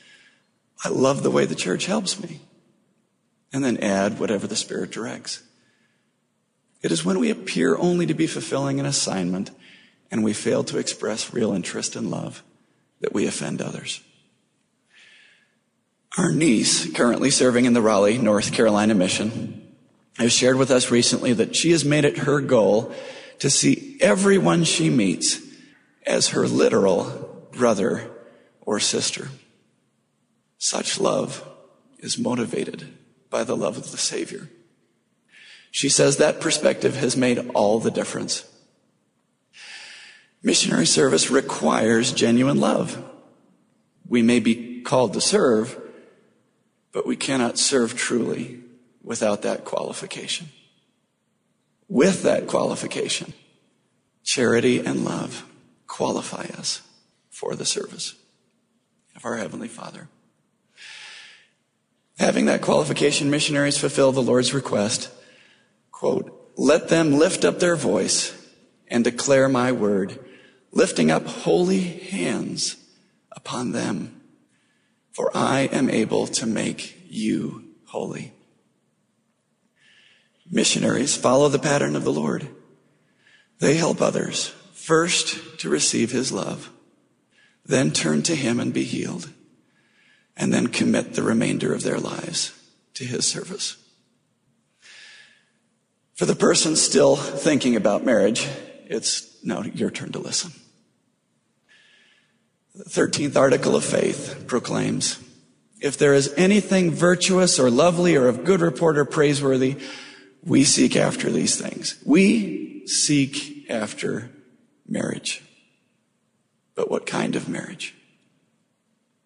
I 0.85 0.89
love 0.91 1.25
the 1.25 1.33
way 1.33 1.47
the 1.47 1.57
church 1.57 1.87
helps 1.87 2.23
me. 2.23 2.43
And 3.53 3.65
then 3.65 3.77
add 3.79 4.21
whatever 4.21 4.47
the 4.47 4.55
Spirit 4.55 4.93
directs. 4.93 5.43
It 6.81 6.93
is 6.93 7.05
when 7.05 7.19
we 7.19 7.29
appear 7.29 7.77
only 7.77 8.07
to 8.07 8.15
be 8.15 8.29
fulfilling 8.29 8.79
an 8.79 8.87
assignment 8.87 9.51
and 10.13 10.23
we 10.23 10.33
fail 10.33 10.63
to 10.63 10.79
express 10.79 11.35
real 11.35 11.53
interest 11.53 11.97
and 11.97 12.09
love 12.09 12.45
that 13.01 13.13
we 13.13 13.27
offend 13.27 13.61
others. 13.61 14.01
Our 16.17 16.31
niece, 16.31 16.89
currently 16.93 17.31
serving 17.33 17.65
in 17.65 17.73
the 17.73 17.83
Raleigh, 17.83 18.19
North 18.19 18.53
Carolina 18.53 18.95
mission, 18.95 19.62
has 20.19 20.33
shared 20.33 20.57
with 20.57 20.71
us 20.71 20.91
recently 20.91 21.33
that 21.33 21.57
she 21.57 21.71
has 21.71 21.85
made 21.85 22.05
it 22.05 22.19
her 22.19 22.41
goal 22.41 22.93
to 23.39 23.51
see 23.51 23.97
everyone 24.01 24.65
she 24.65 24.91
meets 24.91 25.41
as 26.07 26.29
her 26.29 26.47
literal 26.47 27.47
brother 27.53 28.11
or 28.61 28.79
sister. 28.79 29.29
Such 30.59 31.01
love 31.01 31.47
is 31.99 32.19
motivated 32.19 32.87
by 33.31 33.45
the 33.45 33.57
love 33.57 33.77
of 33.77 33.91
the 33.91 33.97
Savior. 33.97 34.49
She 35.71 35.89
says 35.89 36.19
that 36.19 36.41
perspective 36.41 36.97
has 36.97 37.17
made 37.17 37.51
all 37.55 37.81
the 37.81 37.91
difference. 37.91 38.45
Missionary 40.43 40.87
service 40.87 41.31
requires 41.31 42.13
genuine 42.13 42.61
love. 42.61 43.03
We 44.07 44.23
may 44.23 44.41
be 44.41 44.83
called 44.83 45.15
to 45.15 45.21
serve, 45.21 45.81
but 46.93 47.07
we 47.07 47.17
cannot 47.17 47.59
serve 47.59 47.97
truly 47.97 48.62
without 49.03 49.43
that 49.43 49.65
qualification. 49.65 50.49
With 51.89 52.23
that 52.23 52.47
qualification, 52.47 53.35
charity 54.25 54.79
and 54.79 55.05
love 55.05 55.45
qualify 55.87 56.47
us 56.57 56.83
for 57.31 57.55
the 57.55 57.67
service 57.67 58.15
of 59.15 59.25
our 59.25 59.37
Heavenly 59.37 59.69
Father. 59.69 60.09
Having 62.19 62.47
that 62.47 62.63
qualification, 62.63 63.31
missionaries 63.31 63.79
fulfill 63.79 64.13
the 64.13 64.23
Lord's 64.23 64.55
request, 64.55 65.11
quote, 65.91 66.53
let 66.57 66.89
them 66.89 67.15
lift 67.15 67.45
up 67.45 67.59
their 67.59 67.77
voice 67.77 68.39
and 68.89 69.05
declare 69.05 69.49
my 69.49 69.73
word 69.73 70.19
lifting 70.71 71.11
up 71.11 71.27
holy 71.27 71.81
hands 71.81 72.77
upon 73.33 73.73
them 73.73 74.23
for 75.13 75.31
I 75.35 75.69
am 75.73 75.91
able 75.91 76.27
to 76.29 76.47
make 76.47 76.99
you 77.09 77.65
holy. 77.87 78.33
Missionaries 80.53 81.17
follow 81.17 81.49
the 81.49 81.59
pattern 81.59 81.97
of 81.97 82.05
the 82.05 82.13
Lord. 82.13 82.47
They 83.59 83.77
help 83.77 84.03
others 84.03 84.49
first 84.75 85.59
to 85.61 85.71
receive 85.71 86.13
his 86.13 86.31
love, 86.31 86.71
then 87.65 87.91
turn 87.91 88.23
to 88.25 88.37
him 88.37 88.61
and 88.61 88.73
be 88.73 88.85
healed, 88.85 89.31
and 90.37 90.53
then 90.53 90.67
commit 90.67 91.15
the 91.15 91.23
remainder 91.23 91.73
of 91.73 91.85
their 91.85 91.99
lives 91.99 92.53
to 92.95 93.05
his 93.05 93.27
service. 93.27 93.79
For 96.15 96.27
the 96.27 96.37
person 96.37 96.77
still 96.77 97.17
thinking 97.17 97.75
about 97.75 98.05
marriage, 98.05 98.47
it's 98.87 99.43
now 99.43 99.63
your 99.63 99.91
turn 99.91 100.13
to 100.13 100.19
listen. 100.19 100.53
The 102.75 102.85
13th 102.85 103.37
article 103.37 103.75
of 103.75 103.85
faith 103.85 104.45
proclaims, 104.47 105.19
if 105.81 105.97
there 105.97 106.13
is 106.13 106.35
anything 106.37 106.91
virtuous 106.91 107.59
or 107.59 107.71
lovely 107.71 108.17
or 108.17 108.29
of 108.29 108.45
good 108.45 108.61
report 108.61 108.99
or 108.99 109.07
praiseworthy, 109.07 109.77
we 110.45 110.65
seek 110.65 110.97
after 110.97 111.31
these 111.31 111.61
things. 111.61 111.99
We 112.05 112.87
seek 112.87 113.71
after 113.71 114.31
marriage. 114.87 115.43
But 116.75 116.91
what 116.91 117.07
kind 117.07 117.37
of 117.37 117.49
marriage? 117.49 117.95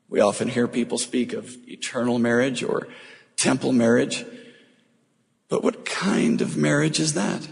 We 0.09 0.21
often 0.21 0.49
hear 0.49 0.69
people 0.69 0.99
speak 0.99 1.33
of 1.33 1.57
eternal 1.69 2.19
marriage 2.19 2.63
or 2.63 2.89
temple 3.37 3.73
marriage. 3.73 4.25
But 5.49 5.63
what 5.65 5.85
kind 5.85 6.41
of 6.41 6.57
marriage 6.57 7.01
is 7.01 7.15
that? 7.15 7.49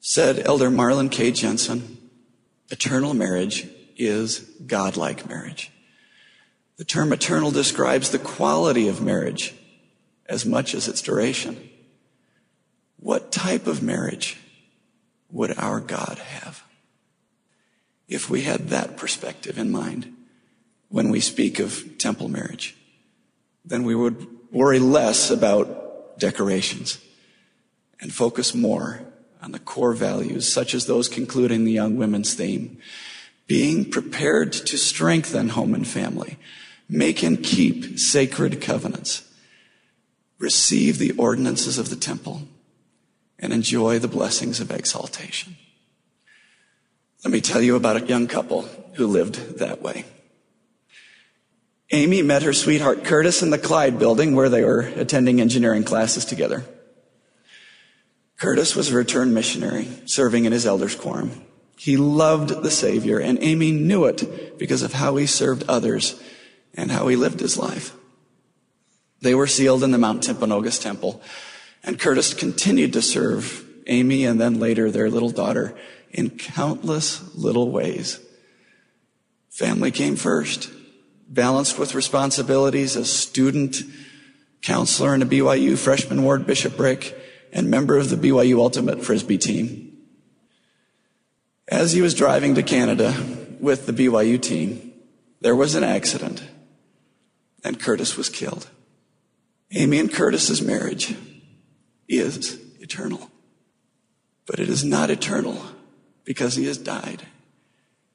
Said 0.00 0.46
Elder 0.46 0.70
Marlin 0.70 1.08
K. 1.08 1.30
Jensen, 1.32 1.98
eternal 2.70 3.14
marriage 3.14 3.68
is 3.96 4.40
godlike 4.66 5.28
marriage. 5.28 5.70
The 6.76 6.84
term 6.84 7.12
eternal 7.12 7.50
describes 7.50 8.10
the 8.10 8.18
quality 8.18 8.88
of 8.88 9.02
marriage 9.02 9.54
as 10.26 10.46
much 10.46 10.74
as 10.74 10.88
its 10.88 11.02
duration. 11.02 11.68
What 13.02 13.32
type 13.32 13.66
of 13.66 13.82
marriage 13.82 14.38
would 15.28 15.58
our 15.58 15.80
God 15.80 16.18
have? 16.18 16.62
If 18.06 18.30
we 18.30 18.42
had 18.42 18.68
that 18.68 18.96
perspective 18.96 19.58
in 19.58 19.72
mind 19.72 20.14
when 20.88 21.08
we 21.10 21.18
speak 21.18 21.58
of 21.58 21.98
temple 21.98 22.28
marriage, 22.28 22.76
then 23.64 23.82
we 23.82 23.96
would 23.96 24.24
worry 24.52 24.78
less 24.78 25.32
about 25.32 26.20
decorations 26.20 27.00
and 28.00 28.14
focus 28.14 28.54
more 28.54 29.00
on 29.42 29.50
the 29.50 29.58
core 29.58 29.94
values, 29.94 30.50
such 30.50 30.72
as 30.72 30.86
those 30.86 31.08
concluding 31.08 31.64
the 31.64 31.72
young 31.72 31.96
women's 31.96 32.34
theme. 32.34 32.78
Being 33.48 33.90
prepared 33.90 34.52
to 34.52 34.78
strengthen 34.78 35.48
home 35.48 35.74
and 35.74 35.86
family, 35.86 36.38
make 36.88 37.24
and 37.24 37.42
keep 37.42 37.98
sacred 37.98 38.60
covenants, 38.60 39.28
receive 40.38 40.98
the 40.98 41.12
ordinances 41.12 41.78
of 41.78 41.90
the 41.90 41.96
temple, 41.96 42.42
and 43.42 43.52
enjoy 43.52 43.98
the 43.98 44.08
blessings 44.08 44.60
of 44.60 44.70
exaltation. 44.70 45.56
Let 47.24 47.32
me 47.32 47.40
tell 47.40 47.60
you 47.60 47.76
about 47.76 48.00
a 48.00 48.06
young 48.06 48.28
couple 48.28 48.62
who 48.94 49.06
lived 49.06 49.58
that 49.58 49.82
way. 49.82 50.04
Amy 51.90 52.22
met 52.22 52.42
her 52.42 52.52
sweetheart 52.52 53.04
Curtis 53.04 53.42
in 53.42 53.50
the 53.50 53.58
Clyde 53.58 53.98
building 53.98 54.34
where 54.34 54.48
they 54.48 54.64
were 54.64 54.80
attending 54.96 55.40
engineering 55.40 55.84
classes 55.84 56.24
together. 56.24 56.64
Curtis 58.38 58.74
was 58.74 58.90
a 58.90 58.96
returned 58.96 59.34
missionary 59.34 59.88
serving 60.06 60.46
in 60.46 60.52
his 60.52 60.66
elders 60.66 60.94
quorum. 60.94 61.42
He 61.76 61.96
loved 61.96 62.62
the 62.62 62.70
Savior 62.70 63.18
and 63.18 63.42
Amy 63.42 63.72
knew 63.72 64.04
it 64.06 64.58
because 64.58 64.82
of 64.82 64.94
how 64.94 65.16
he 65.16 65.26
served 65.26 65.64
others 65.68 66.20
and 66.74 66.90
how 66.90 67.08
he 67.08 67.16
lived 67.16 67.40
his 67.40 67.58
life. 67.58 67.94
They 69.20 69.34
were 69.34 69.46
sealed 69.46 69.84
in 69.84 69.90
the 69.90 69.98
Mount 69.98 70.22
Timpanogos 70.22 70.80
temple 70.80 71.20
and 71.82 71.98
Curtis 71.98 72.34
continued 72.34 72.92
to 72.92 73.02
serve 73.02 73.64
Amy 73.86 74.24
and 74.24 74.40
then 74.40 74.60
later 74.60 74.90
their 74.90 75.10
little 75.10 75.30
daughter 75.30 75.76
in 76.10 76.30
countless 76.30 77.34
little 77.34 77.70
ways. 77.70 78.20
Family 79.50 79.90
came 79.90 80.16
first 80.16 80.70
balanced 81.28 81.78
with 81.78 81.94
responsibilities 81.94 82.96
as 82.96 83.10
student, 83.10 83.82
counselor 84.60 85.14
in 85.14 85.22
a 85.22 85.26
BYU 85.26 85.78
freshman 85.78 86.22
ward 86.22 86.46
bishopric, 86.46 87.18
and 87.52 87.70
member 87.70 87.96
of 87.96 88.10
the 88.10 88.16
BYU 88.16 88.58
Ultimate 88.58 89.04
Frisbee 89.04 89.38
team. 89.38 89.96
As 91.68 91.92
he 91.92 92.02
was 92.02 92.14
driving 92.14 92.54
to 92.54 92.62
Canada 92.62 93.14
with 93.60 93.86
the 93.86 93.92
BYU 93.92 94.40
team, 94.40 94.92
there 95.40 95.56
was 95.56 95.74
an 95.74 95.84
accident 95.84 96.42
and 97.64 97.80
Curtis 97.80 98.16
was 98.16 98.28
killed. 98.28 98.68
Amy 99.70 99.98
and 99.98 100.12
Curtis's 100.12 100.60
marriage 100.60 101.14
is 102.08 102.60
eternal. 102.80 103.30
But 104.46 104.58
it 104.58 104.68
is 104.68 104.84
not 104.84 105.10
eternal 105.10 105.62
because 106.24 106.56
he 106.56 106.66
has 106.66 106.78
died. 106.78 107.22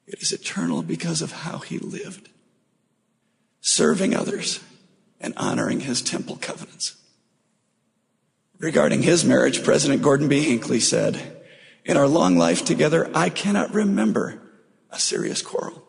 It 0.06 0.22
is 0.22 0.32
eternal 0.32 0.82
because 0.82 1.22
of 1.22 1.32
how 1.32 1.58
he 1.58 1.78
lived 1.78 2.28
serving 3.60 4.14
others, 4.14 4.60
and 5.20 5.34
honoring 5.36 5.80
his 5.80 6.00
temple 6.02 6.38
covenants. 6.40 6.96
Regarding 8.58 9.02
his 9.02 9.24
marriage, 9.24 9.62
President 9.62 10.02
Gordon 10.02 10.28
B. 10.28 10.40
Hinckley 10.40 10.80
said, 10.80 11.44
In 11.84 11.96
our 11.96 12.08
long 12.08 12.36
life 12.36 12.64
together, 12.64 13.10
I 13.14 13.28
cannot 13.28 13.74
remember 13.74 14.40
a 14.90 14.98
serious 14.98 15.42
quarrel. 15.42 15.82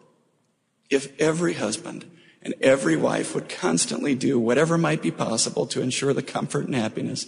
If 0.90 1.20
every 1.20 1.54
husband 1.54 2.10
and 2.42 2.54
every 2.62 2.96
wife 2.96 3.36
would 3.36 3.50
constantly 3.50 4.16
do 4.16 4.40
whatever 4.40 4.78
might 4.78 5.02
be 5.02 5.12
possible 5.12 5.66
to 5.68 5.82
ensure 5.82 6.14
the 6.14 6.24
comfort 6.24 6.66
and 6.66 6.76
happiness 6.76 7.28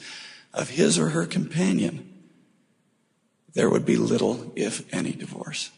of 0.54 0.70
his 0.70 1.00
or 1.00 1.10
her 1.10 1.26
companion, 1.26 2.08
there 3.54 3.70
would 3.70 3.86
be 3.86 3.98
little, 3.98 4.52
if 4.56 4.92
any, 4.94 5.12
divorce. 5.12 5.72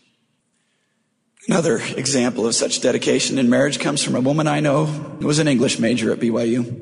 Another 1.48 1.78
example 1.98 2.48
of 2.48 2.56
such 2.56 2.82
dedication 2.82 3.38
in 3.38 3.50
marriage 3.50 3.80
comes 3.80 4.04
from 4.04 4.16
a 4.16 4.22
woman 4.22 4.48
I 4.48 4.62
know 4.62 4.86
who 4.86 5.28
was 5.28 5.40
an 5.40 5.48
English 5.48 5.78
major 5.80 6.12
at 6.12 6.20
BYU. 6.20 6.82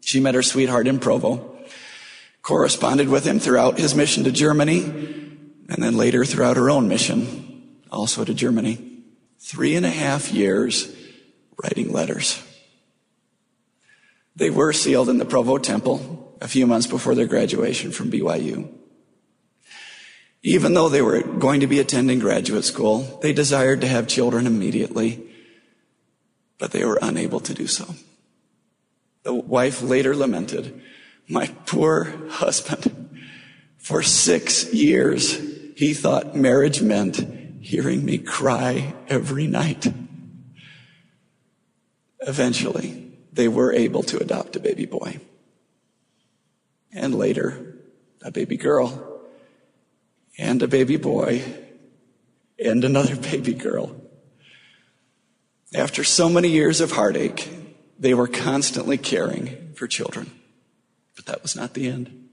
She 0.00 0.20
met 0.20 0.34
her 0.34 0.42
sweetheart 0.42 0.88
in 0.88 0.98
Provo, 0.98 1.58
corresponded 2.42 3.08
with 3.08 3.24
him 3.24 3.38
throughout 3.38 3.78
his 3.78 3.94
mission 3.94 4.24
to 4.24 4.32
Germany, 4.32 4.82
and 4.82 5.82
then 5.82 5.96
later 5.96 6.24
throughout 6.24 6.56
her 6.56 6.68
own 6.68 6.88
mission, 6.88 7.78
also 7.90 8.24
to 8.24 8.34
Germany. 8.34 9.04
Three 9.38 9.76
and 9.76 9.86
a 9.86 9.90
half 9.90 10.32
years 10.32 10.92
writing 11.62 11.92
letters. 11.92 12.42
They 14.34 14.50
were 14.50 14.72
sealed 14.72 15.08
in 15.08 15.18
the 15.18 15.24
Provo 15.24 15.58
temple 15.58 16.21
a 16.42 16.48
few 16.48 16.66
months 16.66 16.88
before 16.88 17.14
their 17.14 17.26
graduation 17.26 17.92
from 17.92 18.10
BYU. 18.10 18.68
Even 20.42 20.74
though 20.74 20.88
they 20.88 21.00
were 21.00 21.22
going 21.22 21.60
to 21.60 21.68
be 21.68 21.78
attending 21.78 22.18
graduate 22.18 22.64
school, 22.64 23.20
they 23.22 23.32
desired 23.32 23.80
to 23.80 23.86
have 23.86 24.08
children 24.08 24.44
immediately, 24.44 25.24
but 26.58 26.72
they 26.72 26.84
were 26.84 26.98
unable 27.00 27.38
to 27.38 27.54
do 27.54 27.68
so. 27.68 27.94
The 29.22 29.32
wife 29.32 29.82
later 29.82 30.16
lamented, 30.16 30.82
my 31.28 31.46
poor 31.66 32.12
husband, 32.28 33.20
for 33.78 34.02
six 34.02 34.72
years, 34.74 35.38
he 35.76 35.94
thought 35.94 36.34
marriage 36.34 36.82
meant 36.82 37.24
hearing 37.60 38.04
me 38.04 38.18
cry 38.18 38.94
every 39.06 39.46
night. 39.46 39.86
Eventually, 42.26 43.12
they 43.32 43.46
were 43.46 43.72
able 43.72 44.02
to 44.02 44.18
adopt 44.18 44.56
a 44.56 44.60
baby 44.60 44.86
boy. 44.86 45.20
And 46.92 47.14
later, 47.14 47.76
a 48.22 48.30
baby 48.30 48.56
girl 48.56 49.20
and 50.38 50.62
a 50.62 50.68
baby 50.68 50.96
boy 50.96 51.42
and 52.62 52.84
another 52.84 53.16
baby 53.30 53.54
girl. 53.54 53.96
After 55.74 56.04
so 56.04 56.28
many 56.28 56.48
years 56.48 56.80
of 56.80 56.92
heartache, 56.92 57.48
they 57.98 58.14
were 58.14 58.28
constantly 58.28 58.98
caring 58.98 59.72
for 59.74 59.86
children. 59.86 60.30
But 61.16 61.26
that 61.26 61.42
was 61.42 61.56
not 61.56 61.74
the 61.74 61.88
end. 61.88 62.28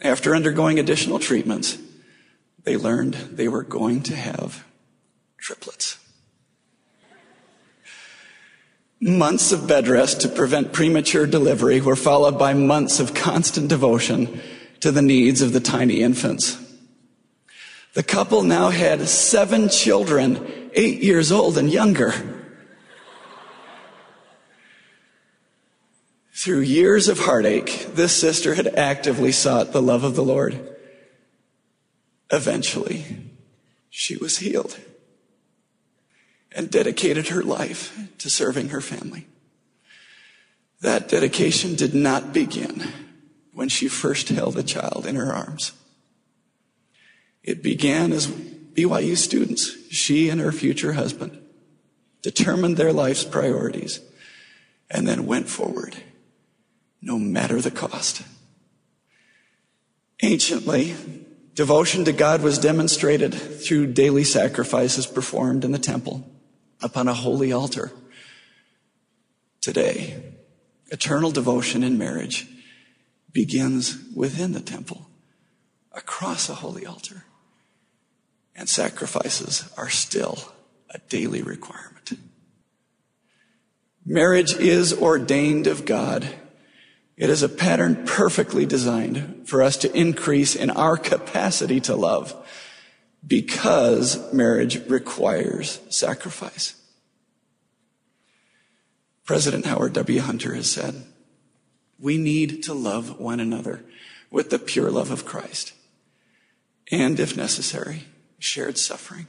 After 0.00 0.34
undergoing 0.34 0.78
additional 0.78 1.18
treatments, 1.18 1.78
they 2.64 2.76
learned 2.76 3.14
they 3.14 3.48
were 3.48 3.62
going 3.62 4.02
to 4.04 4.16
have 4.16 4.64
triplets. 5.38 5.98
Months 9.00 9.52
of 9.52 9.68
bed 9.68 9.86
rest 9.86 10.22
to 10.22 10.28
prevent 10.28 10.72
premature 10.72 11.26
delivery 11.26 11.80
were 11.80 11.94
followed 11.94 12.38
by 12.38 12.52
months 12.52 12.98
of 12.98 13.14
constant 13.14 13.68
devotion 13.68 14.40
to 14.80 14.90
the 14.90 15.02
needs 15.02 15.40
of 15.40 15.52
the 15.52 15.60
tiny 15.60 16.02
infants. 16.02 16.58
The 17.94 18.02
couple 18.02 18.42
now 18.42 18.70
had 18.70 19.08
seven 19.08 19.68
children, 19.68 20.70
eight 20.74 21.02
years 21.02 21.30
old 21.30 21.56
and 21.58 21.70
younger. 21.72 22.12
Through 26.34 26.60
years 26.60 27.08
of 27.08 27.18
heartache, 27.18 27.88
this 27.94 28.12
sister 28.16 28.54
had 28.54 28.68
actively 28.68 29.32
sought 29.32 29.72
the 29.72 29.82
love 29.82 30.04
of 30.04 30.14
the 30.14 30.22
Lord. 30.22 30.76
Eventually, 32.30 33.04
she 33.90 34.16
was 34.16 34.38
healed. 34.38 34.78
And 36.52 36.70
dedicated 36.70 37.28
her 37.28 37.42
life 37.42 37.96
to 38.18 38.30
serving 38.30 38.70
her 38.70 38.80
family. 38.80 39.26
That 40.80 41.08
dedication 41.08 41.74
did 41.74 41.94
not 41.94 42.32
begin 42.32 42.88
when 43.52 43.68
she 43.68 43.88
first 43.88 44.28
held 44.28 44.56
a 44.56 44.62
child 44.62 45.06
in 45.06 45.16
her 45.16 45.32
arms. 45.32 45.72
It 47.42 47.62
began 47.62 48.12
as 48.12 48.26
BYU 48.28 49.16
students, 49.16 49.76
she 49.90 50.28
and 50.28 50.40
her 50.40 50.52
future 50.52 50.92
husband 50.92 51.42
determined 52.22 52.76
their 52.76 52.92
life's 52.92 53.24
priorities 53.24 54.00
and 54.90 55.06
then 55.06 55.26
went 55.26 55.48
forward, 55.48 55.96
no 57.02 57.18
matter 57.18 57.60
the 57.60 57.70
cost. 57.70 58.22
Anciently, 60.22 60.94
devotion 61.54 62.04
to 62.04 62.12
God 62.12 62.42
was 62.42 62.58
demonstrated 62.58 63.34
through 63.34 63.92
daily 63.92 64.24
sacrifices 64.24 65.06
performed 65.06 65.64
in 65.64 65.72
the 65.72 65.78
temple 65.78 66.24
upon 66.82 67.08
a 67.08 67.14
holy 67.14 67.52
altar. 67.52 67.92
Today, 69.60 70.22
eternal 70.88 71.30
devotion 71.30 71.82
in 71.82 71.98
marriage 71.98 72.46
begins 73.32 73.98
within 74.14 74.52
the 74.52 74.60
temple, 74.60 75.08
across 75.92 76.48
a 76.48 76.54
holy 76.54 76.86
altar. 76.86 77.24
And 78.54 78.68
sacrifices 78.68 79.70
are 79.76 79.90
still 79.90 80.38
a 80.90 80.98
daily 81.08 81.42
requirement. 81.42 82.12
Marriage 84.04 84.54
is 84.54 84.92
ordained 84.94 85.66
of 85.66 85.84
God. 85.84 86.26
It 87.16 87.28
is 87.30 87.42
a 87.42 87.48
pattern 87.48 88.04
perfectly 88.06 88.64
designed 88.64 89.46
for 89.46 89.62
us 89.62 89.76
to 89.78 89.94
increase 89.94 90.54
in 90.56 90.70
our 90.70 90.96
capacity 90.96 91.80
to 91.80 91.94
love 91.94 92.34
because 93.26 94.32
marriage 94.32 94.86
requires 94.88 95.80
sacrifice. 95.88 96.74
President 99.24 99.66
Howard 99.66 99.92
W. 99.92 100.20
Hunter 100.20 100.54
has 100.54 100.70
said, 100.70 101.04
we 101.98 102.16
need 102.16 102.62
to 102.62 102.74
love 102.74 103.18
one 103.18 103.40
another 103.40 103.84
with 104.30 104.50
the 104.50 104.58
pure 104.58 104.90
love 104.90 105.10
of 105.10 105.24
Christ. 105.24 105.72
And 106.90 107.18
if 107.20 107.36
necessary, 107.36 108.04
shared 108.38 108.78
suffering. 108.78 109.26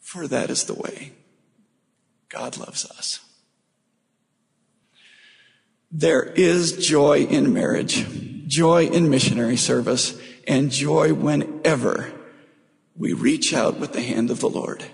For 0.00 0.26
that 0.26 0.50
is 0.50 0.64
the 0.64 0.74
way 0.74 1.12
God 2.28 2.58
loves 2.58 2.84
us. 2.84 3.20
There 5.90 6.22
is 6.22 6.86
joy 6.86 7.20
in 7.24 7.52
marriage, 7.52 8.06
joy 8.46 8.86
in 8.86 9.08
missionary 9.08 9.56
service, 9.56 10.20
and 10.46 10.70
joy 10.70 11.14
whenever 11.14 12.12
we 13.00 13.14
reach 13.14 13.54
out 13.54 13.80
with 13.80 13.94
the 13.94 14.02
hand 14.02 14.30
of 14.30 14.40
the 14.40 14.48
Lord 14.48 14.84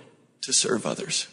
to 0.40 0.52
serve 0.52 0.86
others. 0.86 1.26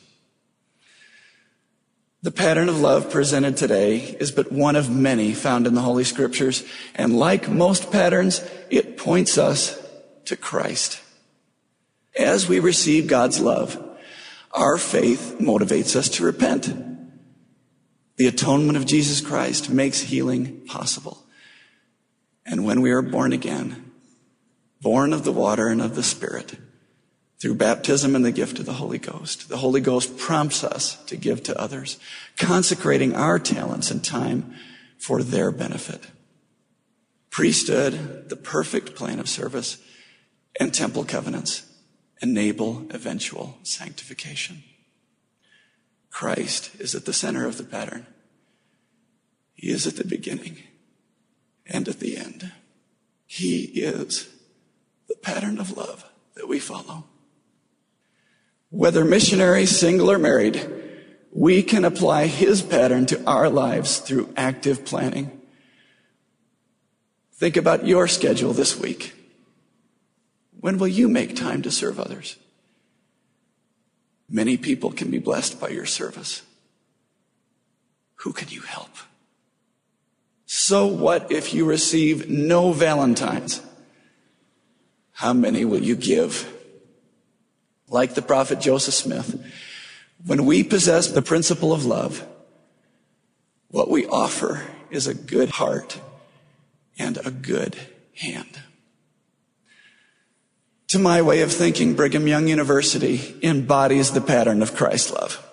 The 2.23 2.31
pattern 2.31 2.67
of 2.67 2.81
love 2.81 3.11
presented 3.11 3.57
today 3.57 3.99
is 4.19 4.31
but 4.31 4.51
one 4.51 4.75
of 4.75 4.89
many 4.89 5.33
found 5.33 5.67
in 5.67 5.75
the 5.75 5.81
Holy 5.81 6.03
Scriptures, 6.03 6.63
and 6.95 7.15
like 7.15 7.47
most 7.47 7.91
patterns, 7.91 8.43
it 8.71 8.97
points 8.97 9.37
us 9.37 9.79
to 10.25 10.35
Christ. 10.35 10.99
As 12.17 12.49
we 12.49 12.59
receive 12.59 13.05
God's 13.05 13.39
love, 13.39 13.77
our 14.51 14.79
faith 14.79 15.35
motivates 15.39 15.95
us 15.95 16.09
to 16.09 16.25
repent. 16.25 16.73
The 18.15 18.27
atonement 18.27 18.79
of 18.79 18.87
Jesus 18.87 19.21
Christ 19.21 19.69
makes 19.69 20.01
healing 20.01 20.65
possible. 20.65 21.23
And 22.47 22.65
when 22.65 22.81
we 22.81 22.89
are 22.89 23.03
born 23.03 23.31
again, 23.31 23.91
born 24.81 25.13
of 25.13 25.23
the 25.23 25.31
water 25.31 25.67
and 25.67 25.81
of 25.81 25.95
the 25.95 26.03
Spirit, 26.03 26.57
through 27.43 27.55
baptism 27.55 28.15
and 28.15 28.23
the 28.23 28.31
gift 28.31 28.57
of 28.59 28.65
the 28.65 28.71
Holy 28.71 28.97
Ghost. 28.97 29.49
The 29.49 29.57
Holy 29.57 29.81
Ghost 29.81 30.17
prompts 30.17 30.63
us 30.63 30.95
to 31.07 31.17
give 31.17 31.43
to 31.43 31.59
others, 31.59 31.99
consecrating 32.37 33.17
our 33.17 33.37
talents 33.37 33.91
and 33.91 34.01
time 34.01 34.55
for 34.97 35.21
their 35.21 35.51
benefit. 35.51 36.07
Priesthood, 37.29 38.29
the 38.29 38.37
perfect 38.37 38.95
plan 38.95 39.19
of 39.19 39.27
service, 39.27 39.77
and 40.57 40.73
temple 40.73 41.03
covenants 41.03 41.69
enable 42.21 42.87
eventual 42.91 43.57
sanctification. 43.61 44.63
Christ 46.11 46.71
is 46.79 46.95
at 46.95 47.03
the 47.03 47.11
center 47.11 47.45
of 47.45 47.57
the 47.57 47.65
pattern. 47.65 48.07
He 49.53 49.69
is 49.69 49.85
at 49.85 49.97
the 49.97 50.07
beginning 50.07 50.59
and 51.65 51.89
at 51.89 51.99
the 51.99 52.15
end. 52.15 52.53
He 53.27 53.63
is 53.63 54.29
the 55.09 55.17
pattern 55.17 55.59
of 55.59 55.75
love 55.75 56.09
that 56.35 56.47
we 56.47 56.59
follow. 56.59 57.03
Whether 58.73 59.05
missionary, 59.05 59.67
single, 59.67 60.09
or 60.09 60.17
married, 60.17 60.67
we 61.31 61.61
can 61.61 61.85
apply 61.85 62.25
his 62.25 62.63
pattern 62.63 63.05
to 63.05 63.23
our 63.29 63.47
lives 63.47 63.99
through 63.99 64.33
active 64.35 64.83
planning. 64.83 65.41
Think 67.33 67.55
about 67.55 67.85
your 67.85 68.07
schedule 68.07 68.51
this 68.51 68.75
week. 68.75 69.13
When 70.59 70.79
will 70.79 70.87
you 70.87 71.07
make 71.07 71.35
time 71.35 71.61
to 71.61 71.69
serve 71.69 71.99
others? 71.99 72.37
Many 74.27 74.57
people 74.57 74.91
can 74.91 75.11
be 75.11 75.19
blessed 75.19 75.61
by 75.61 75.69
your 75.69 75.85
service. 75.85 76.41
Who 78.15 78.33
can 78.33 78.49
you 78.49 78.61
help? 78.61 78.89
So 80.47 80.87
what 80.87 81.31
if 81.31 81.53
you 81.53 81.65
receive 81.65 82.27
no 82.27 82.71
Valentines? 82.73 83.61
How 85.11 85.31
many 85.31 85.63
will 85.63 85.83
you 85.83 85.95
give? 85.95 86.51
Like 87.93 88.15
the 88.15 88.21
prophet 88.21 88.59
Joseph 88.59 88.95
Smith, 88.95 89.39
when 90.25 90.45
we 90.45 90.63
possess 90.63 91.07
the 91.07 91.21
principle 91.21 91.71
of 91.71 91.85
love, 91.85 92.25
what 93.69 93.89
we 93.89 94.05
offer 94.07 94.63
is 94.89 95.07
a 95.07 95.13
good 95.13 95.49
heart 95.49 95.99
and 96.97 97.17
a 97.23 97.31
good 97.31 97.77
hand. 98.15 98.59
To 100.89 100.99
my 100.99 101.21
way 101.21 101.41
of 101.41 101.51
thinking, 101.51 101.95
Brigham 101.95 102.27
Young 102.27 102.47
University 102.47 103.35
embodies 103.41 104.11
the 104.11 104.21
pattern 104.21 104.61
of 104.61 104.75
Christ's 104.75 105.11
love. 105.11 105.43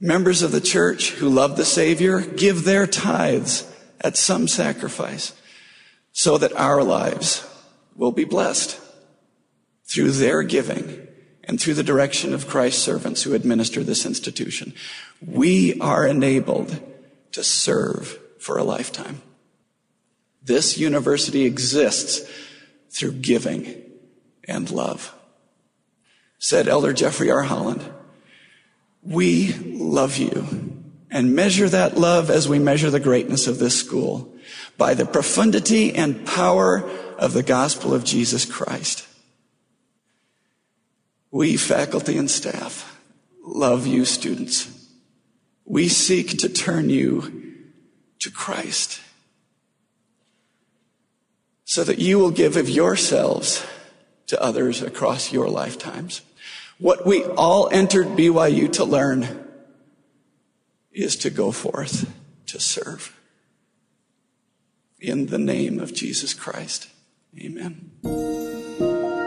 Members 0.00 0.42
of 0.42 0.52
the 0.52 0.60
church 0.60 1.10
who 1.12 1.28
love 1.28 1.56
the 1.56 1.64
Savior 1.64 2.20
give 2.20 2.64
their 2.64 2.86
tithes 2.86 3.70
at 4.00 4.16
some 4.16 4.48
sacrifice 4.48 5.34
so 6.12 6.38
that 6.38 6.52
our 6.54 6.82
lives 6.82 7.46
will 7.96 8.12
be 8.12 8.24
blessed 8.24 8.80
through 9.86 10.10
their 10.10 10.42
giving 10.42 11.06
and 11.46 11.60
through 11.60 11.74
the 11.74 11.82
direction 11.82 12.32
of 12.32 12.48
Christ's 12.48 12.82
servants 12.82 13.22
who 13.22 13.34
administer 13.34 13.82
this 13.82 14.06
institution, 14.06 14.72
we 15.24 15.78
are 15.80 16.06
enabled 16.06 16.80
to 17.32 17.44
serve 17.44 18.18
for 18.38 18.58
a 18.58 18.64
lifetime. 18.64 19.22
This 20.42 20.78
university 20.78 21.44
exists 21.44 22.28
through 22.90 23.12
giving 23.12 23.82
and 24.46 24.70
love. 24.70 25.14
Said 26.38 26.68
Elder 26.68 26.92
Jeffrey 26.92 27.30
R. 27.30 27.42
Holland, 27.42 27.82
we 29.02 29.52
love 29.54 30.16
you 30.16 30.82
and 31.10 31.34
measure 31.34 31.68
that 31.68 31.96
love 31.96 32.30
as 32.30 32.48
we 32.48 32.58
measure 32.58 32.90
the 32.90 33.00
greatness 33.00 33.46
of 33.46 33.58
this 33.58 33.78
school 33.78 34.34
by 34.76 34.94
the 34.94 35.06
profundity 35.06 35.94
and 35.94 36.26
power 36.26 36.88
of 37.18 37.32
the 37.32 37.42
gospel 37.42 37.94
of 37.94 38.04
Jesus 38.04 38.44
Christ. 38.44 39.06
We, 41.34 41.56
faculty 41.56 42.16
and 42.16 42.30
staff, 42.30 42.96
love 43.42 43.88
you, 43.88 44.04
students. 44.04 44.70
We 45.64 45.88
seek 45.88 46.38
to 46.38 46.48
turn 46.48 46.90
you 46.90 47.56
to 48.20 48.30
Christ 48.30 49.00
so 51.64 51.82
that 51.82 51.98
you 51.98 52.20
will 52.20 52.30
give 52.30 52.56
of 52.56 52.68
yourselves 52.68 53.66
to 54.28 54.40
others 54.40 54.80
across 54.80 55.32
your 55.32 55.48
lifetimes. 55.48 56.20
What 56.78 57.04
we 57.04 57.24
all 57.24 57.68
entered 57.72 58.06
BYU 58.16 58.72
to 58.74 58.84
learn 58.84 59.44
is 60.92 61.16
to 61.16 61.30
go 61.30 61.50
forth 61.50 62.14
to 62.46 62.60
serve. 62.60 63.18
In 65.00 65.26
the 65.26 65.38
name 65.38 65.80
of 65.80 65.94
Jesus 65.94 66.32
Christ. 66.32 66.86
Amen. 67.36 67.90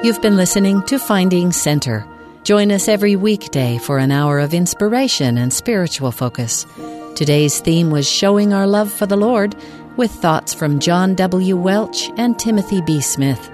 You've 0.08 0.22
been 0.22 0.38
listening 0.38 0.84
to 0.84 0.99
Finding 0.99 1.51
Center. 1.51 2.08
Join 2.43 2.72
us 2.72 2.88
every 2.88 3.18
weekday 3.18 3.78
for 3.78 3.97
an 3.97 4.10
hour 4.10 4.39
of 4.39 4.53
inspiration 4.53 5.38
and 5.38 5.51
spiritual 5.51 6.14
focus. 6.14 6.66
Today's 7.16 7.60
theme 7.60 7.91
was 7.91 8.10
Showing 8.10 8.53
Our 8.53 8.68
Love 8.68 8.89
for 8.89 9.05
the 9.05 9.18
Lord, 9.18 9.53
with 9.97 10.12
thoughts 10.12 10.53
from 10.53 10.80
John 10.80 11.14
W. 11.16 11.58
Welch 11.58 12.10
and 12.16 12.39
Timothy 12.39 12.82
B. 12.84 13.01
Smith. 13.01 13.51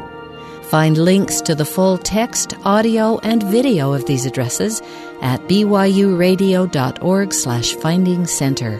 Find 0.66 0.96
links 0.96 1.42
to 1.42 1.56
the 1.56 1.66
full 1.66 1.98
text, 1.98 2.54
audio, 2.64 3.18
and 3.24 3.42
video 3.42 3.92
of 3.92 4.06
these 4.06 4.28
addresses 4.28 4.80
at 5.24 5.42
byuradio.org 5.48 7.34
slash 7.34 7.74
finding 7.74 8.28
center. 8.28 8.80